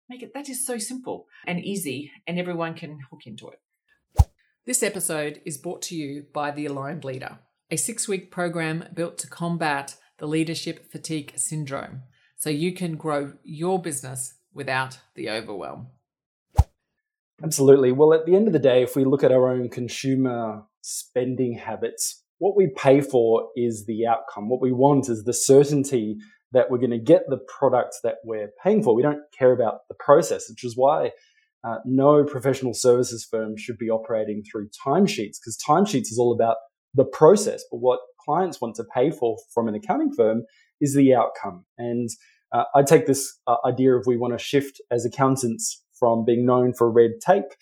Make 0.09 0.23
it 0.23 0.33
that 0.35 0.49
is 0.49 0.65
so 0.65 0.79
simple 0.79 1.27
and 1.47 1.59
easy, 1.59 2.13
and 2.29 2.39
everyone 2.39 2.75
can 2.75 3.01
hook 3.11 3.27
into 3.27 3.49
it. 3.49 3.59
This 4.67 4.83
episode 4.83 5.41
is 5.45 5.59
brought 5.59 5.81
to 5.83 5.95
you 5.95 6.25
by 6.33 6.51
The 6.51 6.67
Aligned 6.67 7.05
Leader, 7.05 7.39
a 7.71 7.77
six 7.77 8.09
week 8.09 8.33
program 8.33 8.87
built 8.93 9.17
to 9.19 9.29
combat 9.29 9.95
the 10.19 10.27
leadership 10.27 10.91
fatigue 10.91 11.35
syndrome 11.37 12.03
so 12.35 12.51
you 12.51 12.73
can 12.73 12.97
grow 12.97 13.35
your 13.45 13.81
business 13.81 14.35
without 14.53 14.99
the 15.15 15.31
overwhelm. 15.31 15.87
Absolutely. 17.45 17.93
Well, 17.93 18.13
at 18.13 18.27
the 18.27 18.35
end 18.35 18.49
of 18.49 18.53
the 18.53 18.59
day, 18.59 18.83
if 18.83 18.97
we 18.97 19.05
look 19.05 19.23
at 19.23 19.31
our 19.31 19.49
own 19.49 19.69
consumer 19.69 20.65
spending 20.81 21.53
habits, 21.57 22.25
what 22.39 22.57
we 22.57 22.67
pay 22.77 23.01
for 23.01 23.51
is 23.55 23.87
the 23.87 24.05
outcome. 24.05 24.49
What 24.49 24.61
we 24.61 24.73
want 24.73 25.09
is 25.09 25.23
the 25.23 25.33
certainty 25.33 26.17
that 26.51 26.73
we're 26.73 26.79
going 26.79 26.91
to 26.91 26.99
get 26.99 27.23
the 27.29 27.39
product 27.57 27.99
that 28.03 28.17
we're 28.25 28.51
paying 28.65 28.83
for. 28.83 28.97
We 28.97 29.03
don't 29.03 29.23
care 29.39 29.53
about 29.53 29.87
the 29.89 29.95
process, 29.95 30.51
which 30.51 30.65
is 30.65 30.77
why 30.77 31.13
uh, 31.67 31.79
no 31.85 32.25
professional 32.25 32.75
services 32.75 33.27
firm 33.29 33.57
should 33.57 33.79
be 33.79 33.91
operating 33.91 34.43
through 34.45 34.69
timesheets 34.87 35.37
because 35.41 35.59
timesheets 35.67 36.13
is 36.13 36.19
all 36.19 36.33
about 36.33 36.57
the 36.95 37.05
process. 37.05 37.65
But 37.71 37.79
what 37.79 38.01
clients 38.25 38.61
want 38.61 38.77
to 38.77 38.85
pay 38.95 39.11
for 39.11 39.37
from 39.53 39.69
an 39.69 39.75
accounting 39.75 40.13
firm 40.13 40.43
is 40.81 40.95
the 40.95 41.15
outcome. 41.15 41.65
And 41.77 42.09
uh, 42.53 42.65
I 42.75 42.83
take 42.83 43.07
this 43.07 43.39
uh, 43.47 43.57
idea 43.65 43.95
of 43.95 44.05
we 44.07 44.17
want 44.17 44.33
to 44.33 44.43
shift 44.43 44.81
as 44.91 45.05
accountants 45.05 45.83
from 45.99 46.25
being 46.25 46.47
known 46.47 46.73
for 46.73 46.91
red 46.91 47.13
tape 47.25 47.53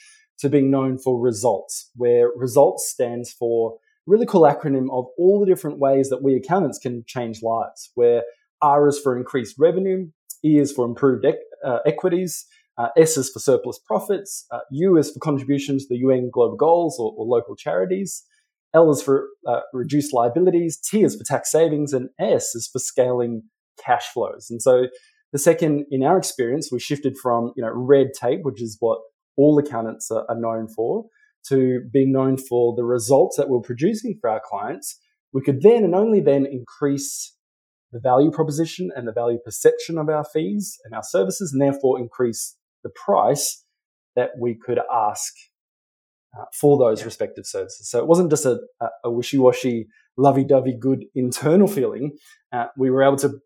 to 0.41 0.49
being 0.49 0.71
known 0.71 0.99
for 0.99 1.21
results, 1.21 1.91
where 1.95 2.29
results 2.37 2.91
stands 2.91 3.33
for 3.33 3.77
really 4.07 4.27
cool 4.27 4.43
acronym 4.43 4.89
of 4.93 5.07
all 5.17 5.41
the 5.41 5.47
different 5.47 5.79
ways 5.79 6.11
that 6.11 6.23
we 6.23 6.35
accountants 6.35 6.79
can 6.79 7.05
change 7.07 7.41
lives, 7.43 7.91
where 7.95 8.23
R 8.61 8.89
is 8.89 8.99
for 8.99 9.17
increased 9.17 9.57
revenue, 9.59 10.09
E 10.45 10.59
is 10.59 10.73
for 10.73 10.85
improved 10.85 11.25
uh, 11.65 11.79
equities, 11.87 12.45
uh, 12.77 12.89
S 12.97 13.17
is 13.17 13.31
for 13.31 13.39
surplus 13.39 13.79
profits, 13.79 14.47
uh, 14.51 14.61
U 14.71 14.97
is 14.97 15.11
for 15.11 15.21
contributions 15.21 15.87
to 15.87 15.95
the 15.95 16.01
UN 16.01 16.31
global 16.33 16.57
goals 16.57 16.99
or, 16.99 17.15
or 17.17 17.27
local 17.27 17.57
charities, 17.57 18.25
L 18.75 18.91
is 18.91 19.01
for 19.01 19.29
uh, 19.47 19.61
reduced 19.73 20.13
liabilities, 20.13 20.77
T 20.79 21.05
is 21.05 21.17
for 21.17 21.25
tax 21.25 21.51
savings, 21.51 21.93
and 21.93 22.11
S 22.19 22.55
is 22.55 22.69
for 22.71 22.81
scaling 22.81 23.45
cash 23.83 24.07
flows. 24.09 24.49
And 24.51 24.61
so 24.61 24.89
the 25.33 25.39
second, 25.39 25.87
in 25.91 26.03
our 26.03 26.19
experience, 26.19 26.71
we 26.71 26.81
shifted 26.81 27.17
from 27.17 27.53
you 27.57 27.63
know 27.63 27.71
red 27.73 28.09
tape, 28.19 28.41
which 28.43 28.61
is 28.61 28.77
what 28.81 28.99
all 29.37 29.59
accountants 29.59 30.11
are, 30.11 30.25
are 30.29 30.39
known 30.39 30.69
for, 30.69 31.07
to 31.49 31.83
being 31.93 32.13
known 32.13 32.37
for 32.37 32.75
the 32.77 32.85
results 32.85 33.37
that 33.37 33.49
we're 33.49 33.61
producing 33.61 34.19
for 34.21 34.31
our 34.31 34.41
clients. 34.45 34.99
We 35.33 35.43
could 35.43 35.63
then 35.63 35.85
and 35.85 35.95
only 35.95 36.21
then 36.21 36.47
increase 36.47 37.37
the 37.93 38.01
value 38.01 38.31
proposition 38.31 38.91
and 38.95 39.07
the 39.07 39.13
value 39.13 39.39
perception 39.45 39.99
of 39.99 40.09
our 40.09 40.25
fees 40.25 40.79
and 40.85 40.95
our 40.95 41.03
services, 41.03 41.53
and 41.53 41.63
therefore 41.63 41.99
increase 41.99 42.57
the 42.85 42.91
price 43.05 43.65
that 44.15 44.31
we 44.39 44.55
could 44.55 44.79
ask 44.93 45.33
uh, 46.39 46.45
for 46.61 46.79
those 46.79 47.01
yeah. 47.01 47.07
respective 47.07 47.47
services. 47.47 47.91
So 47.91 47.99
it 47.99 48.07
wasn't 48.07 48.31
just 48.31 48.47
a, 48.47 48.59
a 49.03 49.11
wishy-washy, 49.11 49.89
lovey-dovey, 50.17 50.77
good 50.79 51.05
internal 51.15 51.67
feeling. 51.67 52.13
Uh, 52.53 52.67
we 52.79 52.91
were 52.91 53.03
able 53.03 53.17
to 53.17 53.41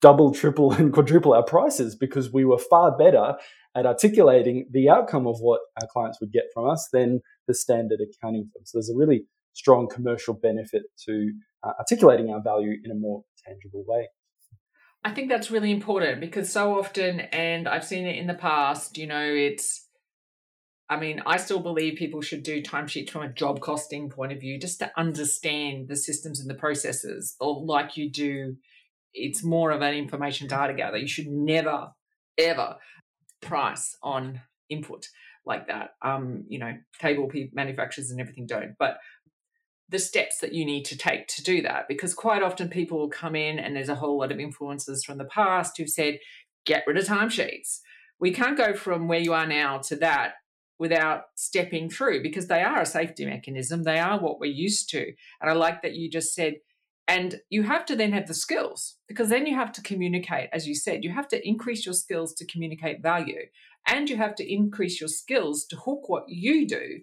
double, 0.00 0.32
triple, 0.32 0.72
and 0.78 0.92
quadruple 0.92 1.32
our 1.32 1.44
prices 1.44 1.96
because 1.96 2.32
we 2.32 2.44
were 2.44 2.58
far 2.58 2.96
better 2.96 3.36
at 3.76 3.86
articulating 3.86 4.66
the 4.72 4.88
outcome 4.88 5.26
of 5.26 5.36
what 5.40 5.60
our 5.80 5.88
clients 5.92 6.20
would 6.20 6.32
get 6.32 6.44
from 6.52 6.68
us 6.68 6.88
than 6.92 7.20
the 7.46 7.54
standard 7.54 8.00
accounting 8.00 8.50
firm. 8.52 8.64
So 8.64 8.78
there's 8.78 8.90
a 8.90 8.96
really 8.96 9.24
strong 9.52 9.88
commercial 9.88 10.34
benefit 10.34 10.82
to 11.06 11.32
uh, 11.62 11.72
articulating 11.78 12.30
our 12.30 12.42
value 12.42 12.76
in 12.84 12.90
a 12.90 12.94
more 12.94 13.22
tangible 13.46 13.84
way. 13.86 14.08
I 15.02 15.10
think 15.12 15.30
that's 15.30 15.50
really 15.50 15.70
important 15.70 16.20
because 16.20 16.52
so 16.52 16.78
often, 16.78 17.20
and 17.20 17.66
I've 17.66 17.86
seen 17.86 18.06
it 18.06 18.16
in 18.16 18.26
the 18.26 18.34
past, 18.34 18.98
you 18.98 19.06
know, 19.06 19.22
it's, 19.22 19.88
I 20.90 20.98
mean, 20.98 21.22
I 21.24 21.38
still 21.38 21.60
believe 21.60 21.98
people 21.98 22.20
should 22.20 22.42
do 22.42 22.62
timesheets 22.62 23.10
from 23.10 23.22
a 23.22 23.32
job 23.32 23.60
costing 23.60 24.10
point 24.10 24.32
of 24.32 24.40
view, 24.40 24.58
just 24.58 24.78
to 24.80 24.90
understand 24.98 25.88
the 25.88 25.96
systems 25.96 26.40
and 26.40 26.50
the 26.50 26.54
processes, 26.54 27.36
or 27.40 27.64
like 27.64 27.96
you 27.96 28.10
do, 28.10 28.56
it's 29.14 29.42
more 29.42 29.70
of 29.70 29.80
an 29.80 29.94
information 29.94 30.48
data 30.48 30.74
gather. 30.74 30.98
You 30.98 31.08
should 31.08 31.28
never, 31.28 31.92
ever 32.36 32.76
price 33.40 33.96
on 34.02 34.40
input 34.68 35.06
like 35.46 35.68
that. 35.68 35.90
Um, 36.02 36.44
you 36.48 36.58
know, 36.58 36.74
cable 36.98 37.30
manufacturers 37.52 38.10
and 38.10 38.20
everything 38.20 38.46
don't, 38.46 38.74
but 38.78 38.98
the 39.90 39.98
steps 39.98 40.38
that 40.38 40.54
you 40.54 40.64
need 40.64 40.84
to 40.84 40.96
take 40.96 41.26
to 41.26 41.42
do 41.42 41.60
that 41.62 41.88
because 41.88 42.14
quite 42.14 42.42
often 42.42 42.68
people 42.68 42.98
will 42.98 43.10
come 43.10 43.34
in 43.34 43.58
and 43.58 43.74
there's 43.74 43.88
a 43.88 43.94
whole 43.96 44.18
lot 44.18 44.32
of 44.32 44.38
influences 44.38 45.04
from 45.04 45.18
the 45.18 45.24
past 45.24 45.76
who've 45.76 45.88
said 45.88 46.18
get 46.64 46.84
rid 46.86 46.96
of 46.96 47.04
timesheets. 47.04 47.80
We 48.20 48.32
can't 48.32 48.56
go 48.56 48.74
from 48.74 49.08
where 49.08 49.18
you 49.18 49.32
are 49.32 49.46
now 49.46 49.78
to 49.78 49.96
that 49.96 50.34
without 50.78 51.24
stepping 51.34 51.90
through 51.90 52.22
because 52.22 52.46
they 52.46 52.62
are 52.62 52.80
a 52.80 52.86
safety 52.86 53.26
mechanism. 53.26 53.82
They 53.82 53.98
are 53.98 54.18
what 54.18 54.38
we're 54.38 54.52
used 54.52 54.88
to. 54.90 55.12
And 55.40 55.50
i 55.50 55.52
like 55.52 55.82
that 55.82 55.94
you 55.94 56.08
just 56.08 56.34
said 56.34 56.54
and 57.10 57.40
you 57.50 57.64
have 57.64 57.84
to 57.86 57.96
then 57.96 58.12
have 58.12 58.28
the 58.28 58.34
skills 58.34 58.96
because 59.08 59.30
then 59.30 59.44
you 59.44 59.56
have 59.56 59.72
to 59.72 59.82
communicate 59.82 60.48
as 60.52 60.68
you 60.68 60.76
said 60.76 61.02
you 61.02 61.10
have 61.10 61.26
to 61.26 61.48
increase 61.48 61.84
your 61.84 61.94
skills 61.94 62.32
to 62.34 62.46
communicate 62.46 63.02
value 63.02 63.46
and 63.88 64.08
you 64.08 64.16
have 64.16 64.36
to 64.36 64.52
increase 64.52 65.00
your 65.00 65.08
skills 65.08 65.64
to 65.64 65.76
hook 65.76 66.08
what 66.08 66.28
you 66.28 66.68
do 66.68 67.00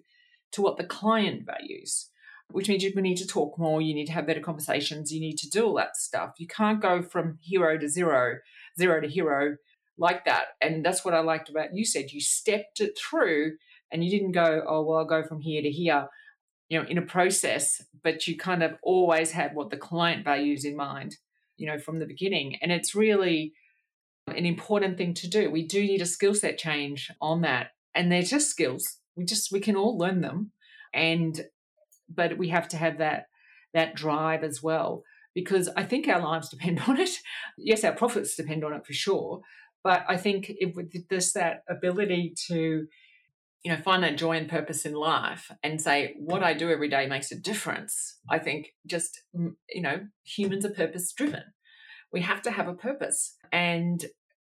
to 0.52 0.62
what 0.62 0.78
the 0.78 0.84
client 0.84 1.44
values 1.44 2.08
which 2.52 2.68
means 2.68 2.82
you 2.82 2.92
need 2.94 3.16
to 3.16 3.26
talk 3.26 3.58
more, 3.58 3.82
you 3.82 3.94
need 3.94 4.06
to 4.06 4.12
have 4.12 4.26
better 4.26 4.40
conversations, 4.40 5.12
you 5.12 5.20
need 5.20 5.36
to 5.38 5.50
do 5.50 5.66
all 5.66 5.74
that 5.74 5.96
stuff. 5.96 6.34
You 6.38 6.46
can't 6.46 6.80
go 6.80 7.02
from 7.02 7.38
hero 7.42 7.78
to 7.78 7.88
zero, 7.88 8.38
zero 8.78 9.00
to 9.00 9.08
hero 9.08 9.56
like 9.98 10.24
that. 10.24 10.48
And 10.60 10.84
that's 10.84 11.04
what 11.04 11.14
I 11.14 11.20
liked 11.20 11.48
about 11.48 11.74
you 11.74 11.84
said. 11.84 12.12
You 12.12 12.20
stepped 12.20 12.80
it 12.80 12.98
through 12.98 13.56
and 13.92 14.04
you 14.04 14.10
didn't 14.10 14.32
go, 14.32 14.62
oh, 14.66 14.82
well, 14.82 14.98
I'll 14.98 15.04
go 15.04 15.22
from 15.22 15.40
here 15.40 15.60
to 15.62 15.70
here, 15.70 16.06
you 16.68 16.80
know, 16.80 16.88
in 16.88 16.98
a 16.98 17.02
process, 17.02 17.82
but 18.02 18.26
you 18.26 18.36
kind 18.36 18.62
of 18.62 18.76
always 18.82 19.32
had 19.32 19.54
what 19.54 19.70
the 19.70 19.76
client 19.76 20.24
values 20.24 20.64
in 20.64 20.76
mind, 20.76 21.16
you 21.56 21.66
know, 21.66 21.78
from 21.78 21.98
the 21.98 22.06
beginning. 22.06 22.56
And 22.62 22.72
it's 22.72 22.94
really 22.94 23.52
an 24.28 24.46
important 24.46 24.96
thing 24.96 25.14
to 25.14 25.28
do. 25.28 25.50
We 25.50 25.66
do 25.66 25.82
need 25.82 26.02
a 26.02 26.06
skill 26.06 26.34
set 26.34 26.58
change 26.58 27.10
on 27.20 27.42
that. 27.42 27.68
And 27.94 28.12
they're 28.12 28.22
just 28.22 28.48
skills. 28.48 28.98
We 29.16 29.24
just, 29.24 29.50
we 29.50 29.60
can 29.60 29.76
all 29.76 29.98
learn 29.98 30.20
them. 30.20 30.52
And 30.94 31.40
but 32.08 32.38
we 32.38 32.48
have 32.48 32.68
to 32.68 32.76
have 32.76 32.98
that 32.98 33.26
that 33.74 33.94
drive 33.94 34.42
as 34.42 34.62
well 34.62 35.02
because 35.34 35.68
I 35.76 35.84
think 35.84 36.08
our 36.08 36.20
lives 36.20 36.48
depend 36.50 36.80
on 36.86 36.98
it. 36.98 37.10
Yes, 37.56 37.84
our 37.84 37.92
profits 37.92 38.36
depend 38.36 38.64
on 38.64 38.72
it 38.72 38.86
for 38.86 38.92
sure, 38.92 39.40
but 39.84 40.04
I 40.08 40.16
think 40.16 40.50
if 40.58 40.74
there's 41.08 41.32
that 41.32 41.62
ability 41.68 42.34
to 42.48 42.86
you 43.64 43.72
know 43.72 43.82
find 43.82 44.02
that 44.04 44.16
joy 44.16 44.36
and 44.36 44.48
purpose 44.48 44.86
in 44.86 44.94
life 44.94 45.50
and 45.62 45.80
say 45.80 46.14
what 46.18 46.42
I 46.42 46.54
do 46.54 46.70
every 46.70 46.88
day 46.88 47.06
makes 47.06 47.32
a 47.32 47.38
difference. 47.38 48.18
I 48.30 48.38
think 48.38 48.68
just 48.86 49.22
you 49.32 49.82
know 49.82 50.06
humans 50.24 50.64
are 50.64 50.70
purpose 50.70 51.12
driven. 51.12 51.42
We 52.12 52.22
have 52.22 52.40
to 52.42 52.50
have 52.50 52.68
a 52.68 52.74
purpose 52.74 53.36
and 53.52 54.04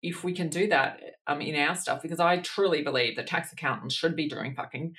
if 0.01 0.23
we 0.23 0.33
can 0.33 0.49
do 0.49 0.67
that 0.67 0.99
um, 1.27 1.41
in 1.41 1.55
our 1.55 1.75
stuff, 1.75 2.01
because 2.01 2.19
I 2.19 2.37
truly 2.37 2.81
believe 2.81 3.15
that 3.15 3.27
tax 3.27 3.51
accountants 3.51 3.95
should 3.95 4.15
be 4.15 4.29
doing 4.29 4.55
fucking 4.55 4.93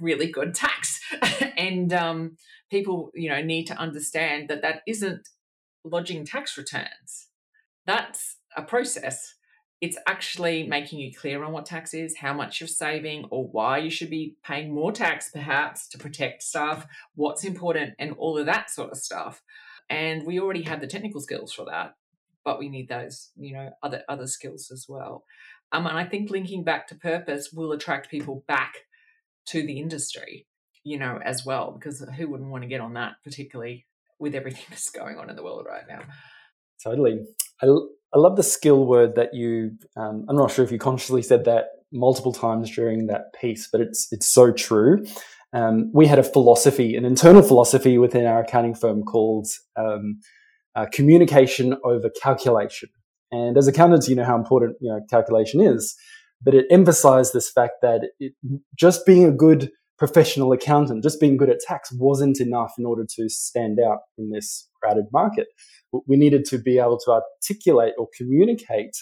really 0.00 0.30
good 0.30 0.54
tax. 0.54 1.00
And 1.56 1.92
um, 1.92 2.36
people 2.70 3.10
you 3.14 3.28
know 3.28 3.42
need 3.42 3.66
to 3.66 3.76
understand 3.76 4.48
that 4.48 4.62
that 4.62 4.80
isn't 4.86 5.28
lodging 5.84 6.24
tax 6.24 6.56
returns. 6.56 7.28
That's 7.86 8.38
a 8.56 8.62
process. 8.62 9.34
It's 9.82 9.98
actually 10.06 10.66
making 10.66 11.00
you 11.00 11.12
clear 11.12 11.44
on 11.44 11.52
what 11.52 11.66
tax 11.66 11.92
is 11.92 12.16
how 12.16 12.32
much 12.32 12.60
you're 12.60 12.68
saving 12.68 13.26
or 13.30 13.46
why 13.46 13.76
you 13.76 13.90
should 13.90 14.08
be 14.08 14.36
paying 14.42 14.74
more 14.74 14.90
tax 14.90 15.30
perhaps 15.30 15.86
to 15.88 15.98
protect 15.98 16.42
staff 16.42 16.86
what's 17.14 17.44
important 17.44 17.94
and 17.98 18.12
all 18.16 18.38
of 18.38 18.46
that 18.46 18.70
sort 18.70 18.90
of 18.90 18.96
stuff. 18.96 19.42
And 19.90 20.24
we 20.24 20.40
already 20.40 20.62
have 20.62 20.80
the 20.80 20.86
technical 20.86 21.20
skills 21.20 21.52
for 21.52 21.66
that 21.66 21.94
but 22.44 22.58
we 22.58 22.68
need 22.68 22.88
those 22.88 23.30
you 23.36 23.52
know 23.52 23.70
other 23.82 24.02
other 24.08 24.26
skills 24.26 24.70
as 24.72 24.86
well. 24.88 25.24
Um, 25.72 25.86
and 25.86 25.96
i 25.96 26.04
think 26.04 26.30
linking 26.30 26.64
back 26.64 26.88
to 26.88 26.94
purpose 26.96 27.52
will 27.52 27.72
attract 27.72 28.10
people 28.10 28.44
back 28.48 28.74
to 29.46 29.62
the 29.66 29.78
industry, 29.78 30.46
you 30.84 30.98
know, 30.98 31.18
as 31.24 31.44
well, 31.44 31.72
because 31.72 32.04
who 32.16 32.28
wouldn't 32.28 32.50
want 32.50 32.62
to 32.62 32.68
get 32.68 32.80
on 32.80 32.94
that, 32.94 33.14
particularly 33.24 33.86
with 34.18 34.34
everything 34.34 34.64
that's 34.70 34.90
going 34.90 35.18
on 35.18 35.30
in 35.30 35.36
the 35.36 35.42
world 35.42 35.66
right 35.68 35.84
now? 35.88 36.02
Totally. 36.82 37.20
I, 37.62 37.66
I 38.14 38.18
love 38.18 38.36
the 38.36 38.42
skill 38.42 38.86
word 38.86 39.16
that 39.16 39.34
you, 39.34 39.72
um, 39.96 40.24
I'm 40.28 40.36
not 40.36 40.50
sure 40.50 40.64
if 40.64 40.72
you 40.72 40.78
consciously 40.78 41.22
said 41.22 41.44
that 41.44 41.66
multiple 41.92 42.32
times 42.32 42.74
during 42.74 43.06
that 43.06 43.34
piece, 43.38 43.68
but 43.70 43.80
it's, 43.80 44.08
it's 44.12 44.28
so 44.28 44.52
true. 44.52 45.04
Um, 45.52 45.90
we 45.92 46.06
had 46.06 46.18
a 46.18 46.22
philosophy, 46.22 46.94
an 46.94 47.04
internal 47.04 47.42
philosophy 47.42 47.98
within 47.98 48.24
our 48.24 48.42
accounting 48.42 48.74
firm 48.74 49.02
called 49.02 49.48
um, 49.76 50.20
uh, 50.76 50.86
communication 50.92 51.76
over 51.84 52.08
calculation. 52.22 52.88
And 53.32 53.56
as 53.56 53.68
accountants, 53.68 54.08
you 54.08 54.16
know 54.16 54.24
how 54.24 54.36
important 54.36 54.76
you 54.80 54.90
know 54.90 55.00
calculation 55.08 55.60
is 55.60 55.96
but 56.42 56.54
it 56.54 56.66
emphasized 56.70 57.32
this 57.32 57.50
fact 57.50 57.74
that 57.82 58.10
it, 58.18 58.32
just 58.76 59.06
being 59.06 59.24
a 59.24 59.32
good 59.32 59.70
professional 59.98 60.52
accountant, 60.52 61.02
just 61.02 61.20
being 61.20 61.36
good 61.36 61.50
at 61.50 61.60
tax 61.60 61.92
wasn't 61.92 62.40
enough 62.40 62.72
in 62.78 62.86
order 62.86 63.04
to 63.16 63.28
stand 63.28 63.78
out 63.78 63.98
in 64.16 64.30
this 64.30 64.68
crowded 64.82 65.04
market. 65.12 65.48
We 66.06 66.16
needed 66.16 66.44
to 66.46 66.58
be 66.58 66.78
able 66.78 66.98
to 67.04 67.20
articulate 67.20 67.92
or 67.98 68.08
communicate 68.16 68.96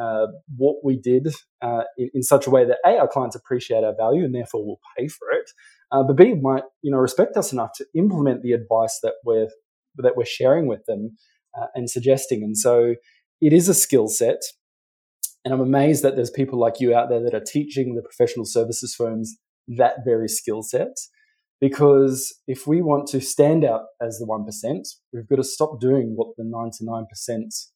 uh, 0.00 0.26
what 0.56 0.76
we 0.84 0.96
did 0.96 1.28
uh, 1.62 1.82
in, 1.98 2.10
in, 2.14 2.22
such 2.22 2.46
a 2.46 2.50
way 2.50 2.64
that 2.64 2.78
a 2.84 2.98
our 2.98 3.08
clients 3.08 3.36
appreciate 3.36 3.84
our 3.84 3.94
value 3.96 4.24
and 4.24 4.34
therefore 4.34 4.64
will 4.64 4.80
pay 4.98 5.06
for 5.06 5.30
it, 5.30 5.48
uh, 5.92 6.02
but 6.02 6.16
b 6.16 6.34
might 6.34 6.64
you 6.82 6.90
know 6.90 6.98
respect 6.98 7.36
us 7.36 7.52
enough 7.52 7.70
to 7.76 7.86
implement 7.94 8.42
the 8.42 8.50
advice 8.50 8.98
that 9.04 9.14
we're 9.24 9.46
that 9.98 10.16
we're 10.16 10.24
sharing 10.24 10.66
with 10.66 10.84
them 10.86 11.16
uh, 11.56 11.66
and 11.74 11.88
suggesting. 11.88 12.42
And 12.42 12.56
so 12.56 12.94
it 13.40 13.52
is 13.52 13.68
a 13.68 13.74
skill 13.74 14.08
set. 14.08 14.40
And 15.44 15.52
I'm 15.52 15.60
amazed 15.60 16.02
that 16.02 16.16
there's 16.16 16.30
people 16.30 16.58
like 16.58 16.80
you 16.80 16.94
out 16.94 17.08
there 17.08 17.22
that 17.22 17.34
are 17.34 17.44
teaching 17.44 17.94
the 17.94 18.02
professional 18.02 18.46
services 18.46 18.94
firms 18.94 19.36
that 19.68 19.96
very 20.04 20.28
skill 20.28 20.62
set. 20.62 20.96
Because 21.60 22.34
if 22.46 22.66
we 22.66 22.82
want 22.82 23.06
to 23.08 23.20
stand 23.20 23.64
out 23.64 23.82
as 24.02 24.18
the 24.18 24.26
1%, 24.26 24.80
we've 25.12 25.28
got 25.28 25.36
to 25.36 25.44
stop 25.44 25.80
doing 25.80 26.12
what 26.14 26.28
the 26.36 26.44
99% 26.44 27.04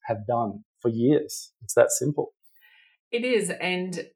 have 0.07 0.27
done 0.27 0.65
for 0.81 0.89
years. 0.89 1.53
It's 1.63 1.75
that 1.75 1.91
simple. 1.91 2.33
It 3.11 3.25
is. 3.25 3.51
And 3.51 4.09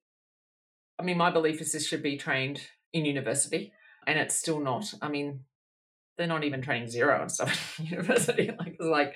I 0.99 1.03
mean, 1.03 1.17
my 1.17 1.31
belief 1.31 1.61
is 1.61 1.73
this 1.73 1.87
should 1.87 2.03
be 2.03 2.17
trained 2.17 2.61
in 2.93 3.05
university, 3.05 3.73
and 4.07 4.19
it's 4.19 4.37
still 4.37 4.61
not. 4.61 4.93
I 5.01 5.09
mean, 5.09 5.41
they're 6.19 6.27
not 6.27 6.45
even 6.45 6.63
training 6.63 6.89
Xero 6.89 7.21
and 7.21 7.31
stuff 7.31 7.79
in 7.79 7.87
university. 7.97 8.51
Like, 8.59 8.77
like, 8.79 9.15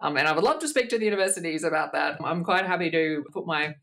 um, 0.00 0.16
and 0.16 0.28
I 0.28 0.32
would 0.32 0.44
love 0.44 0.60
to 0.60 0.68
speak 0.68 0.88
to 0.90 0.98
the 0.98 1.04
universities 1.04 1.64
about 1.64 1.92
that. 1.92 2.18
I'm 2.22 2.44
quite 2.44 2.66
happy 2.66 2.90
to 2.90 3.24
put 3.32 3.46
my 3.46 3.74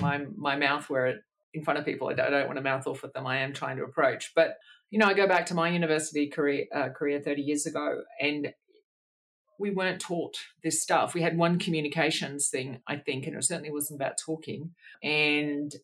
my 0.00 0.24
my 0.36 0.56
mouth 0.56 0.88
where 0.88 1.06
it 1.06 1.22
in 1.54 1.62
front 1.62 1.78
of 1.78 1.84
people. 1.84 2.08
I 2.08 2.14
don't, 2.14 2.26
I 2.26 2.30
don't 2.30 2.46
want 2.46 2.56
to 2.56 2.62
mouth 2.62 2.86
off 2.86 3.02
with 3.02 3.12
them. 3.12 3.26
I 3.26 3.38
am 3.38 3.52
trying 3.52 3.76
to 3.76 3.84
approach, 3.84 4.32
but 4.34 4.56
you 4.90 4.98
know, 4.98 5.06
I 5.06 5.14
go 5.14 5.26
back 5.26 5.46
to 5.46 5.54
my 5.54 5.70
university 5.70 6.28
career 6.28 6.66
uh, 6.74 6.90
career 6.90 7.20
30 7.20 7.42
years 7.42 7.66
ago, 7.66 8.02
and 8.20 8.52
we 9.58 9.70
weren't 9.70 10.00
taught 10.00 10.36
this 10.62 10.82
stuff. 10.82 11.14
We 11.14 11.22
had 11.22 11.36
one 11.36 11.58
communications 11.58 12.48
thing, 12.48 12.80
I 12.86 12.96
think, 12.96 13.26
and 13.26 13.36
it 13.36 13.44
certainly 13.44 13.70
wasn't 13.70 14.00
about 14.00 14.18
talking. 14.18 14.70
And 15.02 15.74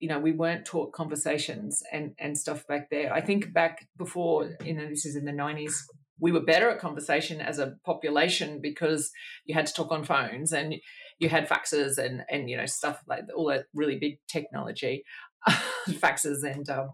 you 0.00 0.08
know, 0.08 0.18
we 0.18 0.32
weren't 0.32 0.66
taught 0.66 0.92
conversations 0.92 1.80
and 1.92 2.14
and 2.18 2.36
stuff 2.36 2.66
back 2.66 2.90
there. 2.90 3.12
I 3.12 3.20
think 3.20 3.52
back 3.52 3.86
before, 3.96 4.56
you 4.64 4.74
know, 4.74 4.88
this 4.88 5.06
is 5.06 5.14
in 5.14 5.24
the 5.24 5.32
90s 5.32 5.74
we 6.22 6.30
were 6.30 6.40
better 6.40 6.70
at 6.70 6.78
conversation 6.78 7.40
as 7.40 7.58
a 7.58 7.74
population 7.84 8.60
because 8.62 9.10
you 9.44 9.54
had 9.54 9.66
to 9.66 9.74
talk 9.74 9.90
on 9.90 10.04
phones 10.04 10.52
and 10.52 10.76
you 11.18 11.28
had 11.28 11.48
faxes 11.48 11.98
and 11.98 12.22
and 12.30 12.48
you 12.48 12.56
know 12.56 12.64
stuff 12.64 13.02
like 13.08 13.24
all 13.36 13.46
that 13.46 13.64
really 13.74 13.98
big 13.98 14.18
technology. 14.28 15.04
Faxes 15.88 16.44
and 16.44 16.70
um, 16.70 16.92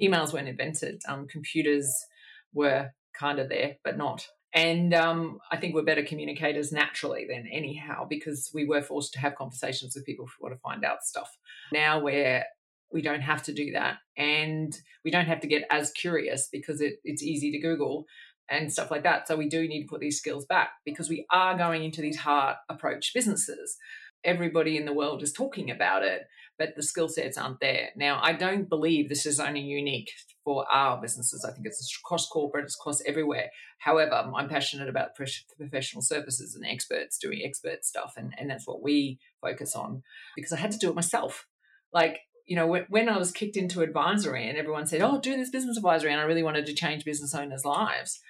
emails 0.00 0.34
weren't 0.34 0.48
invented. 0.48 1.00
Um, 1.08 1.26
computers 1.26 1.90
were 2.52 2.90
kind 3.18 3.38
of 3.38 3.48
there 3.48 3.76
but 3.82 3.96
not. 3.96 4.28
And 4.54 4.94
um, 4.94 5.38
i 5.52 5.56
think 5.56 5.74
we're 5.74 5.82
better 5.82 6.02
communicators 6.02 6.72
naturally 6.72 7.26
than 7.28 7.46
anyhow 7.52 8.06
because 8.08 8.50
we 8.54 8.64
were 8.66 8.80
forced 8.80 9.12
to 9.14 9.20
have 9.20 9.34
conversations 9.34 9.94
with 9.94 10.06
people 10.06 10.24
we 10.24 10.44
want 10.44 10.54
to 10.54 10.60
find 10.60 10.84
out 10.84 11.02
stuff. 11.04 11.30
Now 11.72 12.00
we're 12.00 12.44
we 12.92 13.02
don't 13.02 13.20
have 13.20 13.42
to 13.44 13.52
do 13.52 13.72
that 13.72 13.96
and 14.16 14.78
we 15.04 15.10
don't 15.10 15.26
have 15.26 15.40
to 15.40 15.46
get 15.46 15.64
as 15.70 15.90
curious 15.92 16.48
because 16.50 16.80
it, 16.80 16.94
it's 17.04 17.22
easy 17.22 17.50
to 17.52 17.58
google 17.58 18.06
and 18.50 18.72
stuff 18.72 18.90
like 18.90 19.02
that. 19.02 19.28
So 19.28 19.36
we 19.36 19.48
do 19.48 19.66
need 19.68 19.82
to 19.82 19.88
put 19.88 20.00
these 20.00 20.18
skills 20.18 20.46
back 20.46 20.70
because 20.84 21.08
we 21.08 21.26
are 21.30 21.56
going 21.56 21.84
into 21.84 22.00
these 22.00 22.18
hard 22.18 22.56
approach 22.68 23.12
businesses. 23.14 23.76
Everybody 24.24 24.76
in 24.76 24.84
the 24.84 24.92
world 24.92 25.22
is 25.22 25.32
talking 25.32 25.70
about 25.70 26.02
it, 26.02 26.22
but 26.58 26.74
the 26.74 26.82
skill 26.82 27.08
sets 27.08 27.38
aren't 27.38 27.60
there. 27.60 27.90
Now, 27.96 28.20
I 28.22 28.32
don't 28.32 28.68
believe 28.68 29.08
this 29.08 29.26
is 29.26 29.38
only 29.38 29.60
unique 29.60 30.10
for 30.44 30.66
our 30.72 31.00
businesses. 31.00 31.44
I 31.44 31.52
think 31.52 31.66
it's 31.66 31.96
across 32.04 32.26
corporate, 32.26 32.64
it's 32.64 32.74
across 32.74 33.00
everywhere. 33.06 33.50
However, 33.78 34.14
I'm 34.14 34.48
passionate 34.48 34.88
about 34.88 35.14
professional 35.14 36.02
services 36.02 36.56
and 36.56 36.66
experts 36.66 37.18
doing 37.18 37.42
expert 37.44 37.84
stuff, 37.84 38.14
and, 38.16 38.34
and 38.38 38.50
that's 38.50 38.66
what 38.66 38.82
we 38.82 39.20
focus 39.40 39.76
on 39.76 40.02
because 40.34 40.52
I 40.52 40.56
had 40.56 40.72
to 40.72 40.78
do 40.78 40.88
it 40.88 40.96
myself. 40.96 41.46
Like, 41.92 42.20
you 42.44 42.56
know, 42.56 42.66
when 42.88 43.08
I 43.08 43.18
was 43.18 43.30
kicked 43.30 43.56
into 43.56 43.82
advisory 43.82 44.48
and 44.48 44.58
everyone 44.58 44.86
said, 44.86 45.02
oh, 45.02 45.20
do 45.20 45.36
this 45.36 45.50
business 45.50 45.76
advisory, 45.76 46.12
and 46.12 46.20
I 46.20 46.24
really 46.24 46.42
wanted 46.42 46.66
to 46.66 46.74
change 46.74 47.04
business 47.04 47.34
owners' 47.34 47.64
lives, 47.64 48.20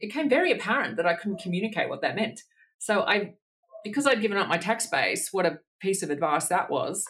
it 0.00 0.08
became 0.08 0.28
very 0.28 0.52
apparent 0.52 0.96
that 0.96 1.06
I 1.06 1.14
couldn't 1.14 1.40
communicate 1.40 1.88
what 1.88 2.02
that 2.02 2.16
meant. 2.16 2.40
So 2.78 3.02
I, 3.02 3.34
because 3.82 4.06
I'd 4.06 4.20
given 4.20 4.38
up 4.38 4.48
my 4.48 4.58
tax 4.58 4.86
base, 4.86 5.28
what 5.32 5.46
a 5.46 5.58
piece 5.80 6.02
of 6.02 6.10
advice 6.10 6.48
that 6.48 6.70
was. 6.70 7.04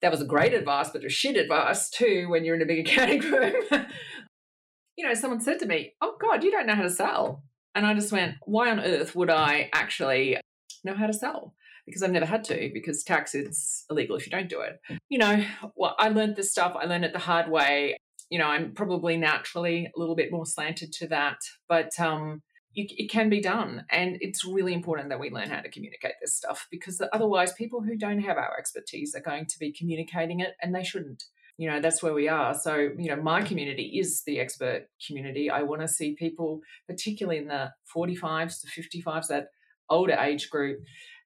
That 0.00 0.10
was 0.10 0.20
a 0.20 0.26
great 0.26 0.54
advice, 0.54 0.90
but 0.90 1.04
a 1.04 1.08
shit 1.08 1.36
advice 1.36 1.90
too 1.90 2.26
when 2.28 2.44
you're 2.44 2.56
in 2.56 2.62
a 2.62 2.66
big 2.66 2.86
accounting 2.88 3.22
firm. 3.22 3.54
you 4.96 5.06
know, 5.06 5.14
someone 5.14 5.40
said 5.40 5.58
to 5.60 5.66
me, 5.66 5.92
Oh 6.00 6.16
God, 6.20 6.42
you 6.42 6.50
don't 6.50 6.66
know 6.66 6.74
how 6.74 6.82
to 6.82 6.90
sell. 6.90 7.42
And 7.74 7.86
I 7.86 7.94
just 7.94 8.12
went, 8.12 8.36
Why 8.44 8.70
on 8.70 8.80
earth 8.80 9.14
would 9.14 9.30
I 9.30 9.70
actually 9.72 10.38
know 10.84 10.94
how 10.94 11.06
to 11.06 11.12
sell? 11.12 11.54
Because 11.86 12.02
I've 12.02 12.12
never 12.12 12.26
had 12.26 12.44
to, 12.44 12.70
because 12.72 13.02
tax 13.02 13.34
is 13.34 13.84
illegal 13.90 14.16
if 14.16 14.24
you 14.24 14.30
don't 14.30 14.48
do 14.48 14.60
it. 14.60 14.78
You 15.08 15.18
know, 15.18 15.44
well, 15.74 15.96
I 15.98 16.08
learned 16.08 16.36
this 16.36 16.52
stuff, 16.52 16.76
I 16.80 16.86
learned 16.86 17.04
it 17.04 17.12
the 17.12 17.18
hard 17.18 17.50
way. 17.50 17.96
You 18.32 18.38
know, 18.38 18.46
I'm 18.46 18.72
probably 18.72 19.18
naturally 19.18 19.90
a 19.94 19.98
little 19.98 20.16
bit 20.16 20.32
more 20.32 20.46
slanted 20.46 20.90
to 20.94 21.08
that. 21.08 21.36
But 21.68 21.90
um, 22.00 22.40
it, 22.74 22.90
it, 22.96 23.10
can 23.10 23.28
be 23.28 23.42
done. 23.42 23.84
And 23.90 24.16
it's 24.22 24.46
really 24.46 24.72
important 24.72 25.10
that 25.10 25.20
we 25.20 25.28
learn 25.28 25.50
how 25.50 25.60
to 25.60 25.68
communicate 25.68 26.14
this 26.18 26.34
stuff 26.34 26.66
because 26.70 27.02
otherwise, 27.12 27.52
people 27.52 27.82
who 27.82 27.94
don't 27.94 28.20
have 28.20 28.38
our 28.38 28.56
expertise 28.58 29.14
are 29.14 29.20
going 29.20 29.44
to 29.44 29.58
be 29.58 29.70
communicating 29.70 30.40
it 30.40 30.54
and 30.62 30.74
they 30.74 30.82
shouldn't. 30.82 31.24
You 31.58 31.70
know, 31.70 31.80
that's 31.82 32.02
where 32.02 32.14
we 32.14 32.26
are. 32.26 32.54
So, 32.54 32.88
you 32.96 33.14
know, 33.14 33.20
my 33.20 33.42
community 33.42 33.98
is 34.00 34.22
the 34.22 34.40
expert 34.40 34.86
community. 35.06 35.50
I 35.50 35.62
want 35.62 35.82
to 35.82 35.88
see 35.88 36.14
people, 36.14 36.60
particularly 36.88 37.38
in 37.38 37.48
the 37.48 37.72
45s 37.94 38.62
to 38.62 38.82
55s, 38.82 39.26
that 39.26 39.48
older 39.90 40.14
age 40.14 40.48
group, 40.48 40.80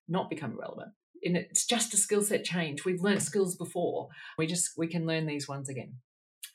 not 0.09 0.29
become 0.29 0.59
relevant. 0.59 0.91
And 1.23 1.37
it's 1.37 1.67
just 1.67 1.95
a 1.95 1.97
skill 1.97 2.23
set 2.23 2.43
change. 2.43 2.85
We've 2.85 3.01
learned 3.01 3.23
skills 3.23 3.57
before. 3.57 4.09
We 4.37 4.49
just 4.49 4.71
we 4.77 4.89
can 4.89 5.07
learn 5.07 5.27
these 5.27 5.49
ones 5.49 5.69
again. 5.69 5.95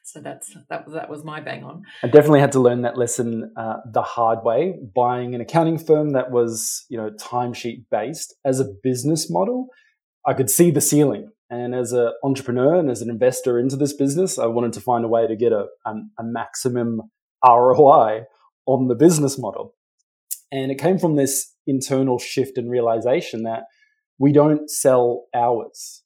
So 0.03 0.19
that's 0.19 0.55
that. 0.69 0.85
was 0.85 0.95
That 0.95 1.09
was 1.09 1.23
my 1.23 1.39
bang 1.39 1.63
on. 1.63 1.83
I 2.03 2.07
definitely 2.07 2.39
had 2.39 2.51
to 2.53 2.59
learn 2.59 2.81
that 2.81 2.97
lesson 2.97 3.51
uh, 3.55 3.77
the 3.85 4.01
hard 4.01 4.43
way. 4.43 4.79
Buying 4.95 5.35
an 5.35 5.41
accounting 5.41 5.77
firm 5.77 6.11
that 6.11 6.31
was 6.31 6.85
you 6.89 6.97
know 6.97 7.11
timesheet 7.11 7.85
based 7.91 8.35
as 8.43 8.59
a 8.59 8.65
business 8.83 9.29
model, 9.29 9.67
I 10.25 10.33
could 10.33 10.49
see 10.49 10.71
the 10.71 10.81
ceiling. 10.81 11.29
And 11.49 11.75
as 11.75 11.91
an 11.91 12.13
entrepreneur 12.23 12.75
and 12.75 12.89
as 12.89 13.01
an 13.01 13.09
investor 13.09 13.59
into 13.59 13.75
this 13.75 13.93
business, 13.93 14.39
I 14.39 14.45
wanted 14.45 14.73
to 14.73 14.81
find 14.81 15.03
a 15.03 15.09
way 15.09 15.27
to 15.27 15.35
get 15.35 15.51
a, 15.51 15.65
a, 15.85 15.95
a 16.17 16.23
maximum 16.23 17.01
ROI 17.45 18.21
on 18.65 18.87
the 18.87 18.95
business 18.95 19.37
model. 19.37 19.75
And 20.51 20.71
it 20.71 20.79
came 20.79 20.97
from 20.97 21.17
this 21.17 21.53
internal 21.67 22.19
shift 22.19 22.57
and 22.57 22.71
realization 22.71 23.43
that 23.43 23.63
we 24.17 24.31
don't 24.31 24.69
sell 24.69 25.25
hours, 25.35 26.03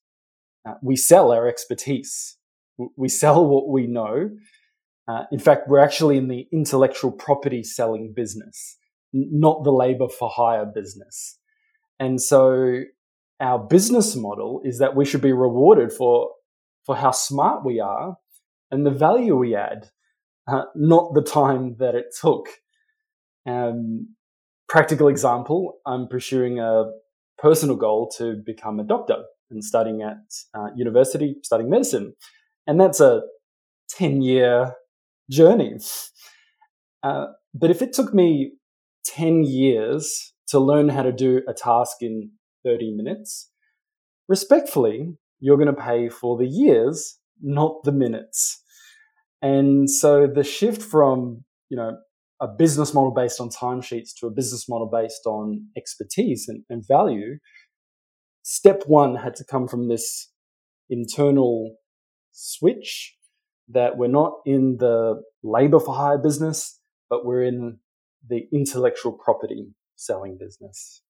uh, 0.67 0.75
we 0.81 0.95
sell 0.95 1.31
our 1.31 1.47
expertise 1.47 2.37
we 2.95 3.09
sell 3.09 3.45
what 3.45 3.69
we 3.69 3.87
know. 3.87 4.31
Uh, 5.07 5.23
in 5.31 5.39
fact, 5.39 5.67
we're 5.67 5.79
actually 5.79 6.17
in 6.17 6.27
the 6.27 6.47
intellectual 6.51 7.11
property 7.11 7.63
selling 7.63 8.13
business, 8.15 8.77
not 9.13 9.63
the 9.63 9.71
labor 9.71 10.07
for 10.09 10.29
hire 10.29 10.65
business. 10.65 11.37
And 11.99 12.21
so 12.21 12.81
our 13.39 13.59
business 13.59 14.15
model 14.15 14.61
is 14.63 14.79
that 14.79 14.95
we 14.95 15.05
should 15.05 15.21
be 15.21 15.33
rewarded 15.33 15.91
for, 15.93 16.31
for 16.85 16.95
how 16.95 17.11
smart 17.11 17.63
we 17.63 17.79
are 17.79 18.17
and 18.71 18.85
the 18.85 18.91
value 18.91 19.35
we 19.35 19.55
add, 19.55 19.89
uh, 20.47 20.63
not 20.75 21.13
the 21.13 21.21
time 21.21 21.75
that 21.79 21.95
it 21.95 22.07
took. 22.19 22.47
Um, 23.45 24.15
practical 24.67 25.07
example, 25.07 25.79
I'm 25.85 26.07
pursuing 26.07 26.59
a 26.59 26.85
personal 27.37 27.75
goal 27.75 28.09
to 28.17 28.41
become 28.45 28.79
a 28.79 28.83
doctor 28.83 29.23
and 29.51 29.63
studying 29.63 30.01
at 30.01 30.17
uh, 30.53 30.69
university, 30.75 31.35
studying 31.43 31.69
medicine. 31.69 32.13
And 32.67 32.79
that's 32.79 32.99
a 32.99 33.21
10 33.89 34.21
year 34.21 34.73
journey. 35.29 35.77
Uh, 37.03 37.27
but 37.53 37.69
if 37.69 37.81
it 37.81 37.93
took 37.93 38.13
me 38.13 38.53
10 39.05 39.43
years 39.43 40.33
to 40.47 40.59
learn 40.59 40.89
how 40.89 41.03
to 41.03 41.11
do 41.11 41.41
a 41.47 41.53
task 41.53 41.97
in 42.01 42.31
30 42.63 42.95
minutes, 42.95 43.49
respectfully, 44.27 45.17
you're 45.39 45.57
going 45.57 45.73
to 45.73 45.81
pay 45.81 46.09
for 46.09 46.37
the 46.37 46.47
years, 46.47 47.19
not 47.41 47.83
the 47.83 47.91
minutes. 47.91 48.61
And 49.41 49.89
so 49.89 50.27
the 50.27 50.43
shift 50.43 50.81
from, 50.81 51.43
you 51.69 51.77
know, 51.77 51.97
a 52.41 52.47
business 52.47 52.93
model 52.93 53.11
based 53.11 53.39
on 53.39 53.49
timesheets 53.49 54.09
to 54.19 54.27
a 54.27 54.31
business 54.31 54.67
model 54.67 54.89
based 54.91 55.25
on 55.25 55.67
expertise 55.77 56.47
and, 56.47 56.63
and 56.69 56.83
value, 56.87 57.37
step 58.43 58.83
one 58.87 59.15
had 59.15 59.35
to 59.35 59.45
come 59.45 59.67
from 59.67 59.87
this 59.87 60.31
internal 60.89 61.75
switch 62.35 63.15
that 63.69 63.97
we're 63.97 64.07
not 64.07 64.33
in 64.45 64.77
the 64.77 65.21
labor 65.41 65.79
for 65.79 65.95
hire 65.95 66.17
business, 66.17 66.79
but 67.09 67.25
we're 67.25 67.43
in 67.43 67.79
the 68.27 68.47
intellectual 68.51 69.13
property 69.13 69.67
selling 69.95 70.37
business. 70.37 71.01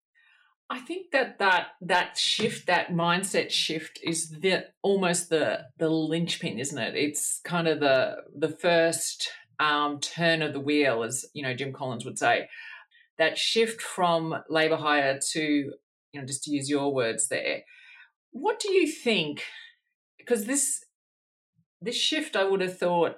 I 0.70 0.80
think 0.80 1.12
that 1.12 1.38
that 1.40 1.68
that 1.82 2.18
shift, 2.18 2.68
that 2.68 2.90
mindset 2.90 3.52
shift, 3.52 4.00
is 4.04 4.30
the 4.30 4.66
almost 4.82 5.30
the 5.30 5.66
the 5.78 5.90
linchpin, 5.90 6.60
isn't 6.60 6.78
it? 6.78 6.96
It's 6.96 7.40
kind 7.44 7.68
of 7.68 7.80
the 7.80 8.18
the 8.36 8.50
first 8.50 9.30
um, 9.60 10.00
turn 10.00 10.42
of 10.42 10.54
the 10.54 10.60
wheel, 10.60 11.04
as 11.04 11.26
you 11.34 11.44
know, 11.44 11.54
Jim 11.54 11.74
Collins 11.74 12.06
would 12.06 12.18
say. 12.18 12.48
That 13.18 13.38
shift 13.38 13.82
from 13.82 14.36
labor 14.50 14.76
hire 14.76 15.20
to, 15.32 15.42
you 15.42 16.20
know, 16.20 16.26
just 16.26 16.44
to 16.44 16.52
use 16.52 16.70
your 16.70 16.94
words 16.94 17.30
there. 17.30 17.62
What 18.32 18.60
do 18.60 18.74
you 18.74 18.92
think? 18.92 19.44
Because 20.18 20.46
this 20.46 20.85
this 21.86 21.96
shift 21.96 22.36
I 22.36 22.44
would 22.44 22.62
have 22.62 22.78
thought 22.78 23.18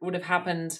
would 0.00 0.14
have 0.14 0.24
happened 0.24 0.78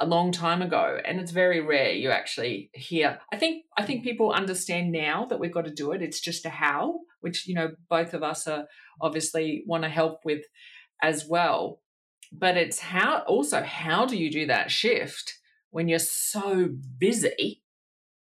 a 0.00 0.06
long 0.06 0.32
time 0.32 0.62
ago 0.62 0.98
and 1.04 1.20
it's 1.20 1.30
very 1.30 1.60
rare 1.60 1.92
you 1.92 2.10
actually 2.10 2.70
hear. 2.74 3.20
I 3.32 3.36
think 3.36 3.64
i 3.78 3.84
think 3.84 4.00
mm. 4.00 4.04
people 4.04 4.32
understand 4.32 4.90
now 4.90 5.26
that 5.26 5.38
we've 5.38 5.52
got 5.52 5.66
to 5.66 5.70
do 5.70 5.92
it. 5.92 6.02
It's 6.02 6.20
just 6.20 6.46
a 6.46 6.50
how 6.50 7.00
which 7.20 7.46
you 7.46 7.54
know 7.54 7.70
both 7.88 8.14
of 8.14 8.22
us 8.22 8.48
are 8.48 8.66
obviously 9.00 9.62
want 9.66 9.84
to 9.84 9.88
help 9.88 10.20
with 10.24 10.44
as 11.02 11.26
well. 11.28 11.80
But 12.32 12.56
it's 12.56 12.80
how 12.80 13.22
also 13.26 13.62
how 13.62 14.06
do 14.06 14.16
you 14.16 14.30
do 14.30 14.46
that 14.46 14.70
shift 14.70 15.38
when 15.70 15.88
you're 15.88 15.98
so 15.98 16.68
busy 16.98 17.62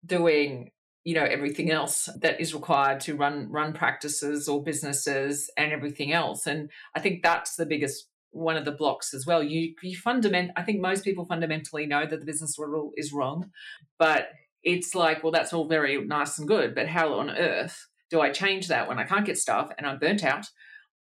doing 0.04 0.70
you 1.08 1.14
know 1.14 1.24
everything 1.24 1.70
else 1.70 2.06
that 2.20 2.38
is 2.38 2.52
required 2.52 3.00
to 3.00 3.16
run 3.16 3.50
run 3.50 3.72
practices 3.72 4.46
or 4.46 4.62
businesses 4.62 5.50
and 5.56 5.72
everything 5.72 6.12
else. 6.12 6.46
And 6.46 6.68
i 6.94 7.00
think 7.00 7.22
that's 7.22 7.56
the 7.56 7.64
biggest 7.64 8.10
one 8.30 8.58
of 8.58 8.66
the 8.66 8.72
blocks 8.72 9.14
as 9.14 9.24
well. 9.24 9.42
You 9.42 9.74
you 9.82 9.96
fundament 9.96 10.50
i 10.54 10.62
think 10.62 10.82
most 10.82 11.04
people 11.04 11.24
fundamentally 11.24 11.86
know 11.86 12.04
that 12.04 12.20
the 12.20 12.26
business 12.26 12.58
model 12.58 12.92
is 12.98 13.10
wrong 13.10 13.50
but 13.98 14.28
it's 14.62 14.94
like 14.94 15.22
well 15.22 15.32
that's 15.32 15.54
all 15.54 15.66
very 15.66 15.98
nice 16.04 16.38
and 16.38 16.46
good 16.46 16.74
but 16.74 16.88
how 16.88 17.14
on 17.14 17.30
earth 17.30 17.86
do 18.10 18.20
i 18.20 18.28
change 18.28 18.68
that 18.68 18.86
when 18.86 18.98
i 18.98 19.04
can't 19.04 19.24
get 19.24 19.38
stuff 19.38 19.70
and 19.78 19.86
i'm 19.86 19.98
burnt 19.98 20.24
out 20.24 20.46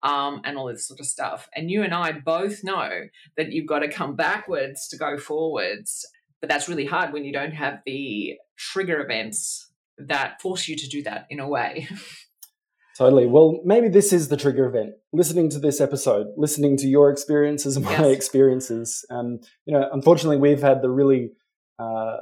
um, 0.03 0.41
and 0.45 0.57
all 0.57 0.67
this 0.67 0.87
sort 0.87 1.01
of 1.01 1.07
stuff? 1.07 1.49
And 1.57 1.69
you 1.69 1.83
and 1.83 1.95
i 1.95 2.13
both 2.13 2.63
know 2.63 2.91
that 3.37 3.51
you've 3.51 3.73
got 3.75 3.81
to 3.81 3.89
come 3.89 4.15
backwards 4.15 4.87
to 4.89 4.97
go 4.97 5.19
forwards 5.19 6.07
but 6.41 6.49
that's 6.49 6.69
really 6.69 6.87
hard 6.87 7.13
when 7.13 7.25
you 7.25 7.33
don't 7.33 7.55
have 7.65 7.81
the 7.87 8.37
trigger 8.57 9.01
events 9.01 9.73
that 9.99 10.41
force 10.41 10.69
you 10.69 10.77
to 10.77 10.89
do 10.89 11.03
that 11.03 11.27
in 11.31 11.41
a 11.41 11.49
way. 11.49 11.89
Totally. 12.97 13.27
Well, 13.27 13.61
maybe 13.63 13.89
this 13.89 14.11
is 14.11 14.29
the 14.29 14.39
trigger 14.39 14.65
event. 14.67 14.95
Listening 15.13 15.51
to 15.51 15.59
this 15.59 15.83
episode, 15.83 16.29
listening 16.39 16.79
to 16.79 16.87
your 16.87 17.11
experiences 17.11 17.77
and 17.77 17.85
my 17.85 17.91
yes. 17.93 18.17
experiences. 18.17 19.05
Um, 19.11 19.41
you 19.67 19.79
know, 19.79 19.87
unfortunately, 19.93 20.39
we've 20.39 20.63
had 20.63 20.81
the 20.81 20.89
really 20.89 21.33
uh, 21.79 22.17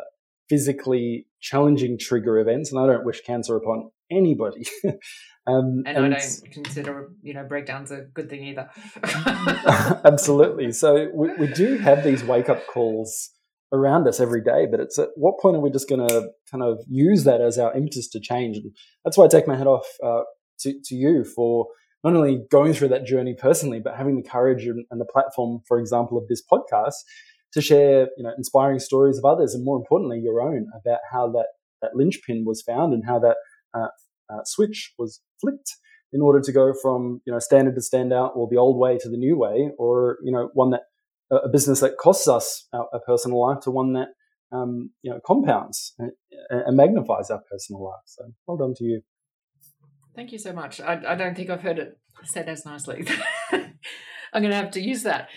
physically 0.49 1.27
challenging 1.41 1.97
trigger 1.97 2.39
events, 2.39 2.73
and 2.73 2.81
I 2.81 2.87
don't 2.87 3.05
wish 3.05 3.21
cancer 3.21 3.57
upon 3.57 3.91
anybody. 4.11 4.67
um, 5.47 5.85
and, 5.87 5.97
and, 5.97 6.15
I 6.15 6.19
don't 6.19 6.53
consider 6.53 7.11
you 7.23 7.35
know 7.35 7.45
breakdowns 7.45 7.93
a 7.93 8.03
good 8.13 8.29
thing 8.29 8.45
either. 8.45 8.69
absolutely. 10.05 10.73
So 10.73 11.09
we, 11.15 11.35
we 11.35 11.47
do 11.49 11.79
have 11.79 12.03
these 12.03 12.25
wake 12.25 12.49
up 12.49 12.67
calls 12.67 13.31
around 13.75 14.07
us 14.09 14.21
every 14.21 14.43
day. 14.43 14.67
But 14.71 14.81
it's 14.81 14.99
at 14.99 15.11
what 15.17 15.41
point 15.41 15.57
are 15.57 15.61
we 15.61 15.71
just 15.71 15.89
going 15.89 16.07
to 16.07 16.29
kind 16.51 16.63
of 16.63 16.79
use 16.89 17.25
that 17.25 17.41
as 17.41 17.59
our 17.59 17.75
impetus 17.75 18.09
to 18.11 18.21
change? 18.21 18.57
And 18.59 18.73
that's 19.05 19.19
why 19.19 19.25
I 19.25 19.29
take 19.29 19.49
my 19.49 19.57
hat 19.57 19.67
off 19.67 19.87
uh, 20.03 20.23
to, 20.61 20.75
to 20.85 20.95
you 20.95 21.25
for 21.25 21.67
not 22.03 22.15
only 22.15 22.43
going 22.51 22.75
through 22.75 22.89
that 22.89 23.07
journey 23.07 23.35
personally, 23.39 23.81
but 23.83 23.97
having 23.97 24.17
the 24.17 24.29
courage 24.29 24.67
and, 24.67 24.85
and, 24.91 25.01
the 25.01 25.07
platform, 25.07 25.61
for 25.67 25.81
example, 25.81 26.19
of 26.19 26.29
this 26.29 26.43
podcast 26.53 26.95
to 27.55 27.63
share, 27.63 28.09
you 28.17 28.23
know, 28.23 28.33
inspiring 28.37 28.79
stories 28.79 29.17
of 29.17 29.25
others, 29.25 29.55
and 29.55 29.65
more 29.65 29.77
importantly, 29.77 30.21
your 30.21 30.41
own 30.41 30.67
about 30.79 31.01
how 31.11 31.31
that 31.31 31.47
that 31.81 31.95
linchpin 31.95 32.45
was 32.47 32.63
found 32.63 32.93
and 32.93 33.05
how 33.07 33.19
that 33.19 33.37
uh, 33.75 33.89
uh, 34.31 34.43
switch 34.45 34.93
was 34.99 35.21
flipped 35.41 35.77
in 36.13 36.21
order 36.21 36.41
to 36.41 36.53
go 36.53 36.73
from 36.81 37.21
you 37.27 37.33
know 37.33 37.39
standard 37.39 37.75
to 37.75 37.81
standout 37.81 38.37
or 38.37 38.49
the 38.51 38.57
old 38.57 38.79
way 38.79 38.99
to 38.99 39.09
the 39.09 39.17
new 39.17 39.37
way, 39.37 39.71
or 39.79 40.19
you 40.23 40.33
know 40.33 40.51
one 40.55 40.71
that 40.71 40.83
a 41.31 41.49
business 41.49 41.81
that 41.81 41.97
costs 41.99 42.29
us 42.29 42.67
our 42.73 43.01
personal 43.07 43.41
life 43.41 43.61
to 43.61 43.71
one 43.71 43.93
that 43.95 44.09
um, 44.53 44.91
you 45.03 45.11
know 45.11 45.21
compounds 45.27 45.95
and, 45.99 46.13
and, 46.51 46.77
magnifies 46.77 47.31
our 47.31 47.41
personal 47.51 47.85
life. 47.85 48.03
So 48.07 48.25
well 48.47 48.57
done 48.57 48.75
to 48.77 48.85
you. 48.85 49.01
Thank 50.15 50.33
you 50.33 50.39
so 50.39 50.53
much. 50.53 50.81
I, 50.81 51.01
I 51.09 51.15
don't 51.15 51.35
think 51.35 51.51
I've 51.51 51.63
heard 51.63 51.79
it 51.79 51.99
said 52.23 52.49
as 52.49 52.65
nicely. 52.65 53.07
I'm 53.53 54.43
going 54.43 54.51
to 54.51 54.57
have 54.57 54.73
to 54.73 54.81
use 54.81 55.03
that. 55.05 55.29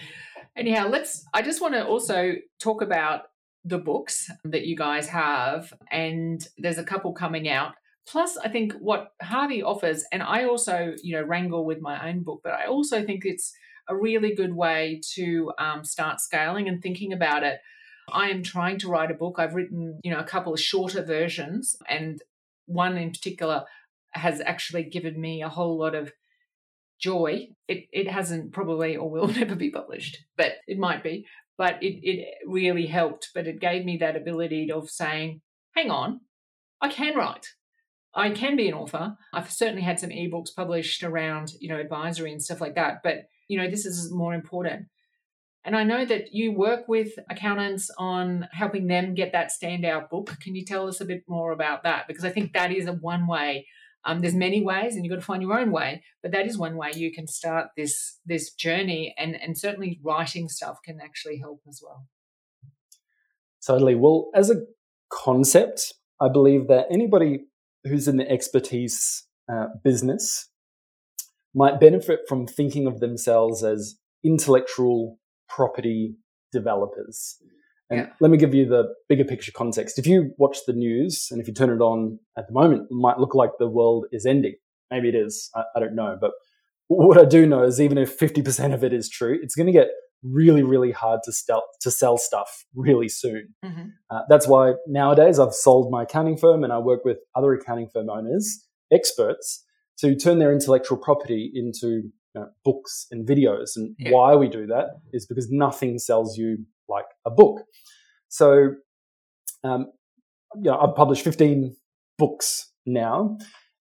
Anyhow, 0.55 0.87
let's. 0.87 1.25
I 1.33 1.41
just 1.41 1.61
want 1.61 1.73
to 1.73 1.85
also 1.85 2.33
talk 2.59 2.81
about 2.81 3.23
the 3.63 3.77
books 3.77 4.29
that 4.43 4.65
you 4.65 4.75
guys 4.75 5.07
have, 5.09 5.73
and 5.91 6.45
there's 6.57 6.77
a 6.77 6.83
couple 6.83 7.13
coming 7.13 7.49
out. 7.49 7.73
Plus, 8.07 8.37
I 8.37 8.49
think 8.49 8.73
what 8.73 9.09
Harvey 9.21 9.61
offers, 9.61 10.05
and 10.11 10.23
I 10.23 10.45
also, 10.45 10.93
you 11.03 11.15
know, 11.15 11.23
wrangle 11.23 11.65
with 11.65 11.81
my 11.81 12.09
own 12.09 12.23
book, 12.23 12.41
but 12.43 12.53
I 12.53 12.65
also 12.65 13.03
think 13.03 13.23
it's 13.25 13.53
a 13.87 13.95
really 13.95 14.35
good 14.35 14.53
way 14.53 15.01
to 15.15 15.51
um, 15.59 15.83
start 15.83 16.19
scaling 16.19 16.67
and 16.67 16.81
thinking 16.81 17.13
about 17.13 17.43
it. 17.43 17.59
I 18.11 18.29
am 18.29 18.43
trying 18.43 18.79
to 18.79 18.87
write 18.87 19.11
a 19.11 19.15
book. 19.15 19.35
I've 19.37 19.55
written, 19.55 19.99
you 20.03 20.11
know, 20.11 20.19
a 20.19 20.23
couple 20.23 20.53
of 20.53 20.59
shorter 20.59 21.03
versions, 21.03 21.77
and 21.89 22.21
one 22.65 22.97
in 22.97 23.11
particular 23.11 23.65
has 24.11 24.41
actually 24.41 24.83
given 24.83 25.19
me 25.19 25.41
a 25.41 25.49
whole 25.49 25.77
lot 25.77 25.95
of 25.95 26.11
joy. 26.99 27.49
It 27.67 27.85
it 27.91 28.09
hasn't 28.09 28.53
probably 28.53 28.95
or 28.95 29.09
will 29.09 29.27
never 29.41 29.55
be 29.55 29.71
published, 29.71 30.19
but 30.37 30.53
it 30.67 30.77
might 30.77 31.03
be. 31.03 31.25
But 31.57 31.81
it 31.83 31.99
it 32.03 32.27
really 32.45 32.85
helped. 32.85 33.29
But 33.33 33.47
it 33.47 33.59
gave 33.59 33.83
me 33.83 33.97
that 33.97 34.15
ability 34.15 34.71
of 34.71 34.89
saying, 34.89 35.41
"Hang 35.75 35.91
on, 35.91 36.21
I 36.81 36.89
can 36.89 37.15
write." 37.15 37.47
I 38.17 38.31
can 38.31 38.55
be 38.55 38.67
an 38.67 38.73
author. 38.73 39.15
I've 39.31 39.51
certainly 39.51 39.83
had 39.83 39.99
some 39.99 40.09
ebooks 40.09 40.55
published 40.55 41.03
around, 41.03 41.53
you 41.59 41.69
know, 41.69 41.79
advisory 41.79 42.31
and 42.31 42.41
stuff 42.41 42.59
like 42.59 42.73
that. 42.73 43.01
But, 43.03 43.27
you 43.47 43.57
know, 43.57 43.69
this 43.69 43.85
is 43.85 44.11
more 44.11 44.33
important. 44.33 44.87
And 45.65 45.75
I 45.75 45.83
know 45.83 46.05
that 46.05 46.33
you 46.33 46.53
work 46.53 46.87
with 46.87 47.09
accountants 47.29 47.91
on 47.97 48.47
helping 48.53 48.87
them 48.87 49.15
get 49.15 49.33
that 49.33 49.51
standout 49.51 50.09
book. 50.09 50.37
Can 50.41 50.55
you 50.55 50.63
tell 50.63 50.87
us 50.87 51.01
a 51.01 51.05
bit 51.05 51.23
more 51.27 51.51
about 51.51 51.83
that? 51.83 52.07
Because 52.07 52.23
I 52.23 52.29
think 52.29 52.53
that 52.53 52.71
is 52.71 52.87
a 52.87 52.93
one 52.93 53.27
way. 53.27 53.67
Um, 54.05 54.21
there's 54.21 54.33
many 54.33 54.63
ways, 54.63 54.95
and 54.95 55.03
you've 55.03 55.11
got 55.11 55.19
to 55.19 55.25
find 55.25 55.41
your 55.41 55.59
own 55.59 55.71
way. 55.71 56.03
But 56.23 56.31
that 56.31 56.45
is 56.45 56.57
one 56.57 56.77
way 56.77 56.91
you 56.95 57.11
can 57.11 57.27
start 57.27 57.67
this 57.75 58.19
this 58.25 58.53
journey, 58.53 59.13
and 59.17 59.35
and 59.35 59.57
certainly 59.57 59.99
writing 60.01 60.47
stuff 60.47 60.77
can 60.85 60.99
actually 61.03 61.39
help 61.39 61.59
as 61.67 61.81
well. 61.83 62.07
Totally. 63.65 63.95
Well, 63.95 64.29
as 64.33 64.49
a 64.49 64.61
concept, 65.11 65.93
I 66.21 66.29
believe 66.29 66.69
that 66.69 66.85
anybody 66.89 67.47
who's 67.83 68.07
in 68.07 68.15
the 68.15 68.31
expertise 68.31 69.25
uh, 69.51 69.67
business 69.83 70.49
might 71.53 71.79
benefit 71.79 72.21
from 72.27 72.45
thinking 72.45 72.87
of 72.87 72.99
themselves 72.99 73.63
as 73.63 73.95
intellectual 74.23 75.19
property 75.49 76.15
developers. 76.51 77.37
And 77.89 78.01
yeah. 78.01 78.07
let 78.19 78.31
me 78.31 78.37
give 78.37 78.53
you 78.53 78.65
the 78.65 78.93
bigger 79.07 79.23
picture 79.23 79.51
context. 79.51 79.97
If 79.97 80.05
you 80.05 80.33
watch 80.37 80.57
the 80.67 80.73
news 80.73 81.29
and 81.31 81.39
if 81.39 81.47
you 81.47 81.53
turn 81.53 81.69
it 81.69 81.81
on 81.81 82.19
at 82.37 82.47
the 82.47 82.53
moment, 82.53 82.87
it 82.91 82.93
might 82.93 83.17
look 83.17 83.33
like 83.33 83.51
the 83.59 83.67
world 83.67 84.05
is 84.11 84.25
ending. 84.25 84.55
Maybe 84.91 85.09
it 85.09 85.15
is. 85.15 85.49
I, 85.55 85.63
I 85.75 85.79
don't 85.79 85.95
know. 85.95 86.17
But 86.19 86.31
what 86.87 87.19
I 87.19 87.25
do 87.25 87.45
know 87.45 87.63
is 87.63 87.79
even 87.79 87.97
if 87.97 88.17
50% 88.19 88.73
of 88.73 88.83
it 88.83 88.93
is 88.93 89.09
true, 89.09 89.37
it's 89.41 89.55
going 89.55 89.67
to 89.67 89.73
get 89.73 89.87
really, 90.23 90.63
really 90.63 90.91
hard 90.91 91.19
to 91.23 91.31
sell 91.31 91.63
to 91.81 91.91
sell 91.91 92.17
stuff 92.17 92.65
really 92.75 93.07
soon. 93.07 93.53
Mm-hmm. 93.63 93.89
Uh, 94.09 94.21
that's 94.29 94.47
why 94.47 94.73
nowadays 94.87 95.39
I've 95.39 95.53
sold 95.53 95.91
my 95.91 96.03
accounting 96.03 96.37
firm 96.37 96.63
and 96.63 96.73
I 96.73 96.79
work 96.79 97.05
with 97.05 97.17
other 97.35 97.53
accounting 97.53 97.89
firm 97.93 98.09
owners, 98.09 98.65
experts, 98.91 99.63
to 99.99 100.15
turn 100.15 100.39
their 100.39 100.51
intellectual 100.51 100.97
property 100.97 101.51
into 101.53 101.87
you 101.87 102.11
know, 102.35 102.49
books 102.63 103.07
and 103.11 103.27
videos. 103.27 103.71
And 103.75 103.95
yeah. 103.97 104.11
why 104.11 104.35
we 104.35 104.47
do 104.47 104.67
that 104.67 104.99
is 105.13 105.25
because 105.25 105.49
nothing 105.49 105.99
sells 105.99 106.37
you 106.37 106.65
like 106.87 107.05
a 107.25 107.31
book. 107.31 107.61
So, 108.29 108.75
um, 109.63 109.87
you 110.55 110.71
know, 110.71 110.77
I've 110.77 110.95
published 110.95 111.23
15 111.23 111.75
books 112.17 112.71
now 112.85 113.37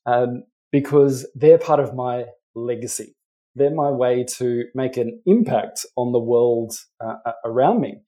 um, 0.07 0.45
because 0.73 1.27
they're 1.35 1.59
part 1.59 1.81
of 1.81 1.95
my 1.95 2.25
legacy 2.55 3.17
they're 3.57 3.75
my 3.75 3.91
way 3.91 4.23
to 4.23 4.65
make 4.75 4.97
an 4.99 5.21
impact 5.27 5.85
on 5.97 6.13
the 6.13 6.19
world 6.19 6.75
uh, 7.01 7.33
around 7.45 7.81
me. 7.81 7.99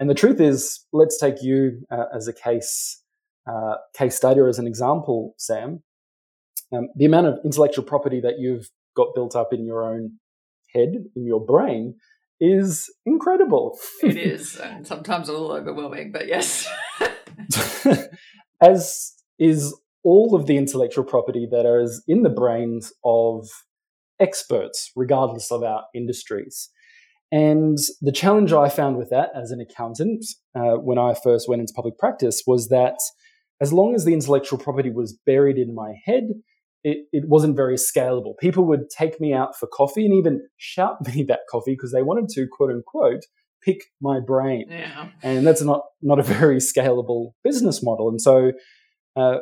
And 0.00 0.10
the 0.10 0.14
truth 0.14 0.40
is, 0.40 0.80
let's 0.92 1.18
take 1.18 1.42
you 1.42 1.82
uh, 1.92 2.06
as 2.12 2.26
a 2.26 2.32
case 2.32 3.00
uh, 3.46 3.74
case 3.94 4.16
study 4.16 4.40
or 4.40 4.48
as 4.48 4.58
an 4.58 4.66
example, 4.66 5.34
Sam. 5.36 5.82
Um, 6.74 6.88
the 6.96 7.04
amount 7.04 7.26
of 7.26 7.38
intellectual 7.44 7.84
property 7.84 8.20
that 8.20 8.38
you've 8.38 8.70
got 8.96 9.14
built 9.14 9.36
up 9.36 9.52
in 9.52 9.64
your 9.64 9.84
own 9.84 10.18
head, 10.74 10.94
in 11.14 11.26
your 11.26 11.44
brain, 11.44 11.96
is 12.40 12.90
incredible. 13.06 13.78
it 14.02 14.16
is, 14.16 14.56
and 14.56 14.86
sometimes 14.86 15.28
a 15.28 15.32
little 15.32 15.52
overwhelming, 15.52 16.12
but 16.12 16.26
yes. 16.26 16.68
as 18.60 19.12
is 19.38 19.74
all 20.02 20.34
of 20.34 20.46
the 20.46 20.56
intellectual 20.56 21.04
property 21.04 21.48
that 21.50 21.66
is 21.66 22.02
in 22.06 22.22
the 22.22 22.30
brains 22.30 22.92
of 23.04 23.48
experts, 24.20 24.90
regardless 24.94 25.50
of 25.50 25.62
our 25.62 25.84
industries. 25.94 26.70
And 27.32 27.78
the 28.00 28.12
challenge 28.12 28.52
I 28.52 28.68
found 28.68 28.96
with 28.96 29.10
that 29.10 29.30
as 29.34 29.50
an 29.50 29.60
accountant 29.60 30.24
uh, 30.54 30.74
when 30.74 30.98
I 30.98 31.14
first 31.14 31.48
went 31.48 31.60
into 31.60 31.72
public 31.74 31.98
practice 31.98 32.44
was 32.46 32.68
that 32.68 32.96
as 33.60 33.72
long 33.72 33.94
as 33.94 34.04
the 34.04 34.12
intellectual 34.12 34.58
property 34.58 34.90
was 34.90 35.18
buried 35.26 35.56
in 35.58 35.74
my 35.74 35.94
head, 36.04 36.28
it, 36.84 37.06
it 37.12 37.24
wasn't 37.26 37.56
very 37.56 37.76
scalable. 37.76 38.36
People 38.38 38.64
would 38.66 38.90
take 38.90 39.18
me 39.18 39.32
out 39.32 39.56
for 39.56 39.66
coffee 39.66 40.04
and 40.04 40.14
even 40.14 40.46
shout 40.58 40.96
me 41.14 41.24
that 41.24 41.40
coffee 41.50 41.72
because 41.72 41.92
they 41.92 42.02
wanted 42.02 42.28
to, 42.30 42.46
quote 42.46 42.70
unquote, 42.70 43.24
pick 43.62 43.84
my 44.00 44.20
brain. 44.20 44.66
Yeah. 44.68 45.08
And 45.22 45.46
that's 45.46 45.62
not, 45.62 45.82
not 46.02 46.18
a 46.18 46.22
very 46.38 46.58
scalable 46.58 47.32
business 47.42 47.82
model. 47.82 48.08
And 48.08 48.20
so 48.20 48.52
uh, 49.16 49.38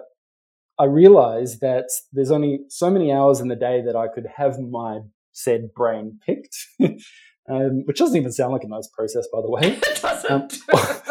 I 0.79 0.85
realized 0.85 1.61
that 1.61 1.87
there's 2.13 2.31
only 2.31 2.61
so 2.69 2.89
many 2.91 3.13
hours 3.13 3.41
in 3.41 3.49
the 3.49 3.57
day 3.57 3.83
that 3.85 3.97
I 3.97 4.07
could 4.07 4.27
have 4.37 4.59
my 4.61 5.01
said 5.33 5.75
brain 5.75 6.21
picked, 6.25 6.57
um, 7.51 7.83
which 7.87 7.99
doesn't 7.99 8.17
even 8.17 8.31
sound 8.31 8.53
like 8.53 8.65
a 8.65 8.69
nice 8.69 8.89
process, 8.89 9.27
by 9.33 9.41
the 9.41 9.51
way. 9.51 9.81
it 9.83 10.01
doesn't. 10.01 10.59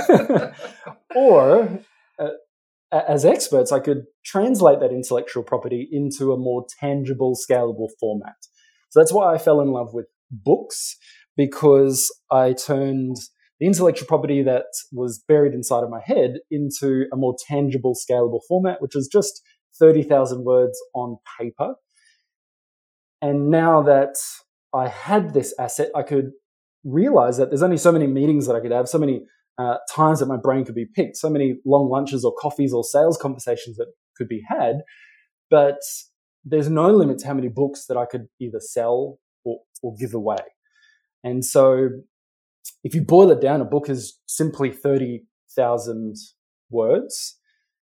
Um, 0.10 0.52
or, 1.16 1.80
uh, 2.18 2.30
as 2.92 3.26
experts, 3.26 3.72
I 3.72 3.80
could 3.80 4.04
translate 4.26 4.80
that 4.80 4.92
intellectual 4.92 5.44
property 5.44 5.88
into 5.92 6.34
a 6.34 6.38
more 6.38 6.66
tangible, 6.80 7.36
scalable 7.36 7.90
format. 8.00 8.36
So 8.90 9.00
that's 9.00 9.14
why 9.14 9.34
I 9.34 9.38
fell 9.38 9.62
in 9.62 9.70
love 9.70 9.94
with 9.94 10.08
books 10.30 10.98
because 11.38 12.14
I 12.30 12.54
turned 12.54 13.18
the 13.60 13.68
intellectual 13.68 14.08
property 14.08 14.44
that 14.44 14.66
was 14.92 15.24
buried 15.28 15.54
inside 15.54 15.84
of 15.84 15.90
my 15.90 16.02
head 16.04 16.40
into 16.50 17.06
a 17.14 17.16
more 17.16 17.36
tangible, 17.48 17.96
scalable 17.96 18.42
format, 18.48 18.82
which 18.82 18.96
is 18.96 19.08
just 19.08 19.42
30,000 19.80 20.44
words 20.44 20.78
on 20.94 21.18
paper. 21.40 21.76
And 23.22 23.50
now 23.50 23.82
that 23.84 24.16
I 24.74 24.88
had 24.88 25.34
this 25.34 25.54
asset, 25.60 25.90
I 25.96 26.02
could 26.02 26.32
realize 26.84 27.38
that 27.38 27.50
there's 27.50 27.64
only 27.64 27.78
so 27.78 27.92
many 27.92 28.08
meetings 28.08 28.48
that 28.48 28.56
I 28.56 28.60
could 28.60 28.72
have, 28.72 28.90
so 28.90 28.98
many 28.98 29.22
uh, 29.58 29.78
times 29.94 30.20
that 30.20 30.28
my 30.28 30.38
brain 30.38 30.66
could 30.66 30.76
be 30.76 30.86
picked, 30.86 31.18
so 31.18 31.30
many 31.30 31.56
long 31.66 31.90
lunches 31.90 32.24
or 32.26 32.34
coffees 32.40 32.74
or 32.74 32.84
sales 32.84 33.18
conversations 33.18 33.78
that 33.78 33.88
could 34.16 34.28
be 34.28 34.42
had. 34.48 34.78
But 35.50 35.80
there's 36.44 36.70
no 36.70 36.90
limit 36.90 37.20
to 37.20 37.28
how 37.28 37.34
many 37.34 37.50
books 37.50 37.86
that 37.88 37.98
I 37.98 38.06
could 38.06 38.28
either 38.40 38.60
sell 38.60 39.20
or, 39.44 39.60
or 39.84 39.94
give 40.00 40.14
away. 40.14 40.38
And 41.24 41.46
so 41.46 41.90
if 42.84 42.96
you 42.96 43.04
boil 43.04 43.32
it 43.32 43.42
down, 43.42 43.62
a 43.62 43.66
book 43.66 43.90
is 43.90 44.20
simply 44.26 44.72
30,000 44.72 46.16
words. 46.70 47.38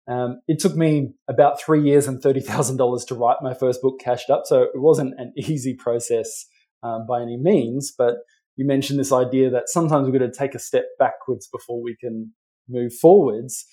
Um, 0.08 0.40
it 0.48 0.58
took 0.58 0.74
me 0.76 1.12
about 1.28 1.60
three 1.60 1.82
years 1.82 2.08
and 2.08 2.22
$30,000 2.22 3.06
to 3.06 3.14
write 3.14 3.36
my 3.40 3.54
first 3.54 3.80
book, 3.80 4.00
Cashed 4.00 4.30
Up. 4.30 4.42
So 4.44 4.62
it 4.62 4.70
wasn't 4.74 5.14
an 5.18 5.32
easy 5.36 5.74
process 5.74 6.46
um, 6.82 7.06
by 7.08 7.22
any 7.22 7.36
means. 7.36 7.92
But 7.96 8.16
you 8.56 8.66
mentioned 8.66 8.98
this 8.98 9.12
idea 9.12 9.50
that 9.50 9.68
sometimes 9.68 10.08
we've 10.08 10.18
got 10.18 10.26
to 10.26 10.38
take 10.38 10.54
a 10.54 10.58
step 10.58 10.84
backwards 10.98 11.48
before 11.48 11.82
we 11.82 11.96
can 11.96 12.32
move 12.68 12.92
forwards. 12.94 13.64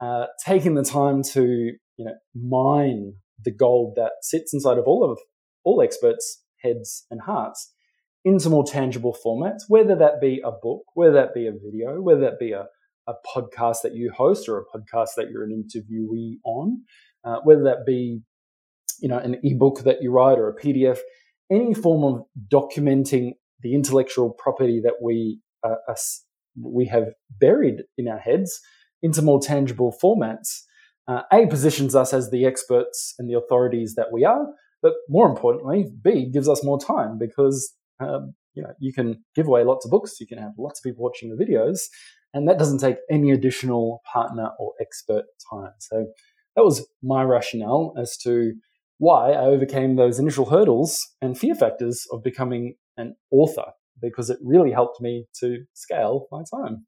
Uh, 0.00 0.26
taking 0.44 0.74
the 0.74 0.82
time 0.82 1.22
to 1.22 1.44
you 1.96 2.04
know 2.04 2.14
mine 2.34 3.14
the 3.44 3.52
gold 3.52 3.94
that 3.96 4.12
sits 4.22 4.52
inside 4.52 4.78
of 4.78 4.84
all 4.86 5.08
of 5.08 5.18
all 5.64 5.80
experts' 5.80 6.42
heads 6.58 7.06
and 7.10 7.20
hearts 7.22 7.72
into 8.24 8.48
more 8.48 8.64
tangible 8.64 9.16
formats, 9.24 9.62
whether 9.68 9.94
that 9.94 10.20
be 10.20 10.40
a 10.44 10.50
book, 10.50 10.82
whether 10.94 11.12
that 11.12 11.34
be 11.34 11.46
a 11.46 11.52
video, 11.52 12.00
whether 12.00 12.22
that 12.22 12.38
be 12.38 12.52
a, 12.52 12.66
a 13.06 13.12
podcast 13.34 13.82
that 13.82 13.94
you 13.94 14.10
host 14.10 14.48
or 14.48 14.58
a 14.58 14.64
podcast 14.78 15.10
that 15.16 15.30
you're 15.30 15.44
an 15.44 15.64
interviewee 15.64 16.36
on, 16.44 16.82
uh, 17.24 17.36
whether 17.44 17.64
that 17.64 17.84
be 17.86 18.20
you 19.00 19.08
know 19.08 19.18
an 19.18 19.36
ebook 19.42 19.84
that 19.84 20.02
you 20.02 20.10
write 20.10 20.38
or 20.38 20.48
a 20.48 20.60
PDF, 20.60 20.98
any 21.50 21.74
form 21.74 22.14
of 22.14 22.24
documenting 22.52 23.32
the 23.64 23.74
intellectual 23.74 24.30
property 24.30 24.80
that 24.84 25.02
we 25.02 25.40
uh, 25.64 25.94
we 26.62 26.86
have 26.86 27.08
buried 27.40 27.82
in 27.98 28.06
our 28.06 28.18
heads 28.18 28.60
into 29.02 29.22
more 29.22 29.40
tangible 29.40 29.92
formats. 30.02 30.60
Uh, 31.08 31.22
a 31.32 31.46
positions 31.46 31.94
us 31.94 32.12
as 32.12 32.30
the 32.30 32.46
experts 32.46 33.14
and 33.18 33.28
the 33.28 33.36
authorities 33.36 33.94
that 33.96 34.12
we 34.12 34.24
are, 34.24 34.46
But 34.84 34.92
more 35.08 35.26
importantly, 35.26 35.86
B 36.02 36.30
gives 36.30 36.46
us 36.48 36.62
more 36.62 36.78
time 36.78 37.18
because 37.18 37.72
um, 38.00 38.34
you 38.54 38.62
know 38.62 38.74
you 38.78 38.92
can 38.92 39.24
give 39.34 39.48
away 39.48 39.64
lots 39.64 39.86
of 39.86 39.90
books, 39.90 40.20
you 40.20 40.26
can 40.26 40.38
have 40.38 40.52
lots 40.58 40.78
of 40.78 40.84
people 40.84 41.02
watching 41.02 41.30
the 41.34 41.42
videos, 41.42 41.80
and 42.34 42.46
that 42.48 42.58
doesn't 42.58 42.80
take 42.80 42.98
any 43.10 43.30
additional 43.30 44.02
partner 44.12 44.50
or 44.58 44.74
expert 44.80 45.24
time. 45.50 45.72
So 45.78 46.06
that 46.54 46.64
was 46.64 46.86
my 47.02 47.22
rationale 47.22 47.94
as 47.98 48.18
to 48.18 48.52
why 48.98 49.32
I 49.32 49.46
overcame 49.46 49.96
those 49.96 50.18
initial 50.18 50.50
hurdles 50.50 51.02
and 51.20 51.36
fear 51.36 51.54
factors 51.54 52.06
of 52.12 52.22
becoming 52.22 52.76
an 52.96 53.16
author 53.30 53.72
because 54.00 54.30
it 54.30 54.38
really 54.42 54.72
helped 54.72 55.00
me 55.00 55.26
to 55.40 55.64
scale 55.74 56.26
my 56.30 56.42
time. 56.50 56.86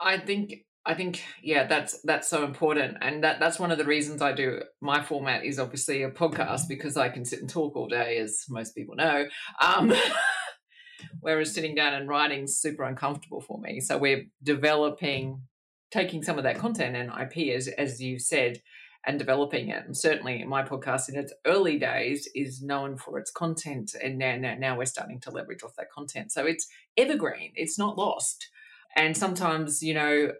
I 0.00 0.18
think 0.18 0.52
I 0.84 0.94
think 0.94 1.22
yeah, 1.42 1.66
that's 1.66 2.00
that's 2.02 2.28
so 2.28 2.44
important, 2.44 2.96
and 3.02 3.22
that 3.22 3.38
that's 3.38 3.58
one 3.58 3.70
of 3.70 3.78
the 3.78 3.84
reasons 3.84 4.22
I 4.22 4.32
do 4.32 4.62
my 4.80 5.02
format 5.02 5.44
is 5.44 5.58
obviously 5.58 6.02
a 6.02 6.10
podcast 6.10 6.68
because 6.68 6.96
I 6.96 7.10
can 7.10 7.24
sit 7.24 7.40
and 7.40 7.50
talk 7.50 7.76
all 7.76 7.88
day, 7.88 8.18
as 8.18 8.44
most 8.48 8.74
people 8.74 8.96
know. 8.96 9.26
Um, 9.60 9.92
whereas 11.20 11.52
sitting 11.52 11.74
down 11.74 11.94
and 11.94 12.08
writing 12.08 12.44
is 12.44 12.60
super 12.60 12.84
uncomfortable 12.84 13.40
for 13.40 13.60
me. 13.60 13.80
So 13.80 13.98
we're 13.98 14.24
developing, 14.42 15.42
taking 15.90 16.22
some 16.22 16.38
of 16.38 16.44
that 16.44 16.58
content 16.58 16.96
and 16.96 17.10
IP, 17.10 17.54
as 17.54 17.68
as 17.68 18.00
you 18.00 18.18
said, 18.18 18.60
and 19.06 19.18
developing 19.18 19.68
it. 19.68 19.84
And 19.86 19.96
certainly, 19.96 20.44
my 20.44 20.62
podcast 20.62 21.08
in 21.08 21.16
its 21.16 21.32
early 21.46 21.78
days 21.78 22.28
is 22.34 22.62
known 22.62 22.96
for 22.96 23.18
its 23.18 23.30
content, 23.30 23.94
and 24.02 24.18
now 24.18 24.36
now, 24.36 24.54
now 24.58 24.76
we're 24.76 24.84
starting 24.84 25.20
to 25.20 25.30
leverage 25.30 25.62
off 25.62 25.76
that 25.76 25.90
content. 25.90 26.32
So 26.32 26.44
it's 26.46 26.68
evergreen; 26.96 27.52
it's 27.54 27.78
not 27.78 27.96
lost. 27.96 28.48
And 28.96 29.16
sometimes, 29.16 29.82
you 29.82 29.94
know, 29.94 30.32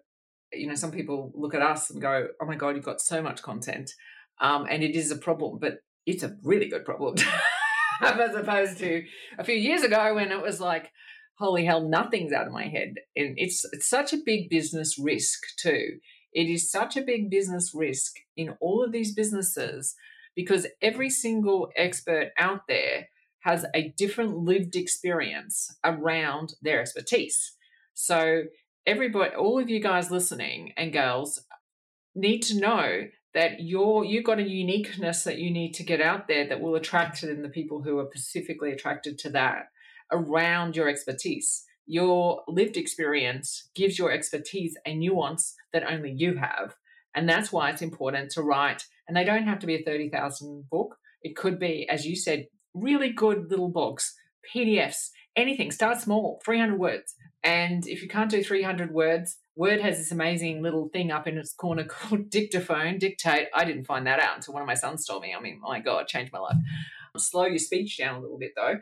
you 0.52 0.66
know, 0.66 0.74
some 0.74 0.90
people 0.90 1.32
look 1.34 1.54
at 1.54 1.62
us 1.62 1.90
and 1.90 2.00
go, 2.00 2.28
"Oh 2.40 2.46
my 2.46 2.56
god, 2.56 2.76
you've 2.76 2.84
got 2.84 3.00
so 3.00 3.22
much 3.22 3.42
content," 3.42 3.94
um, 4.40 4.66
and 4.68 4.82
it 4.82 4.94
is 4.94 5.10
a 5.10 5.16
problem, 5.16 5.58
but 5.58 5.78
it's 6.06 6.22
a 6.22 6.36
really 6.42 6.68
good 6.68 6.84
problem, 6.84 7.16
as 8.02 8.34
opposed 8.34 8.78
to 8.78 9.04
a 9.38 9.44
few 9.44 9.54
years 9.54 9.82
ago 9.82 10.14
when 10.14 10.32
it 10.32 10.42
was 10.42 10.60
like, 10.60 10.92
"Holy 11.38 11.64
hell, 11.64 11.88
nothing's 11.88 12.32
out 12.32 12.46
of 12.46 12.52
my 12.52 12.66
head," 12.66 12.94
and 13.16 13.38
it's 13.38 13.64
it's 13.72 13.88
such 13.88 14.12
a 14.12 14.18
big 14.24 14.50
business 14.50 14.98
risk 14.98 15.40
too. 15.56 15.98
It 16.32 16.48
is 16.48 16.70
such 16.70 16.96
a 16.96 17.02
big 17.02 17.30
business 17.30 17.74
risk 17.74 18.16
in 18.36 18.56
all 18.60 18.84
of 18.84 18.92
these 18.92 19.14
businesses 19.14 19.96
because 20.34 20.66
every 20.80 21.10
single 21.10 21.70
expert 21.76 22.30
out 22.38 22.66
there 22.68 23.08
has 23.40 23.64
a 23.74 23.88
different 23.96 24.36
lived 24.36 24.76
experience 24.76 25.76
around 25.84 26.54
their 26.62 26.80
expertise. 26.80 27.56
So 27.94 28.44
everybody, 28.86 29.34
all 29.34 29.58
of 29.58 29.68
you 29.68 29.80
guys 29.80 30.10
listening 30.10 30.72
and 30.76 30.92
girls 30.92 31.42
need 32.14 32.40
to 32.40 32.58
know 32.58 33.08
that 33.34 33.60
you're 33.60 34.04
you've 34.04 34.24
got 34.24 34.38
a 34.38 34.48
uniqueness 34.48 35.24
that 35.24 35.38
you 35.38 35.50
need 35.50 35.72
to 35.74 35.84
get 35.84 36.00
out 36.00 36.26
there 36.26 36.46
that 36.48 36.60
will 36.60 36.74
attract 36.74 37.22
in 37.22 37.42
the 37.42 37.48
people 37.48 37.82
who 37.82 37.98
are 37.98 38.08
specifically 38.10 38.72
attracted 38.72 39.18
to 39.18 39.30
that 39.30 39.68
around 40.12 40.76
your 40.76 40.88
expertise. 40.88 41.64
Your 41.90 42.42
lived 42.46 42.76
experience 42.76 43.68
gives 43.74 43.98
your 43.98 44.12
expertise 44.12 44.76
a 44.86 44.94
nuance 44.94 45.56
that 45.72 45.90
only 45.90 46.12
you 46.12 46.36
have. 46.36 46.76
And 47.16 47.28
that's 47.28 47.50
why 47.50 47.70
it's 47.70 47.82
important 47.82 48.30
to 48.30 48.42
write. 48.42 48.84
And 49.08 49.16
they 49.16 49.24
don't 49.24 49.48
have 49.48 49.58
to 49.58 49.66
be 49.66 49.74
a 49.74 49.82
30,000 49.82 50.70
book. 50.70 50.94
It 51.22 51.34
could 51.34 51.58
be, 51.58 51.88
as 51.88 52.06
you 52.06 52.14
said, 52.14 52.46
really 52.74 53.10
good 53.10 53.50
little 53.50 53.70
books, 53.70 54.14
PDFs, 54.54 55.08
anything. 55.34 55.72
Start 55.72 56.00
small, 56.00 56.40
300 56.44 56.78
words. 56.78 57.16
And 57.42 57.84
if 57.88 58.02
you 58.02 58.08
can't 58.08 58.30
do 58.30 58.44
300 58.44 58.92
words, 58.92 59.38
Word 59.56 59.80
has 59.80 59.98
this 59.98 60.12
amazing 60.12 60.62
little 60.62 60.90
thing 60.90 61.10
up 61.10 61.26
in 61.26 61.38
its 61.38 61.52
corner 61.52 61.82
called 61.88 62.30
dictaphone, 62.30 62.98
dictate. 62.98 63.48
I 63.52 63.64
didn't 63.64 63.86
find 63.86 64.06
that 64.06 64.20
out 64.20 64.36
until 64.36 64.54
one 64.54 64.62
of 64.62 64.68
my 64.68 64.74
sons 64.74 65.04
told 65.04 65.22
me. 65.22 65.34
I 65.36 65.42
mean, 65.42 65.60
my 65.60 65.80
God, 65.80 66.06
changed 66.06 66.32
my 66.32 66.38
life. 66.38 66.56
Slow 67.16 67.46
your 67.46 67.58
speech 67.58 67.98
down 67.98 68.14
a 68.14 68.20
little 68.20 68.38
bit 68.38 68.52
though. 68.54 68.76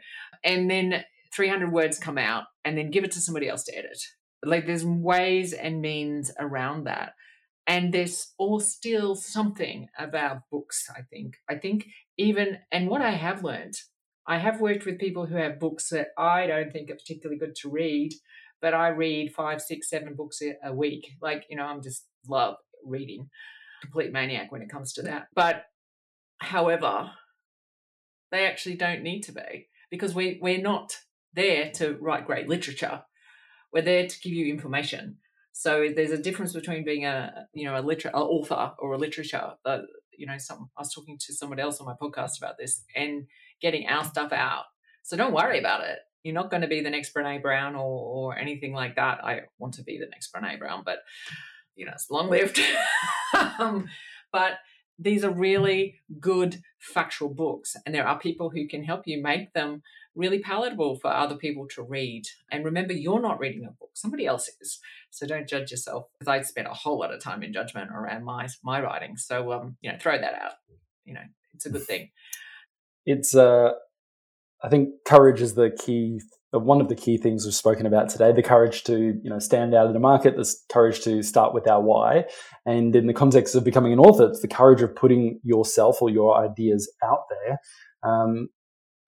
And 0.44 0.70
then 0.70 1.04
300 1.34 1.72
words 1.72 1.98
come 1.98 2.18
out 2.18 2.44
and 2.64 2.76
then 2.76 2.90
give 2.90 3.04
it 3.04 3.12
to 3.12 3.20
somebody 3.20 3.48
else 3.48 3.64
to 3.64 3.76
edit. 3.76 3.98
Like 4.44 4.66
there's 4.66 4.84
ways 4.84 5.52
and 5.52 5.80
means 5.80 6.30
around 6.38 6.84
that. 6.84 7.12
And 7.66 7.92
there's 7.92 8.32
all 8.38 8.60
still 8.60 9.14
something 9.14 9.88
about 9.98 10.48
books, 10.50 10.86
I 10.96 11.02
think. 11.02 11.34
I 11.50 11.56
think 11.56 11.86
even, 12.16 12.58
and 12.72 12.88
what 12.88 13.02
I 13.02 13.10
have 13.10 13.44
learned, 13.44 13.74
I 14.26 14.38
have 14.38 14.60
worked 14.60 14.86
with 14.86 14.98
people 14.98 15.26
who 15.26 15.36
have 15.36 15.60
books 15.60 15.90
that 15.90 16.08
I 16.16 16.46
don't 16.46 16.72
think 16.72 16.90
are 16.90 16.94
particularly 16.94 17.38
good 17.38 17.54
to 17.56 17.70
read, 17.70 18.12
but 18.62 18.74
I 18.74 18.88
read 18.88 19.34
five, 19.34 19.60
six, 19.60 19.90
seven 19.90 20.14
books 20.14 20.40
a 20.64 20.72
week. 20.72 21.06
Like, 21.20 21.44
you 21.50 21.56
know, 21.56 21.64
I'm 21.64 21.82
just 21.82 22.06
love 22.26 22.56
reading, 22.84 23.28
complete 23.82 24.12
maniac 24.12 24.50
when 24.50 24.62
it 24.62 24.70
comes 24.70 24.94
to 24.94 25.02
that. 25.02 25.28
But 25.34 25.64
however, 26.38 27.10
they 28.30 28.46
actually 28.46 28.76
don't 28.76 29.02
need 29.02 29.22
to 29.22 29.32
be 29.32 29.68
because 29.90 30.14
we, 30.14 30.38
we're 30.40 30.60
not 30.60 30.96
there 31.34 31.70
to 31.72 31.96
write 32.00 32.26
great 32.26 32.48
literature. 32.48 33.02
We're 33.72 33.82
there 33.82 34.06
to 34.06 34.20
give 34.20 34.32
you 34.32 34.46
information. 34.46 35.18
So 35.52 35.88
there's 35.94 36.12
a 36.12 36.22
difference 36.22 36.52
between 36.52 36.84
being 36.84 37.04
a 37.04 37.46
you 37.52 37.64
know 37.64 37.78
a 37.78 37.82
liter- 37.82 38.14
author 38.14 38.72
or 38.78 38.92
a 38.92 38.98
literature. 38.98 39.54
Uh, 39.64 39.80
you 40.16 40.26
know, 40.26 40.38
some 40.38 40.70
I 40.76 40.82
was 40.82 40.92
talking 40.92 41.18
to 41.18 41.34
someone 41.34 41.58
else 41.58 41.80
on 41.80 41.86
my 41.86 41.94
podcast 42.00 42.38
about 42.38 42.58
this 42.58 42.84
and 42.94 43.26
getting 43.60 43.88
our 43.88 44.04
stuff 44.04 44.32
out. 44.32 44.64
So 45.02 45.16
don't 45.16 45.32
worry 45.32 45.58
about 45.58 45.84
it. 45.84 45.98
You're 46.22 46.34
not 46.34 46.50
going 46.50 46.60
to 46.62 46.68
be 46.68 46.80
the 46.80 46.90
next 46.90 47.14
Brene 47.14 47.42
Brown 47.42 47.74
or, 47.74 47.80
or 47.80 48.38
anything 48.38 48.72
like 48.72 48.96
that. 48.96 49.24
I 49.24 49.42
want 49.58 49.74
to 49.74 49.82
be 49.82 49.98
the 49.98 50.06
next 50.06 50.32
Brene 50.32 50.58
Brown, 50.58 50.82
but 50.84 50.98
you 51.74 51.86
know, 51.86 51.92
it's 51.94 52.10
long 52.10 52.28
lived. 52.28 52.60
um, 53.58 53.88
but 54.32 54.58
these 54.98 55.24
are 55.24 55.30
really 55.30 56.00
good 56.20 56.60
factual 56.78 57.28
books, 57.28 57.76
and 57.86 57.94
there 57.94 58.06
are 58.06 58.18
people 58.18 58.50
who 58.50 58.66
can 58.66 58.82
help 58.82 59.06
you 59.06 59.22
make 59.22 59.52
them 59.52 59.82
really 60.18 60.40
palatable 60.40 60.96
for 60.96 61.10
other 61.10 61.36
people 61.36 61.66
to 61.68 61.82
read. 61.82 62.24
And 62.50 62.64
remember, 62.64 62.92
you're 62.92 63.22
not 63.22 63.38
reading 63.38 63.64
a 63.64 63.70
book, 63.70 63.90
somebody 63.94 64.26
else 64.26 64.50
is. 64.60 64.80
So 65.10 65.26
don't 65.26 65.48
judge 65.48 65.70
yourself. 65.70 66.06
Because 66.18 66.28
I 66.28 66.42
spent 66.42 66.66
a 66.66 66.74
whole 66.74 66.98
lot 66.98 67.14
of 67.14 67.22
time 67.22 67.42
in 67.42 67.52
judgment 67.52 67.90
around 67.90 68.24
my 68.24 68.48
my 68.62 68.82
writing. 68.82 69.16
So 69.16 69.52
um, 69.52 69.76
you 69.80 69.90
know, 69.90 69.98
throw 69.98 70.18
that 70.18 70.34
out. 70.34 70.52
You 71.04 71.14
know, 71.14 71.22
it's 71.54 71.64
a 71.64 71.70
good 71.70 71.84
thing. 71.84 72.10
It's 73.06 73.34
uh 73.34 73.70
I 74.62 74.68
think 74.68 74.90
courage 75.06 75.40
is 75.40 75.54
the 75.54 75.70
key 75.70 76.20
one 76.50 76.80
of 76.80 76.88
the 76.88 76.94
key 76.94 77.18
things 77.18 77.44
we've 77.44 77.54
spoken 77.54 77.84
about 77.84 78.08
today 78.08 78.32
the 78.32 78.42
courage 78.42 78.82
to 78.84 79.20
you 79.22 79.28
know 79.28 79.38
stand 79.38 79.74
out 79.74 79.86
in 79.86 79.92
the 79.92 80.00
market 80.00 80.34
the 80.34 80.50
courage 80.72 81.00
to 81.00 81.22
start 81.22 81.52
with 81.52 81.68
our 81.68 81.82
why 81.82 82.24
and 82.64 82.96
in 82.96 83.06
the 83.06 83.12
context 83.12 83.54
of 83.54 83.64
becoming 83.64 83.92
an 83.92 83.98
author 83.98 84.28
it's 84.28 84.40
the 84.40 84.48
courage 84.48 84.80
of 84.80 84.96
putting 84.96 85.38
yourself 85.42 86.00
or 86.00 86.08
your 86.08 86.42
ideas 86.42 86.90
out 87.04 87.24
there 87.28 87.58
um, 88.02 88.48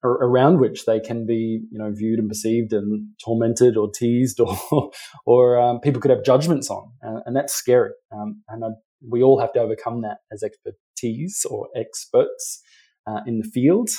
around 0.03 0.61
which 0.61 0.86
they 0.86 0.98
can 1.01 1.26
be, 1.26 1.61
you 1.70 1.78
know, 1.78 1.90
viewed 1.92 2.18
and 2.18 2.28
perceived 2.28 2.72
and 2.72 3.09
tormented 3.22 3.76
or 3.76 3.90
teased 3.90 4.40
or, 4.40 4.57
or 5.26 5.61
um, 5.61 5.80
people 5.80 6.01
could 6.01 6.11
have 6.11 6.24
judgments 6.24 6.70
on, 6.70 6.90
and, 7.03 7.36
that's 7.36 7.55
scary. 7.55 7.92
Um, 8.12 8.42
and 8.48 8.64
I, 8.64 8.68
we 9.09 9.22
all 9.22 9.40
have 9.40 9.53
to 9.55 9.61
overcome 9.61 10.03
that 10.03 10.18
as 10.32 10.42
expertise 10.42 11.44
or 11.48 11.68
experts 11.76 12.62
uh, 13.07 13.20
in 13.26 13.38
the 13.38 13.48
field. 13.48 13.90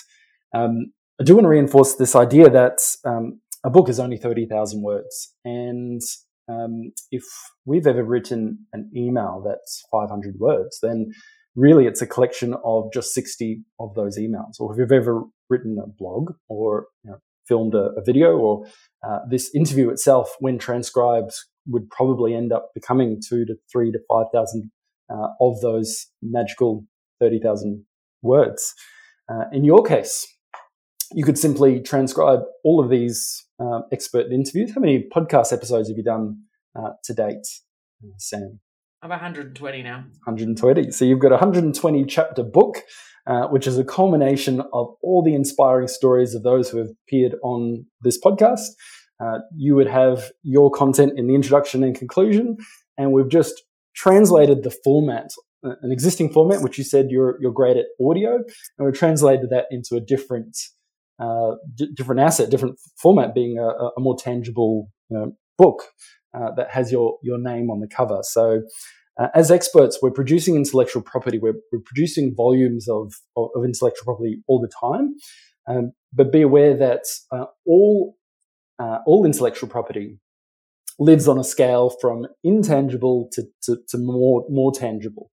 Um, 0.54 0.92
I 1.20 1.24
do 1.24 1.36
want 1.36 1.46
to 1.46 1.50
reinforce 1.50 1.96
this 1.96 2.16
idea 2.16 2.50
that 2.50 2.80
um, 3.06 3.40
a 3.64 3.70
book 3.70 3.90
is 3.90 4.00
only 4.00 4.18
thirty 4.18 4.48
thousand 4.48 4.82
words, 4.82 5.34
and 5.46 6.02
um, 6.50 6.92
if 7.12 7.24
we've 7.66 7.86
ever 7.86 8.04
written 8.04 8.66
an 8.74 8.90
email 8.96 9.44
that's 9.46 9.84
five 9.92 10.10
hundred 10.10 10.40
words, 10.40 10.80
then 10.82 11.12
really 11.56 11.86
it's 11.86 12.02
a 12.02 12.08
collection 12.08 12.56
of 12.64 12.92
just 12.94 13.14
60 13.14 13.64
of 13.80 13.94
those 13.96 14.18
emails. 14.18 14.60
Or 14.60 14.72
if 14.72 14.80
you've 14.80 14.92
ever 14.92 15.24
written 15.52 15.78
a 15.78 15.88
blog 15.88 16.32
or 16.50 16.88
you 17.04 17.12
know, 17.12 17.18
filmed 17.48 17.76
a, 17.76 17.92
a, 17.98 18.04
video 18.04 18.38
or 18.38 18.66
uh, 19.08 19.20
this 19.30 19.54
interview 19.54 19.90
itself, 19.90 20.36
when 20.40 20.58
transcribed, 20.58 21.34
would 21.68 21.90
probably 21.90 22.34
end 22.34 22.52
up 22.52 22.70
becoming 22.74 23.22
two 23.28 23.46
to 23.46 23.56
three 23.72 23.92
to 23.92 24.00
5,000 24.10 24.72
uh, 25.12 25.28
of 25.40 25.60
those 25.62 26.08
magical 26.22 26.86
30,000 27.20 27.86
words. 28.22 28.74
Uh, 29.30 29.44
in 29.52 29.64
your 29.64 29.84
case, 29.84 30.28
you 31.12 31.24
could 31.24 31.38
simply 31.38 31.82
transcribe 31.82 32.42
all 32.64 32.84
of 32.84 32.90
these 32.90 33.46
uh, 33.60 33.82
expert 33.92 34.32
interviews. 34.32 34.74
How 34.74 34.82
many 34.82 35.08
podcast 35.16 35.52
episodes 35.54 35.90
have 35.90 35.98
you 35.98 36.04
done 36.04 36.44
uh, 36.76 36.92
to 37.04 37.14
date, 37.14 37.46
Sam? 38.18 38.60
I'm 39.04 39.10
120 39.10 39.82
now. 39.82 40.04
120. 40.26 40.92
So 40.92 41.06
you've 41.06 41.20
got 41.20 41.32
a 41.32 41.36
120 41.36 42.06
chapter 42.06 42.44
book, 42.44 42.84
uh, 43.26 43.48
which 43.48 43.66
is 43.66 43.80
a 43.80 43.84
culmination 43.84 44.62
of 44.74 44.94
all 45.02 45.24
the 45.24 45.34
inspiring 45.34 45.88
stories 45.88 46.36
of 46.36 46.44
those 46.44 46.70
who 46.70 46.78
have 46.78 46.90
appeared 47.08 47.36
on 47.42 47.86
this 48.02 48.20
podcast. 48.22 48.68
Uh, 49.20 49.40
you 49.56 49.76
would 49.76 49.88
have 49.88 50.32
your 50.44 50.70
content 50.70 51.14
in 51.18 51.26
the 51.26 51.34
introduction 51.34 51.84
and 51.84 51.96
conclusion, 51.96 52.58
and 52.96 53.12
we've 53.12 53.30
just 53.30 53.64
translated 53.96 54.64
the 54.64 54.76
format, 54.84 55.32
uh, 55.66 55.74
an 55.82 55.92
existing 55.92 56.32
format, 56.32 56.62
which 56.62 56.78
you 56.78 56.84
said 56.84 57.08
you're 57.10 57.40
you're 57.42 57.52
great 57.52 57.78
at 57.78 57.86
audio, 58.04 58.36
and 58.36 58.86
we've 58.86 58.98
translated 58.98 59.50
that 59.50 59.66
into 59.72 59.96
a 59.96 60.00
different 60.00 60.56
uh, 61.20 61.56
d- 61.74 61.92
different 61.96 62.22
asset, 62.22 62.52
different 62.52 62.80
format, 63.02 63.34
being 63.34 63.58
a, 63.58 63.68
a 63.98 64.00
more 64.00 64.16
tangible 64.16 64.90
you 65.10 65.18
know, 65.18 65.32
book 65.58 65.84
uh, 66.34 66.52
that 66.56 66.72
has 66.72 66.92
your 66.92 67.18
your 67.24 67.38
name 67.38 67.70
on 67.70 67.80
the 67.80 67.88
cover. 67.88 68.20
So 68.24 68.62
uh, 69.20 69.28
as 69.36 69.52
experts, 69.52 70.00
we're 70.02 70.12
producing 70.12 70.56
intellectual 70.56 71.02
property. 71.02 71.38
We're, 71.38 71.60
we're 71.72 71.82
producing 71.86 72.34
volumes 72.36 72.88
of, 72.88 73.14
of, 73.36 73.50
intellectual 73.64 74.06
property 74.06 74.42
all 74.48 74.62
the 74.62 74.72
time. 74.82 75.16
Um, 75.68 75.92
but 76.14 76.32
be 76.32 76.42
aware 76.42 76.76
that 76.76 77.04
uh, 77.32 77.46
all 77.66 78.18
uh, 78.80 79.00
all 79.06 79.26
intellectual 79.26 79.70
property 79.70 80.18
lives 80.98 81.28
on 81.28 81.38
a 81.38 81.44
scale 81.44 81.90
from 82.02 82.26
intangible 82.44 83.30
to, 83.34 83.44
to, 83.64 83.78
to 83.90 83.98
more 83.98 84.46
more 84.50 84.72
tangible. 84.72 85.30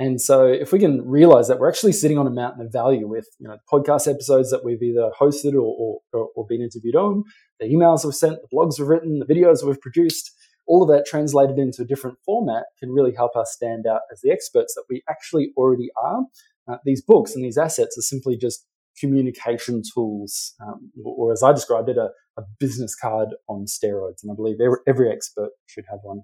And 0.00 0.18
so, 0.18 0.46
if 0.46 0.72
we 0.72 0.78
can 0.78 1.06
realize 1.06 1.46
that 1.48 1.58
we're 1.58 1.68
actually 1.68 1.92
sitting 1.92 2.16
on 2.16 2.26
a 2.26 2.30
mountain 2.30 2.64
of 2.64 2.72
value 2.72 3.06
with 3.06 3.28
you 3.38 3.46
know 3.46 3.58
podcast 3.70 4.10
episodes 4.10 4.50
that 4.50 4.64
we've 4.64 4.82
either 4.82 5.10
hosted 5.20 5.52
or, 5.52 6.00
or, 6.14 6.28
or 6.34 6.46
been 6.48 6.62
interviewed 6.62 6.96
on, 6.96 7.22
the 7.60 7.66
emails 7.66 8.02
we've 8.02 8.14
sent, 8.14 8.38
the 8.40 8.48
blogs 8.56 8.78
we've 8.78 8.88
written, 8.88 9.18
the 9.18 9.32
videos 9.32 9.62
we've 9.62 9.80
produced, 9.80 10.32
all 10.66 10.82
of 10.82 10.88
that 10.88 11.04
translated 11.04 11.58
into 11.58 11.82
a 11.82 11.84
different 11.84 12.16
format 12.24 12.64
can 12.78 12.90
really 12.90 13.14
help 13.14 13.36
us 13.36 13.52
stand 13.52 13.86
out 13.86 14.00
as 14.10 14.22
the 14.22 14.30
experts 14.30 14.74
that 14.74 14.84
we 14.88 15.02
actually 15.10 15.52
already 15.54 15.90
are. 16.02 16.22
Uh, 16.66 16.78
these 16.86 17.02
books 17.02 17.34
and 17.34 17.44
these 17.44 17.58
assets 17.58 17.98
are 17.98 18.02
simply 18.02 18.38
just 18.38 18.66
communication 18.98 19.82
tools, 19.94 20.54
um, 20.62 20.90
or 21.04 21.30
as 21.30 21.42
I 21.42 21.52
described 21.52 21.90
it, 21.90 21.98
a, 21.98 22.08
a, 22.38 22.42
business 22.58 22.94
card 22.94 23.28
on 23.48 23.66
steroids. 23.66 24.22
And 24.22 24.32
I 24.32 24.34
believe 24.34 24.56
every, 24.60 24.78
every 24.86 25.12
expert 25.12 25.50
should 25.66 25.84
have 25.90 26.00
one. 26.02 26.22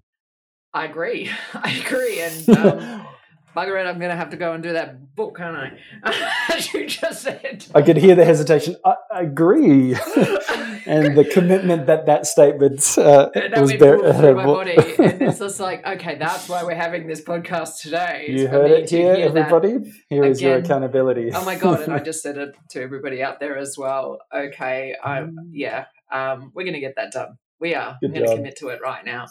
I 0.73 0.85
agree. 0.87 1.31
I 1.55 1.83
agree. 1.85 2.21
And 2.21 2.49
um, 2.59 3.07
Margaret, 3.57 3.87
I'm 3.87 3.99
going 3.99 4.11
to 4.11 4.17
have 4.17 4.29
to 4.31 4.37
go 4.37 4.53
and 4.53 4.63
do 4.63 4.75
that 4.75 5.17
book, 5.17 5.39
can't 5.39 5.57
I? 5.57 6.47
As 6.55 6.75
you 6.75 6.87
just 6.87 7.23
said. 7.23 7.65
I 7.75 7.81
could 7.81 7.97
hear 7.97 8.15
the 8.15 8.23
hesitation. 8.23 8.77
I, 8.85 8.97
agree. 9.13 9.95
and 10.87 11.17
the 11.17 11.27
commitment 11.33 11.87
that 11.87 12.05
that 12.05 12.27
statement 12.27 12.99
uh, 12.99 13.31
that 13.33 13.59
was 13.59 13.73
through 13.73 14.35
my 14.35 14.45
body. 14.45 14.77
and 14.77 15.23
it's 15.23 15.39
just 15.39 15.59
like, 15.59 15.87
okay, 15.87 16.17
that's 16.17 16.51
why 16.51 16.65
we're 16.65 16.75
having 16.75 17.07
this 17.07 17.23
podcast 17.23 17.81
today. 17.81 18.27
You 18.29 18.47
heard 18.47 18.71
it 18.73 18.91
here, 18.91 19.15
everybody. 19.15 19.91
Here 20.11 20.25
Again, 20.25 20.33
is 20.33 20.43
your 20.43 20.59
accountability. 20.59 21.33
oh 21.33 21.43
my 21.47 21.57
God. 21.57 21.81
And 21.81 21.95
I 21.95 22.01
just 22.01 22.23
said 22.23 22.37
it 22.37 22.55
to 22.73 22.83
everybody 22.83 23.23
out 23.23 23.41
there 23.41 23.57
as 23.57 23.79
well. 23.79 24.19
Okay. 24.35 24.95
I'm, 25.03 25.31
mm. 25.31 25.49
yeah, 25.53 25.87
um, 26.13 26.53
we're 26.55 26.65
going 26.65 26.75
to 26.75 26.81
get 26.81 26.97
that 26.97 27.11
done. 27.11 27.39
We 27.59 27.75
are. 27.75 27.97
Good 28.03 28.09
I'm 28.09 28.15
going 28.17 28.27
to 28.27 28.37
commit 28.37 28.57
to 28.59 28.69
it 28.69 28.81
right 28.83 29.03
now. 29.03 29.29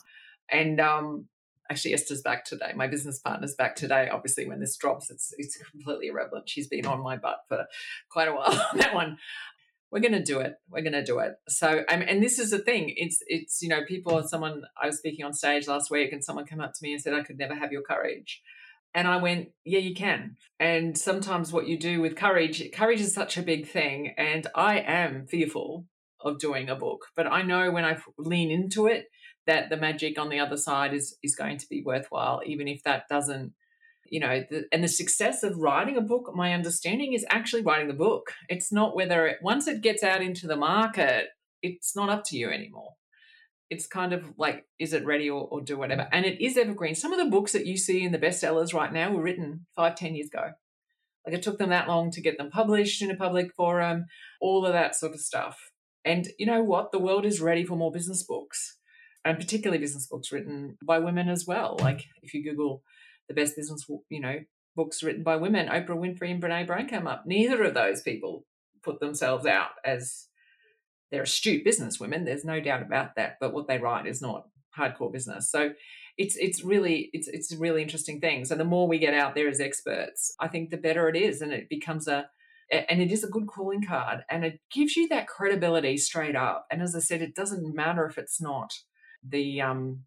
And 0.50 0.80
um, 0.80 1.28
actually 1.70 1.94
Esther's 1.94 2.22
back 2.22 2.46
today. 2.46 2.72
My 2.76 2.88
business 2.88 3.20
partner's 3.20 3.56
back 3.56 3.76
today. 3.76 4.10
Obviously, 4.12 4.48
when 4.48 4.60
this 4.60 4.78
drops, 4.78 5.10
it's 5.10 5.34
it's 5.38 5.58
completely 5.72 6.08
irrelevant. 6.08 6.50
She's 6.50 6.68
been 6.68 6.86
on 6.86 7.02
my 7.02 7.18
butt 7.18 7.40
for 7.48 7.66
quite 8.10 8.28
a 8.28 8.34
while 8.34 8.52
on 8.72 8.78
that 8.78 8.94
one. 8.94 9.18
We're 9.92 10.02
going 10.02 10.14
to 10.14 10.24
do 10.24 10.40
it. 10.40 10.56
We're 10.70 10.82
going 10.82 10.94
to 10.94 11.06
do 11.06 11.20
it. 11.20 11.36
So, 11.48 11.84
um, 11.90 12.02
and 12.02 12.22
this 12.22 12.40
is 12.40 12.52
the 12.52 12.60
thing. 12.60 12.94
It's 12.98 13.20
it's 13.28 13.62
you 13.62 13.70
know 13.70 13.84
people. 13.86 14.22
Someone 14.24 14.64
I 14.82 14.88
was 14.88 14.98
speaking 14.98 15.26
on 15.26 15.34
stage 15.34 15.68
last 15.68 15.92
week, 15.92 16.12
and 16.12 16.24
someone 16.24 16.46
came 16.46 16.62
up 16.62 16.74
to 16.74 16.80
me 16.82 16.94
and 16.94 17.02
said, 17.02 17.14
"I 17.14 17.24
could 17.24 17.38
never 17.38 17.56
have 17.56 17.72
your 17.72 17.82
courage." 17.82 18.42
And 18.96 19.10
I 19.10 19.18
went, 19.18 19.50
yeah, 19.66 19.80
you 19.80 19.94
can. 19.94 20.38
And 20.58 20.98
sometimes 20.98 21.52
what 21.52 21.68
you 21.68 21.78
do 21.78 22.00
with 22.00 22.16
courage, 22.16 22.64
courage 22.72 23.02
is 23.02 23.14
such 23.14 23.38
a 23.38 23.42
big 23.42 23.68
thing. 23.68 24.14
And 24.18 24.48
I 24.56 24.80
am 24.80 25.28
fearful 25.28 25.86
of 26.22 26.40
doing 26.40 26.70
a 26.70 26.76
book, 26.76 27.08
but 27.14 27.28
I 27.28 27.42
know 27.42 27.72
when 27.72 27.84
I 27.84 27.98
lean 28.18 28.50
into 28.50 28.88
it, 28.88 29.08
that 29.48 29.70
the 29.70 29.78
magic 29.78 30.20
on 30.20 30.30
the 30.30 30.40
other 30.40 30.58
side 30.58 30.94
is 30.94 31.18
is 31.24 31.36
going 31.36 31.58
to 31.58 31.68
be 31.70 31.84
worthwhile, 31.84 32.42
even 32.46 32.68
if 32.68 32.84
that 32.84 33.08
doesn't, 33.10 33.54
you 34.10 34.20
know, 34.20 34.44
the, 34.50 34.66
and 34.72 34.84
the 34.84 34.88
success 34.88 35.44
of 35.44 35.58
writing 35.58 35.98
a 35.98 36.02
book. 36.02 36.32
My 36.34 36.54
understanding 36.54 37.14
is 37.14 37.26
actually 37.30 37.62
writing 37.64 37.88
the 37.88 37.94
book. 37.94 38.34
It's 38.50 38.72
not 38.72 38.96
whether 38.96 39.28
it, 39.28 39.38
once 39.42 39.68
it 39.68 39.82
gets 39.82 40.04
out 40.04 40.22
into 40.22 40.48
the 40.48 40.56
market, 40.56 41.28
it's 41.62 41.96
not 41.96 42.10
up 42.10 42.24
to 42.26 42.38
you 42.38 42.50
anymore. 42.50 42.94
It's 43.70 43.88
kind 43.88 44.14
of 44.14 44.34
like, 44.38 44.66
is 44.78 44.94
it 44.94 45.06
ready 45.06 45.30
or, 45.30 45.48
or 45.50 45.62
do 45.62 45.78
whatever? 45.78 46.08
And 46.12 46.26
it 46.26 46.44
is 46.44 46.56
evergreen. 46.56 46.94
Some 46.94 47.14
of 47.14 47.20
the 47.20 47.32
books 47.32 47.52
that 47.54 47.66
you 47.66 47.78
see 47.78 48.04
in 48.04 48.12
the 48.12 48.20
bestsellers 48.20 48.74
right 48.74 48.94
now 48.94 49.12
were 49.12 49.24
written 49.24 49.66
five, 49.76 49.96
ten 49.96 50.16
years 50.16 50.28
ago. 50.28 50.52
Like 51.26 51.36
it 51.36 51.42
took 51.42 51.58
them 51.58 51.70
that 51.70 51.88
long 51.88 52.12
to 52.12 52.22
get 52.22 52.38
them 52.38 52.52
published 52.52 53.02
in 53.02 53.10
a 53.10 53.16
public 53.16 53.54
forum, 53.56 54.06
all 54.40 54.66
of 54.66 54.74
that 54.74 54.96
sort 54.96 55.14
of 55.14 55.20
stuff. 55.20 55.72
And 56.04 56.28
you 56.38 56.46
know 56.46 56.62
what? 56.62 56.92
The 56.92 57.00
world 57.00 57.26
is 57.26 57.42
ready 57.42 57.66
for 57.66 57.76
more 57.76 57.92
business 57.92 58.22
books 58.22 58.78
and 59.26 59.38
particularly 59.38 59.80
business 59.80 60.08
books 60.08 60.32
written 60.32 60.78
by 60.86 61.00
women 61.00 61.28
as 61.28 61.46
well. 61.46 61.76
Mm. 61.78 61.82
Like 61.82 62.06
if 62.22 62.34
you 62.34 62.44
Google 62.44 62.84
the 63.28 63.34
best 63.34 63.56
business, 63.56 63.86
you 64.10 64.22
know, 64.22 64.40
books 64.76 65.02
written 65.04 65.24
by 65.24 65.36
women, 65.36 65.68
Oprah 65.68 65.90
Winfrey 65.90 66.32
and 66.32 66.42
Brene 66.42 66.68
Brown 66.68 66.88
come 66.88 67.08
up. 67.08 67.24
Neither 67.26 67.64
of 67.64 67.74
those 67.74 68.02
people 68.02 68.46
put 68.84 69.00
themselves 69.00 69.46
out 69.46 69.72
as 69.84 70.28
they're 71.12 71.24
astute 71.24 71.66
business 71.66 72.00
women. 72.00 72.24
There's 72.24 72.46
no 72.46 72.60
doubt 72.60 72.84
about 72.84 73.16
that. 73.16 73.38
But 73.42 73.54
what 73.54 73.68
they 73.68 73.80
write 73.80 74.06
is 74.06 74.22
not 74.22 74.48
hardcore 74.78 75.12
business. 75.12 75.50
So 75.50 75.72
it's 76.18 76.36
it's 76.38 76.64
really 76.64 77.10
it's 77.14 77.28
it's 77.28 77.52
a 77.52 77.58
really 77.58 77.82
interesting 77.82 78.22
thing. 78.22 78.46
So 78.46 78.56
the 78.56 78.64
more 78.64 78.88
we 78.88 79.00
get 79.00 79.14
out 79.14 79.36
there 79.36 79.50
as 79.50 79.60
experts, 79.60 80.34
I 80.40 80.48
think 80.48 80.70
the 80.70 80.78
better 80.78 81.10
it 81.10 81.16
is, 81.16 81.42
and 81.42 81.52
it 81.52 81.68
becomes 81.70 82.08
a 82.08 82.30
and 82.72 83.02
it 83.02 83.12
is 83.12 83.24
a 83.24 83.30
good 83.30 83.48
calling 83.48 83.84
card, 83.84 84.24
and 84.30 84.44
it 84.44 84.60
gives 84.74 84.96
you 84.96 85.08
that 85.10 85.28
credibility 85.28 85.98
straight 85.98 86.36
up. 86.36 86.66
And 86.72 86.82
as 86.82 86.96
I 86.96 87.00
said, 87.00 87.22
it 87.22 87.36
doesn't 87.36 87.76
matter 87.76 88.06
if 88.06 88.18
it's 88.18 88.42
not 88.42 88.74
the 89.28 89.62
um 89.62 90.04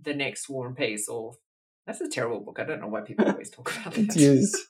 the 0.00 0.14
next 0.14 0.48
War 0.48 0.66
and 0.66 0.76
Peace 0.76 1.08
or 1.08 1.34
that's 1.86 2.00
a 2.00 2.08
terrible 2.08 2.40
book. 2.40 2.58
I 2.60 2.64
don't 2.64 2.80
know 2.80 2.86
why 2.86 3.00
people 3.00 3.28
always 3.28 3.50
talk 3.50 3.74
about 3.74 3.98
it. 3.98 4.10
It 4.10 4.16
is, 4.16 4.68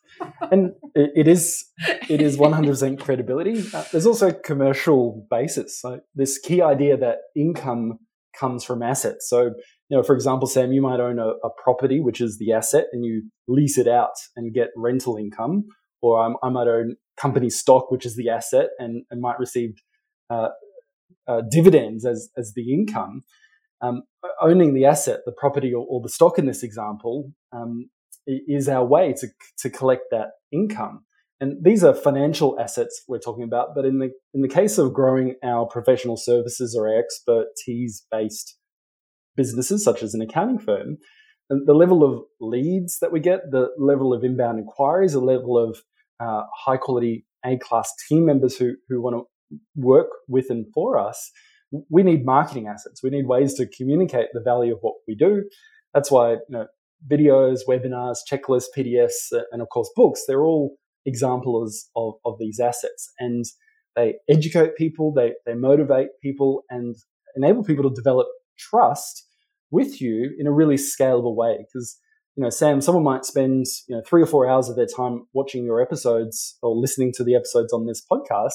and 0.51 0.73
it 0.95 1.29
is 1.29 1.67
it 2.09 2.23
is 2.23 2.39
one 2.39 2.53
hundred 2.53 2.71
percent 2.71 3.01
credibility. 3.01 3.63
Uh, 3.75 3.85
there's 3.93 4.07
also 4.07 4.29
a 4.29 4.33
commercial 4.33 5.27
basis. 5.31 5.79
So 5.79 6.01
this 6.15 6.39
key 6.39 6.63
idea 6.63 6.97
that 6.97 7.19
income 7.37 7.99
comes 8.39 8.65
from 8.65 8.83
assets. 8.83 9.29
So 9.29 9.43
you 9.91 9.99
know, 9.99 10.03
for 10.03 10.15
example, 10.15 10.49
Sam, 10.49 10.73
you 10.73 10.81
might 10.81 11.01
own 11.01 11.19
a, 11.19 11.33
a 11.45 11.51
property 11.63 12.01
which 12.01 12.21
is 12.21 12.39
the 12.39 12.53
asset, 12.53 12.87
and 12.93 13.05
you 13.05 13.31
lease 13.47 13.77
it 13.77 13.89
out 13.89 14.15
and 14.35 14.55
get 14.55 14.69
rental 14.75 15.19
income, 15.19 15.65
or 16.01 16.19
I'm, 16.19 16.37
i 16.43 16.49
might 16.49 16.67
own 16.67 16.97
company 17.21 17.51
stock 17.51 17.91
which 17.91 18.07
is 18.07 18.17
the 18.17 18.31
asset 18.31 18.71
and, 18.79 19.05
and 19.11 19.21
might 19.21 19.39
receive 19.39 19.75
uh, 20.31 20.49
uh, 21.29 21.43
dividends 21.51 22.07
as 22.07 22.31
as 22.39 22.55
the 22.55 22.73
income 22.73 23.23
um, 23.83 24.03
owning 24.41 24.75
the 24.75 24.85
asset, 24.85 25.21
the 25.27 25.33
property 25.33 25.75
or, 25.75 25.85
or, 25.89 26.01
the 26.01 26.09
stock 26.09 26.39
in 26.39 26.47
this 26.47 26.63
example, 26.63 27.33
um, 27.53 27.91
is 28.27 28.69
our 28.69 28.85
way 28.85 29.13
to, 29.19 29.27
to 29.59 29.69
collect 29.69 30.05
that 30.13 30.29
income. 30.53 31.05
And 31.41 31.65
these 31.65 31.83
are 31.83 31.93
financial 31.93 32.59
assets 32.61 33.03
we're 33.09 33.19
talking 33.19 33.43
about, 33.43 33.75
but 33.75 33.85
in 33.85 33.99
the 33.99 34.13
in 34.33 34.43
the 34.43 34.49
case 34.49 34.79
of 34.79 34.95
growing 34.95 35.35
our 35.43 35.67
professional 35.67 36.17
services 36.17 36.77
or 36.79 36.87
expertise 36.89 38.07
based 38.13 38.57
businesses, 39.37 39.83
such 39.83 40.05
as 40.05 40.15
an 40.15 40.23
accounting 40.23 40.61
firm, 40.61 40.99
the 41.51 41.75
level 41.75 42.05
of 42.05 42.23
leads 42.41 42.99
that 43.01 43.11
we 43.11 43.19
get, 43.19 43.51
the 43.51 43.71
level 43.77 44.15
of 44.15 44.23
inbound 44.23 44.61
inquiries, 44.61 45.15
the 45.15 45.21
level 45.21 45.59
of 45.59 45.81
uh, 46.21 46.45
high 46.65 46.77
quality 46.77 47.27
A 47.45 47.59
class 47.59 47.93
team 48.09 48.25
members 48.25 48.57
who 48.57 48.75
who 48.89 49.03
want 49.03 49.17
to 49.17 49.59
work 49.75 50.11
with 50.29 50.47
and 50.49 50.67
for 50.73 50.97
us 50.97 51.33
we 51.89 52.03
need 52.03 52.25
marketing 52.25 52.69
assets. 52.69 53.03
We 53.03 53.11
need 53.11 53.27
ways 53.27 53.55
to 53.55 53.67
communicate 53.67 54.29
the 54.33 54.41
value 54.41 54.75
of 54.75 54.81
what 54.83 54.95
we 55.09 55.15
do. 55.15 55.45
That's 55.95 56.11
why 56.11 56.33
you 56.33 56.39
know, 56.49 56.67
videos, 57.11 57.61
webinars, 57.69 58.19
checklists, 58.31 58.67
PDFs, 58.77 59.33
uh, 59.35 59.43
and 59.51 59.63
of 59.63 59.69
course 59.69 59.91
books, 59.97 60.25
they're 60.27 60.45
all 60.45 60.77
examples 61.07 61.89
of, 61.97 62.15
of 62.25 62.37
these 62.39 62.61
assets. 62.61 63.11
And 63.19 63.45
they 63.97 64.15
educate 64.29 64.77
people, 64.77 65.13
they, 65.13 65.33
they 65.47 65.55
motivate 65.55 66.09
people, 66.23 66.63
and 66.71 66.95
enable 67.37 67.65
people 67.65 67.89
to 67.89 67.95
develop 67.95 68.27
trust 68.59 69.27
with 69.71 70.01
you 70.01 70.35
in 70.39 70.47
a 70.47 70.53
really 70.53 70.77
scalable 70.77 71.35
way. 71.35 71.59
Because, 71.59 71.99
you 72.37 72.43
know, 72.43 72.51
Sam, 72.51 72.81
someone 72.81 73.05
might 73.05 73.25
spend, 73.25 73.67
you 73.89 73.97
know, 73.97 74.03
three 74.07 74.23
or 74.23 74.27
four 74.27 74.49
hours 74.49 74.69
of 74.69 74.77
their 74.77 74.87
time 74.87 75.27
watching 75.33 75.65
your 75.65 75.81
episodes 75.81 76.57
or 76.63 76.75
listening 76.77 77.13
to 77.17 77.25
the 77.25 77.35
episodes 77.35 77.73
on 77.73 77.87
this 77.87 78.03
podcast 78.11 78.55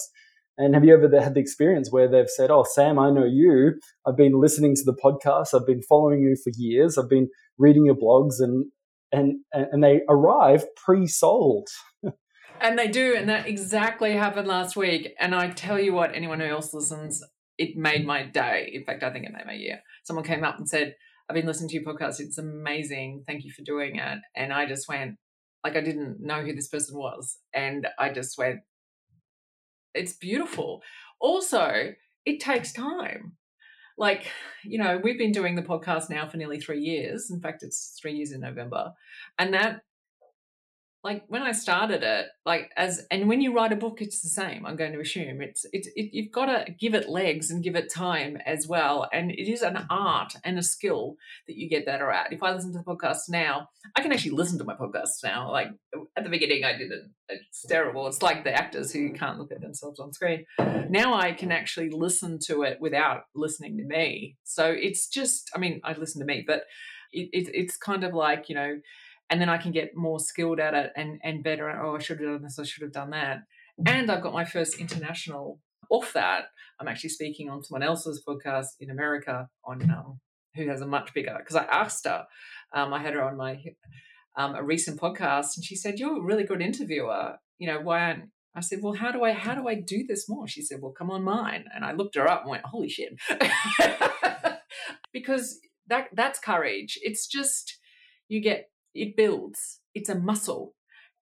and 0.58 0.74
have 0.74 0.84
you 0.84 0.94
ever 0.94 1.22
had 1.22 1.36
the 1.36 1.40
experience 1.40 1.92
where 1.92 2.10
they've 2.10 2.30
said, 2.30 2.50
Oh, 2.50 2.66
Sam, 2.68 2.98
I 2.98 3.12
know 3.12 3.26
you. 3.26 3.80
I've 4.06 4.18
been 4.18 4.40
listening 4.40 4.76
to 4.76 4.84
the 4.84 4.96
podcast. 4.96 5.54
I've 5.54 5.68
been 5.68 5.84
following 5.84 6.22
you 6.22 6.36
for 6.44 6.52
years. 6.56 6.98
I've 6.98 7.10
been 7.10 7.30
reading 7.58 7.86
your 7.86 7.96
blogs 7.96 8.40
and, 8.40 8.66
and, 9.12 9.40
and 9.54 9.84
they 9.84 10.02
arrive 10.10 10.66
pre-sold. 10.76 11.68
and 12.62 12.78
they 12.78 12.88
do. 12.88 13.16
And 13.16 13.30
that 13.30 13.48
exactly 13.48 14.14
happened 14.14 14.48
last 14.48 14.76
week. 14.76 15.14
And 15.20 15.36
I 15.36 15.50
tell 15.50 15.80
you 15.80 15.94
what, 15.94 16.16
anyone 16.16 16.40
who 16.40 16.48
else 16.48 16.74
listens, 16.74 17.24
it 17.58 17.78
made 17.78 18.06
my 18.06 18.24
day. 18.24 18.72
In 18.74 18.84
fact, 18.84 19.04
I 19.04 19.12
think 19.12 19.26
it 19.26 19.34
made 19.34 19.46
my 19.46 19.54
year. 19.54 19.82
Someone 20.06 20.26
came 20.26 20.44
up 20.44 20.58
and 20.58 20.68
said, 20.68 20.96
I've 21.30 21.36
been 21.36 21.46
listening 21.46 21.70
to 21.70 21.76
your 21.76 21.84
podcast. 21.84 22.20
It's 22.20 22.38
amazing. 22.38 23.24
Thank 23.28 23.44
you 23.44 23.52
for 23.52 23.64
doing 23.64 23.98
it. 23.98 24.20
And 24.36 24.54
I 24.54 24.66
just 24.66 24.88
went, 24.88 25.16
like, 25.64 25.76
I 25.76 25.82
didn't 25.82 26.18
know 26.20 26.42
who 26.42 26.54
this 26.54 26.70
person 26.70 26.98
was. 26.98 27.38
And 27.54 27.88
I 28.00 28.12
just 28.12 28.38
went, 28.38 28.60
it's 29.98 30.14
beautiful. 30.14 30.82
Also, 31.20 31.94
it 32.26 32.40
takes 32.40 32.72
time. 32.72 33.34
Like, 33.98 34.28
you 34.64 34.78
know, 34.78 35.00
we've 35.04 35.18
been 35.18 35.32
doing 35.32 35.56
the 35.56 35.64
podcast 35.64 36.10
now 36.10 36.28
for 36.28 36.38
nearly 36.38 36.60
three 36.60 36.82
years. 36.82 37.32
In 37.32 37.42
fact, 37.42 37.64
it's 37.64 37.98
three 38.00 38.14
years 38.14 38.32
in 38.32 38.42
November. 38.42 38.94
And 39.40 39.54
that 39.54 39.82
like 41.04 41.24
when 41.28 41.44
I 41.44 41.52
started 41.52 42.04
it, 42.04 42.28
like 42.46 42.72
as 42.76 43.06
and 43.12 43.30
when 43.30 43.40
you 43.40 43.54
write 43.54 43.72
a 43.72 43.78
book, 43.78 44.02
it's 44.02 44.22
the 44.22 44.30
same. 44.30 44.66
I'm 44.66 44.76
going 44.76 44.94
to 44.94 45.00
assume 45.00 45.42
it's 45.42 45.66
it's 45.72 45.88
it, 45.96 46.10
you've 46.12 46.32
got 46.32 46.46
to 46.48 46.72
give 46.72 46.96
it 46.96 47.08
legs 47.08 47.52
and 47.52 47.64
give 47.64 47.76
it 47.76 47.92
time 47.94 48.38
as 48.46 48.68
well. 48.68 49.08
And 49.14 49.32
it 49.32 49.50
is 49.50 49.62
an 49.62 49.86
art 49.90 50.34
and 50.44 50.58
a 50.58 50.64
skill 50.64 51.16
that 51.48 51.56
you 51.56 51.70
get 51.70 51.86
better 51.86 52.10
at. 52.12 52.34
If 52.34 52.42
I 52.42 52.52
listen 52.52 52.74
to 52.74 52.80
the 52.80 52.84
podcast 52.84 53.30
now, 53.30 53.70
I 53.96 54.02
can 54.02 54.12
actually 54.12 54.32
listen 54.32 54.58
to 54.58 54.64
my 54.64 54.76
podcasts 54.76 55.24
now. 55.24 55.52
Like 55.52 55.70
at 56.18 56.24
the 56.24 56.30
beginning, 56.30 56.64
I 56.64 56.78
didn't. 56.78 57.12
It's 57.30 57.62
terrible. 57.64 58.08
It's 58.08 58.22
like 58.22 58.44
the 58.44 58.54
actors 58.54 58.92
who 58.92 59.14
can't 59.14 59.38
look 59.38 59.52
at 59.52 59.62
themselves 59.62 60.00
on 60.00 60.14
screen. 60.14 60.46
Now 60.90 61.14
I 61.14 61.32
can 61.34 61.52
actually 61.52 61.90
listen 61.90 62.40
to 62.48 62.64
it 62.64 62.80
without 62.82 63.24
listening 63.36 63.78
to 63.78 63.84
me. 63.84 64.38
So 64.44 64.66
it's 64.66 65.08
just, 65.08 65.52
I 65.56 65.60
mean, 65.60 65.80
I 65.84 65.94
listen 65.94 66.20
to 66.22 66.26
me, 66.26 66.44
but 66.46 66.64
it, 67.12 67.30
it 67.32 67.50
it's 67.54 67.78
kind 67.78 68.04
of 68.04 68.14
like 68.14 68.50
you 68.50 68.56
know 68.56 68.80
and 69.30 69.42
then 69.42 69.50
I 69.50 69.58
can 69.58 69.72
get 69.72 69.96
more 69.96 70.20
skilled 70.20 70.60
at 70.60 70.74
it 70.74 70.92
and 70.96 71.20
and 71.24 71.44
better. 71.44 71.70
Oh, 71.70 71.96
I 71.96 72.00
should 72.00 72.20
have 72.20 72.30
done 72.30 72.44
this. 72.44 72.60
I 72.60 72.64
should 72.64 72.84
have 72.84 72.94
done 72.94 73.12
that. 73.12 73.40
And 73.86 74.12
I've 74.12 74.24
got 74.24 74.34
my 74.34 74.46
first 74.46 74.80
international 74.80 75.60
off 75.90 76.14
that. 76.14 76.46
I'm 76.80 76.88
actually 76.88 77.12
speaking 77.12 77.50
on 77.50 77.64
someone 77.64 77.84
else's 77.84 78.24
podcast 78.28 78.68
in 78.80 78.90
America 78.90 79.48
on 79.64 79.82
um, 79.90 80.20
who 80.56 80.68
has 80.68 80.82
a 80.82 80.88
much 80.88 81.14
bigger. 81.14 81.36
Because 81.38 81.56
I 81.56 81.64
asked 81.66 82.06
her, 82.06 82.26
um, 82.74 82.94
I 82.94 83.02
had 83.02 83.14
her 83.14 83.24
on 83.24 83.38
my 83.38 83.62
um, 84.36 84.56
a 84.56 84.64
recent 84.64 85.00
podcast, 85.00 85.56
and 85.56 85.64
she 85.64 85.76
said, 85.76 86.00
"You're 86.00 86.18
a 86.18 86.24
really 86.24 86.44
good 86.44 86.62
interviewer. 86.62 87.38
You 87.58 87.68
know, 87.68 87.82
why 87.82 88.02
aren't 88.02 88.30
I 88.56 88.62
said, 88.62 88.80
"Well, 88.82 88.94
how 88.94 89.12
do 89.12 89.24
I 89.24 89.34
how 89.34 89.56
do 89.56 89.68
I 89.68 89.76
do 89.76 90.06
this 90.08 90.30
more?" 90.30 90.48
She 90.48 90.62
said, 90.62 90.80
"Well, 90.82 90.94
come 90.98 91.12
on 91.12 91.24
mine." 91.24 91.66
And 91.74 91.84
I 91.84 91.94
looked 91.94 92.16
her 92.16 92.28
up 92.28 92.42
and 92.42 92.52
went, 92.52 92.66
"Holy 92.66 92.90
shit!" 92.90 93.14
because 95.14 95.60
that 95.88 96.10
that's 96.14 96.40
courage. 96.40 96.98
It's 97.02 97.28
just 97.28 97.78
you 98.28 98.42
get 98.42 98.70
it 98.98 99.16
builds. 99.16 99.80
It's 99.94 100.10
a 100.10 100.20
muscle. 100.20 100.74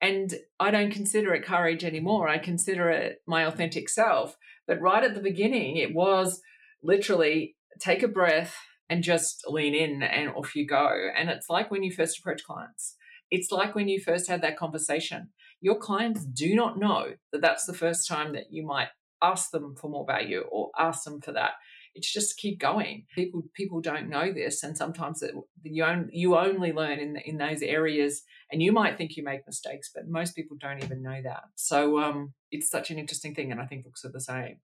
And 0.00 0.34
I 0.58 0.70
don't 0.70 0.90
consider 0.90 1.32
it 1.32 1.44
courage 1.44 1.84
anymore. 1.84 2.28
I 2.28 2.38
consider 2.38 2.90
it 2.90 3.18
my 3.26 3.46
authentic 3.46 3.88
self. 3.88 4.36
But 4.66 4.80
right 4.80 5.04
at 5.04 5.14
the 5.14 5.20
beginning, 5.20 5.76
it 5.76 5.94
was 5.94 6.40
literally 6.82 7.56
take 7.80 8.02
a 8.02 8.08
breath 8.08 8.56
and 8.88 9.02
just 9.02 9.44
lean 9.46 9.74
in 9.74 10.02
and 10.02 10.30
off 10.30 10.54
you 10.54 10.66
go. 10.66 11.08
And 11.16 11.30
it's 11.30 11.48
like 11.48 11.70
when 11.70 11.82
you 11.82 11.92
first 11.92 12.18
approach 12.18 12.42
clients. 12.44 12.96
It's 13.30 13.50
like 13.50 13.74
when 13.74 13.88
you 13.88 14.00
first 14.00 14.28
had 14.28 14.42
that 14.42 14.58
conversation. 14.58 15.30
Your 15.60 15.78
clients 15.78 16.24
do 16.26 16.54
not 16.54 16.78
know 16.78 17.12
that 17.32 17.40
that's 17.40 17.64
the 17.64 17.72
first 17.72 18.08
time 18.08 18.32
that 18.34 18.46
you 18.50 18.66
might 18.66 18.88
ask 19.22 19.50
them 19.50 19.74
for 19.80 19.88
more 19.88 20.04
value 20.04 20.42
or 20.50 20.70
ask 20.78 21.04
them 21.04 21.20
for 21.20 21.32
that 21.32 21.52
it's 21.94 22.12
just 22.12 22.38
keep 22.38 22.58
going. 22.58 23.06
People 23.14 23.42
people 23.54 23.80
don't 23.80 24.08
know 24.08 24.32
this, 24.32 24.62
and 24.62 24.76
sometimes 24.76 25.22
it, 25.22 25.34
you 25.62 25.84
only, 25.84 26.08
you 26.12 26.36
only 26.36 26.72
learn 26.72 26.98
in 26.98 27.16
in 27.24 27.36
those 27.38 27.62
areas, 27.62 28.22
and 28.50 28.62
you 28.62 28.72
might 28.72 28.96
think 28.96 29.16
you 29.16 29.22
make 29.22 29.46
mistakes, 29.46 29.90
but 29.94 30.08
most 30.08 30.34
people 30.34 30.56
don't 30.60 30.82
even 30.82 31.02
know 31.02 31.20
that. 31.22 31.42
So 31.54 32.00
um, 32.00 32.32
it's 32.50 32.70
such 32.70 32.90
an 32.90 32.98
interesting 32.98 33.34
thing, 33.34 33.52
and 33.52 33.60
I 33.60 33.66
think 33.66 33.84
books 33.84 34.04
are 34.04 34.12
the 34.12 34.20
same. 34.20 34.56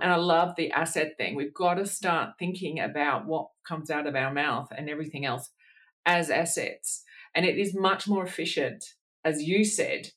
And 0.00 0.12
I 0.12 0.16
love 0.16 0.54
the 0.56 0.72
asset 0.72 1.12
thing. 1.16 1.34
We've 1.36 1.54
got 1.54 1.74
to 1.74 1.86
start 1.86 2.30
thinking 2.38 2.80
about 2.80 3.26
what 3.26 3.48
comes 3.66 3.90
out 3.90 4.06
of 4.06 4.16
our 4.16 4.32
mouth 4.32 4.68
and 4.76 4.90
everything 4.90 5.24
else 5.24 5.50
as 6.04 6.30
assets, 6.30 7.04
and 7.34 7.46
it 7.46 7.58
is 7.58 7.74
much 7.74 8.08
more 8.08 8.24
efficient, 8.24 8.84
as 9.24 9.42
you 9.42 9.64
said, 9.64 10.08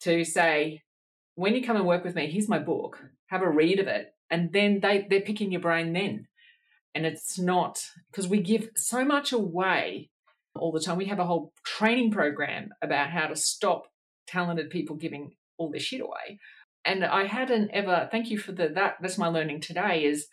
to 0.00 0.24
say 0.24 0.82
when 1.36 1.54
you 1.54 1.62
come 1.62 1.76
and 1.76 1.86
work 1.86 2.04
with 2.04 2.16
me, 2.16 2.28
here's 2.28 2.48
my 2.48 2.58
book. 2.58 2.98
Have 3.28 3.42
a 3.42 3.50
read 3.50 3.78
of 3.78 3.86
it 3.86 4.12
and 4.30 4.52
then 4.52 4.80
they 4.80 5.06
they're 5.08 5.20
picking 5.20 5.52
your 5.52 5.60
brain 5.60 5.92
then. 5.92 6.26
And 6.94 7.06
it's 7.06 7.38
not 7.38 7.84
because 8.10 8.28
we 8.28 8.40
give 8.40 8.70
so 8.74 9.04
much 9.04 9.32
away 9.32 10.10
all 10.56 10.72
the 10.72 10.80
time. 10.80 10.96
We 10.96 11.06
have 11.06 11.18
a 11.18 11.26
whole 11.26 11.52
training 11.64 12.10
program 12.10 12.70
about 12.82 13.10
how 13.10 13.26
to 13.26 13.36
stop 13.36 13.86
talented 14.26 14.70
people 14.70 14.96
giving 14.96 15.32
all 15.58 15.70
their 15.70 15.80
shit 15.80 16.00
away. 16.00 16.38
And 16.84 17.04
i 17.04 17.24
hadn't 17.24 17.70
ever 17.72 18.08
thank 18.10 18.30
you 18.30 18.38
for 18.38 18.52
the 18.52 18.68
that 18.68 18.96
that's 19.00 19.18
my 19.18 19.28
learning 19.28 19.60
today 19.60 20.04
is 20.04 20.28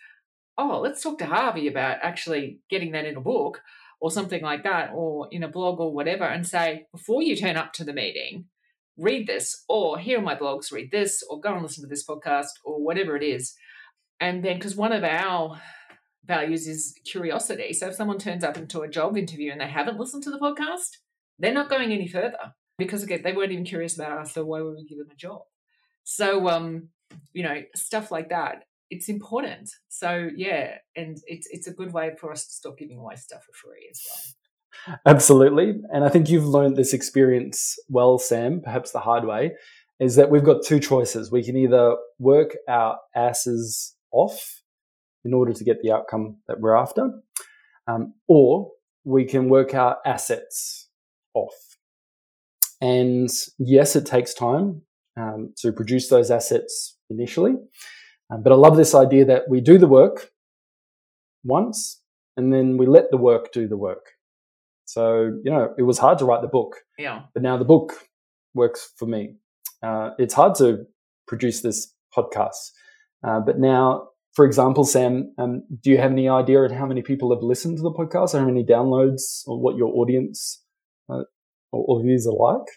oh 0.58 0.80
let's 0.80 1.02
talk 1.02 1.18
to 1.20 1.26
harvey 1.26 1.68
about 1.68 1.98
actually 2.02 2.60
getting 2.70 2.92
that 2.92 3.06
in 3.06 3.18
a 3.18 3.22
book 3.22 3.62
or 4.00 4.12
something 4.12 4.42
like 4.42 4.64
that 4.64 4.92
or 4.94 5.28
in 5.32 5.44
a 5.44 5.48
blog 5.50 5.80
or 5.80 5.94
whatever 5.94 6.24
and 6.24 6.48
say 6.48 6.86
before 6.92 7.22
you 7.22 7.36
turn 7.36 7.58
up 7.58 7.74
to 7.74 7.84
the 7.84 7.94
meeting 7.94 8.46
read 8.98 9.28
this 9.28 9.66
or 9.68 9.98
here 10.00 10.20
are 10.20 10.22
my 10.22 10.36
blogs 10.36 10.72
read 10.72 10.92
this 10.92 11.24
or 11.30 11.40
go 11.40 11.54
and 11.54 11.64
listen 11.64 11.84
to 11.84 11.90
this 11.90 12.06
podcast 12.06 12.54
or 12.64 12.82
whatever 12.82 13.18
it 13.18 13.24
is 13.24 13.56
and 14.20 14.44
then 14.44 14.58
because 14.58 14.76
one 14.76 14.94
of 14.94 15.04
our 15.04 15.60
values 16.26 16.68
is 16.68 16.96
curiosity. 17.06 17.74
So 17.74 17.88
if 17.88 17.96
someone 17.96 18.18
turns 18.18 18.44
up 18.44 18.58
into 18.58 18.82
a 18.82 18.90
job 18.90 19.18
interview 19.18 19.52
and 19.52 19.62
they 19.62 19.68
haven't 19.68 20.00
listened 20.00 20.24
to 20.24 20.32
the 20.32 20.40
podcast, 20.40 20.98
they're 21.40 21.54
not 21.54 21.70
going 21.70 21.92
any 21.92 22.08
further 22.08 22.54
because 22.78 23.04
again, 23.04 23.22
they 23.24 23.34
weren't 23.34 23.52
even 23.52 23.66
curious 23.66 23.96
about 23.96 24.20
us. 24.20 24.34
So 24.34 24.46
why 24.46 24.62
would 24.62 24.76
we 24.76 24.86
give 24.86 24.98
them 24.98 25.10
a 25.12 25.16
job? 25.16 25.42
So 26.04 26.48
um, 26.50 26.90
you 27.34 27.44
know, 27.44 27.62
stuff 27.76 28.12
like 28.12 28.30
that. 28.30 28.64
It's 28.90 29.10
important. 29.10 29.70
So 29.90 30.30
yeah, 30.36 30.78
and 30.96 31.18
it's 31.26 31.48
it's 31.52 31.68
a 31.68 31.74
good 31.74 31.92
way 31.92 32.12
for 32.20 32.32
us 32.32 32.46
to 32.46 32.54
stop 32.54 32.78
giving 32.78 33.00
away 33.00 33.16
stuff 33.16 33.44
for 33.44 33.54
free 33.54 33.90
as 33.90 34.02
well. 34.08 34.98
Absolutely. 35.06 35.82
And 35.92 36.04
I 36.04 36.10
think 36.10 36.30
you've 36.30 36.46
learned 36.46 36.76
this 36.76 36.94
experience 36.94 37.78
well, 37.90 38.20
Sam, 38.20 38.62
perhaps 38.62 38.92
the 38.92 39.00
hard 39.00 39.26
way, 39.26 39.54
is 40.00 40.16
that 40.16 40.30
we've 40.30 40.44
got 40.44 40.64
two 40.64 40.80
choices. 40.80 41.32
We 41.32 41.44
can 41.44 41.56
either 41.56 41.96
work 42.20 42.56
our 42.68 43.00
asses 43.16 43.95
off 44.16 44.62
in 45.24 45.34
order 45.34 45.54
to 45.54 45.64
get 45.64 45.82
the 45.82 45.92
outcome 45.92 46.38
that 46.48 46.60
we're 46.60 46.76
after, 46.76 47.10
um, 47.88 48.14
or 48.28 48.72
we 49.04 49.26
can 49.26 49.50
work 49.50 49.74
our 49.74 49.98
assets 50.06 50.90
off. 51.34 51.78
And 52.82 53.30
yes, 53.58 53.96
it 53.96 54.06
takes 54.06 54.34
time 54.34 54.82
um, 55.18 55.54
to 55.58 55.72
produce 55.72 56.10
those 56.10 56.30
assets 56.32 56.98
initially, 57.10 57.56
um, 58.32 58.44
but 58.44 58.52
I 58.52 58.56
love 58.56 58.78
this 58.78 58.96
idea 58.96 59.26
that 59.26 59.44
we 59.50 59.62
do 59.62 59.78
the 59.78 59.88
work 59.88 60.32
once 61.44 62.02
and 62.38 62.52
then 62.52 62.78
we 62.78 62.86
let 62.86 63.12
the 63.12 63.18
work 63.18 63.52
do 63.52 63.68
the 63.68 63.78
work. 63.78 64.12
So, 64.86 65.40
you 65.44 65.52
know, 65.52 65.74
it 65.78 65.84
was 65.84 65.98
hard 65.98 66.20
to 66.20 66.26
write 66.26 66.42
the 66.42 66.48
book. 66.48 66.78
Yeah. 66.98 67.24
But 67.34 67.44
now 67.44 67.58
the 67.58 67.66
book 67.66 67.94
works 68.54 68.92
for 68.98 69.06
me. 69.08 69.36
Uh, 69.82 70.12
it's 70.18 70.34
hard 70.34 70.56
to 70.56 70.86
produce 71.28 71.62
this 71.62 71.94
podcast. 72.16 72.72
Uh, 73.24 73.40
but 73.40 73.60
now, 73.60 74.10
for 74.34 74.46
example, 74.46 74.84
Sam, 74.84 75.34
um, 75.38 75.64
do 75.82 75.90
you 75.90 75.98
have 75.98 76.12
any 76.12 76.28
idea 76.28 76.62
of 76.62 76.72
how 76.72 76.86
many 76.86 77.02
people 77.02 77.34
have 77.34 77.44
listened 77.44 77.78
to 77.78 77.84
the 77.84 77.92
podcast, 77.92 78.34
or 78.34 78.40
how 78.40 78.46
many 78.46 78.64
downloads, 78.64 79.48
or 79.48 79.60
what 79.60 79.76
your 79.76 79.94
audience 79.96 80.64
uh, 81.10 81.24
or, 81.72 81.86
or 81.88 82.04
views 82.04 82.28
are 82.28 82.34
like? 82.34 82.68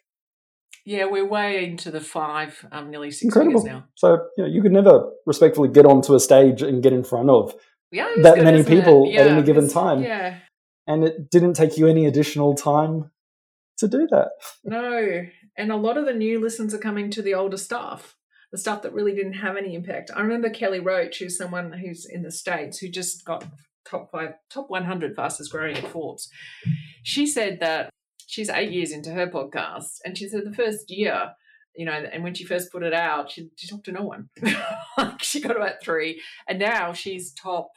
Yeah, 0.85 1.05
we're 1.05 1.27
way 1.27 1.65
into 1.65 1.91
the 1.91 2.01
five, 2.01 2.65
um, 2.73 2.91
nearly 2.91 3.11
six 3.11 3.25
Incredible. 3.25 3.63
now. 3.65 3.85
So 3.95 4.27
you, 4.37 4.45
know, 4.45 4.51
you 4.51 4.63
could 4.63 4.73
never 4.73 5.11
respectfully 5.27 5.69
get 5.69 5.85
onto 5.85 6.15
a 6.15 6.21
stage 6.21 6.63
and 6.63 6.83
get 6.83 6.95
in 6.95 7.05
front 7.05 7.29
of 7.29 7.55
yeah, 7.91 8.09
that 8.23 8.37
good, 8.37 8.45
many 8.45 8.63
people 8.63 9.07
yeah, 9.07 9.21
at 9.21 9.27
any 9.27 9.43
given 9.43 9.69
time. 9.69 10.03
Yeah. 10.03 10.39
And 10.87 11.05
it 11.05 11.31
didn't 11.31 11.55
take 11.55 11.77
you 11.77 11.89
any 11.89 12.07
additional 12.07 12.55
time 12.55 13.11
to 13.79 13.89
do 13.89 14.09
that. 14.11 14.31
No. 14.65 15.27
And 15.57 15.73
a 15.73 15.77
lot 15.77 15.99
of 15.99 16.07
the 16.07 16.15
new 16.15 16.41
listens 16.41 16.73
are 16.73 16.79
coming 16.79 17.11
to 17.11 17.23
the 17.23 17.35
older 17.35 17.59
stuff 17.59 18.17
the 18.53 18.59
stuff 18.59 18.83
that 18.83 18.95
really 18.95 19.15
didn't 19.15 19.35
have 19.35 19.57
any 19.57 19.75
impact. 19.75 20.11
I 20.15 20.21
remember 20.21 20.51
Kelly 20.51 20.81
Roach, 20.81 21.19
who's 21.19 21.37
someone 21.37 21.73
who's 21.73 22.07
in 22.07 22.23
the 22.23 22.31
States 22.31 22.79
who 22.79 22.89
just 22.89 23.25
got 23.25 23.45
top 23.89 24.11
five, 24.11 24.35
top 24.51 24.71
100 24.71 25.15
fastest 25.15 25.51
growing 25.51 25.77
at 25.77 25.89
Forbes. 25.89 26.29
She 27.03 27.27
said 27.27 27.59
that 27.61 27.91
she's 28.27 28.51
eight 28.51 28.71
years 28.71 28.93
into 28.93 29.11
her 29.11 29.27
podcast, 29.27 29.99
and 30.05 30.17
she 30.17 30.29
said 30.29 30.45
the 30.45 30.55
first 30.55 30.91
year, 30.91 31.33
you 31.77 31.85
know, 31.85 31.93
and 31.93 32.23
when 32.25 32.35
she 32.35 32.45
first 32.45 32.73
put 32.73 32.83
it 32.83 32.95
out, 32.95 33.31
she, 33.31 33.49
she 33.57 33.69
talked 33.69 33.85
to 33.85 33.93
no 33.93 34.03
one. 34.03 34.29
she 35.21 35.41
got 35.41 35.57
about 35.57 35.83
three, 35.83 36.21
and 36.49 36.59
now 36.59 36.93
she's 36.93 37.33
top. 37.33 37.69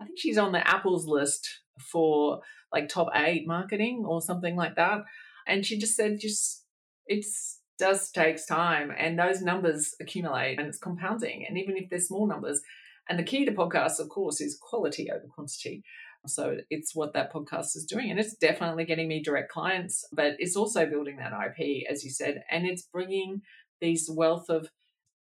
I 0.00 0.04
think 0.04 0.18
she's 0.18 0.38
on 0.38 0.52
the 0.52 0.66
Apple's 0.66 1.06
list 1.06 1.48
for 1.78 2.40
like 2.72 2.88
top 2.88 3.08
eight 3.14 3.46
marketing 3.46 4.04
or 4.06 4.20
something 4.20 4.56
like 4.56 4.76
that. 4.76 5.02
And 5.46 5.64
she 5.64 5.78
just 5.78 5.96
said, 5.96 6.18
just 6.20 6.64
it's 7.06 7.60
does 7.78 8.10
takes 8.10 8.46
time 8.46 8.92
and 8.96 9.18
those 9.18 9.42
numbers 9.42 9.94
accumulate 10.00 10.58
and 10.58 10.68
it's 10.68 10.78
compounding. 10.78 11.44
And 11.46 11.58
even 11.58 11.76
if 11.76 11.90
they're 11.90 11.98
small 11.98 12.26
numbers, 12.26 12.60
and 13.08 13.18
the 13.18 13.24
key 13.24 13.44
to 13.44 13.52
podcasts, 13.52 13.98
of 13.98 14.08
course, 14.08 14.40
is 14.40 14.58
quality 14.60 15.10
over 15.10 15.26
quantity. 15.26 15.82
So 16.26 16.56
it's 16.70 16.94
what 16.94 17.12
that 17.12 17.32
podcast 17.32 17.76
is 17.76 17.84
doing. 17.84 18.10
And 18.10 18.18
it's 18.18 18.34
definitely 18.34 18.86
getting 18.86 19.08
me 19.08 19.22
direct 19.22 19.52
clients, 19.52 20.06
but 20.10 20.36
it's 20.38 20.56
also 20.56 20.86
building 20.86 21.18
that 21.18 21.32
IP, 21.32 21.84
as 21.90 22.02
you 22.02 22.10
said, 22.10 22.42
and 22.50 22.66
it's 22.66 22.82
bringing 22.82 23.42
these 23.80 24.08
wealth 24.10 24.48
of 24.48 24.68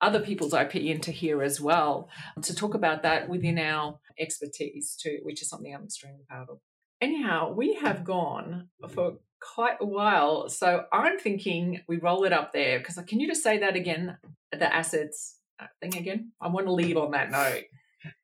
other 0.01 0.21
people's 0.21 0.55
IP 0.55 0.77
into 0.77 1.13
here 1.13 1.43
as 1.43 1.61
well 1.61 2.09
to 2.43 2.55
talk 2.55 2.75
about 2.75 3.03
that 3.03 3.29
within 3.29 3.59
our 3.59 3.99
expertise 4.19 4.97
too, 5.01 5.19
which 5.23 5.43
is 5.43 5.49
something 5.49 5.75
I'm 5.75 5.85
extremely 5.85 6.25
proud 6.29 6.49
of. 6.49 6.59
Anyhow, 7.01 7.53
we 7.53 7.75
have 7.75 8.05
gone 8.05 8.69
for 8.89 9.19
quite 9.41 9.77
a 9.81 9.87
while. 9.87 10.49
So 10.49 10.85
I'm 10.93 11.19
thinking 11.19 11.81
we 11.89 11.99
roll 11.99 12.25
it 12.25 12.33
up 12.33 12.53
there 12.53 12.79
because 12.79 12.99
can 13.07 13.21
you 13.21 13.27
just 13.27 13.43
say 13.43 13.59
that 13.59 13.77
again? 13.77 14.17
The 14.53 14.73
assets 14.73 15.37
uh, 15.61 15.67
thing 15.81 15.97
again? 15.97 16.33
I 16.41 16.49
want 16.49 16.67
to 16.67 16.73
leave 16.73 16.97
on 16.97 17.13
that 17.13 17.31
note. 17.31 17.65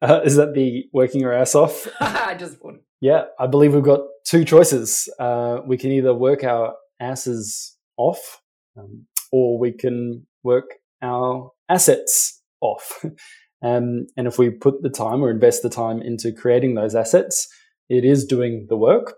Uh, 0.01 0.21
is 0.25 0.37
that 0.37 0.55
the 0.55 0.85
working 0.93 1.21
your 1.21 1.33
ass 1.33 1.55
off? 1.55 1.87
I 2.01 2.35
just 2.35 2.63
would. 2.65 2.81
Yeah, 3.01 3.25
I 3.39 3.47
believe 3.47 3.75
we've 3.75 3.83
got 3.83 4.01
two 4.25 4.45
choices. 4.45 5.09
Uh, 5.19 5.59
we 5.67 5.77
can 5.77 5.93
either 5.93 6.15
work 6.15 6.45
our 6.45 6.75
asses 6.99 7.77
off, 7.97 8.41
um, 8.77 9.07
or 9.33 9.59
we 9.59 9.73
can 9.73 10.27
work 10.43 10.65
our 11.03 11.51
assets 11.69 12.43
off. 12.61 13.05
um, 13.63 14.07
and 14.17 14.27
if 14.27 14.39
we 14.39 14.51
put 14.51 14.83
the 14.83 14.91
time 14.91 15.23
or 15.23 15.31
invest 15.31 15.63
the 15.63 15.69
time 15.69 16.01
into 16.01 16.33
creating 16.33 16.75
those 16.75 16.95
assets, 16.95 17.49
it 17.89 18.05
is 18.05 18.25
doing 18.25 18.67
the 18.69 18.77
work. 18.77 19.15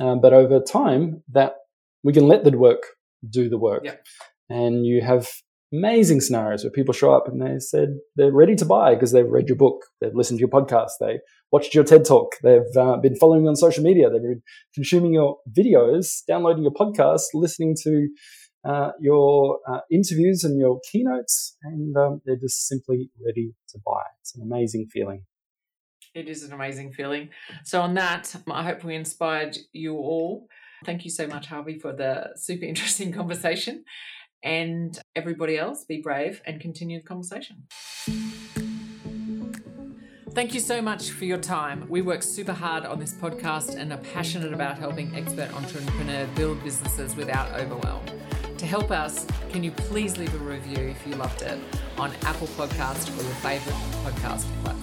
Um, 0.00 0.20
but 0.20 0.32
over 0.32 0.60
time, 0.60 1.22
that 1.32 1.54
we 2.04 2.12
can 2.12 2.26
let 2.26 2.44
the 2.44 2.56
work 2.56 2.82
do 3.28 3.48
the 3.48 3.58
work. 3.58 3.84
Yep. 3.84 4.06
And 4.50 4.86
you 4.86 5.02
have 5.02 5.28
amazing 5.72 6.20
scenarios 6.20 6.64
where 6.64 6.70
people 6.70 6.94
show 6.94 7.12
up 7.12 7.28
and 7.28 7.42
they 7.42 7.58
said 7.58 7.98
they're 8.16 8.32
ready 8.32 8.54
to 8.56 8.64
buy 8.64 8.94
because 8.94 9.12
they've 9.12 9.28
read 9.28 9.48
your 9.48 9.56
book, 9.56 9.84
they've 10.00 10.14
listened 10.14 10.38
to 10.38 10.40
your 10.40 10.48
podcast, 10.48 10.92
they 11.00 11.18
watched 11.52 11.74
your 11.74 11.84
TED 11.84 12.04
talk, 12.04 12.36
they've 12.42 12.76
uh, 12.76 12.96
been 12.96 13.16
following 13.16 13.42
you 13.42 13.48
on 13.48 13.56
social 13.56 13.84
media, 13.84 14.08
they've 14.08 14.22
been 14.22 14.42
consuming 14.74 15.12
your 15.12 15.36
videos, 15.56 16.24
downloading 16.26 16.62
your 16.62 16.72
podcast, 16.72 17.24
listening 17.34 17.76
to 17.82 18.08
uh, 18.66 18.90
your 19.00 19.58
uh, 19.70 19.80
interviews 19.90 20.42
and 20.42 20.58
your 20.58 20.80
keynotes, 20.90 21.56
and 21.62 21.96
um, 21.96 22.20
they're 22.24 22.36
just 22.36 22.66
simply 22.66 23.10
ready 23.24 23.52
to 23.68 23.78
buy. 23.84 24.02
It's 24.20 24.34
an 24.36 24.42
amazing 24.42 24.88
feeling. 24.90 25.24
It 26.14 26.28
is 26.28 26.42
an 26.42 26.52
amazing 26.52 26.92
feeling. 26.92 27.30
So, 27.64 27.80
on 27.80 27.94
that, 27.94 28.34
I 28.50 28.62
hope 28.62 28.84
we 28.84 28.94
inspired 28.94 29.56
you 29.72 29.94
all. 29.96 30.48
Thank 30.84 31.04
you 31.04 31.10
so 31.10 31.26
much, 31.26 31.46
Harvey, 31.46 31.78
for 31.78 31.92
the 31.92 32.30
super 32.36 32.64
interesting 32.72 33.12
conversation. 33.12 33.84
And 34.42 34.98
everybody 35.16 35.58
else, 35.58 35.84
be 35.84 36.00
brave 36.00 36.40
and 36.46 36.60
continue 36.60 37.00
the 37.00 37.06
conversation. 37.06 37.64
Thank 40.38 40.54
you 40.54 40.60
so 40.60 40.80
much 40.80 41.10
for 41.10 41.24
your 41.24 41.38
time. 41.38 41.84
We 41.88 42.00
work 42.00 42.22
super 42.22 42.52
hard 42.52 42.86
on 42.86 43.00
this 43.00 43.12
podcast 43.12 43.74
and 43.74 43.92
are 43.92 43.98
passionate 43.98 44.52
about 44.52 44.78
helping 44.78 45.12
expert 45.16 45.52
entrepreneurs 45.52 46.28
build 46.36 46.62
businesses 46.62 47.16
without 47.16 47.50
overwhelm. 47.58 48.04
To 48.58 48.66
help 48.66 48.92
us, 48.92 49.26
can 49.50 49.64
you 49.64 49.72
please 49.72 50.16
leave 50.16 50.32
a 50.34 50.38
review 50.38 50.88
if 50.88 51.04
you 51.06 51.16
loved 51.16 51.42
it 51.42 51.58
on 51.96 52.12
Apple 52.22 52.46
Podcast 52.48 53.08
or 53.18 53.22
your 53.22 53.34
favorite 53.34 53.74
podcast 54.04 54.44
platform? 54.62 54.77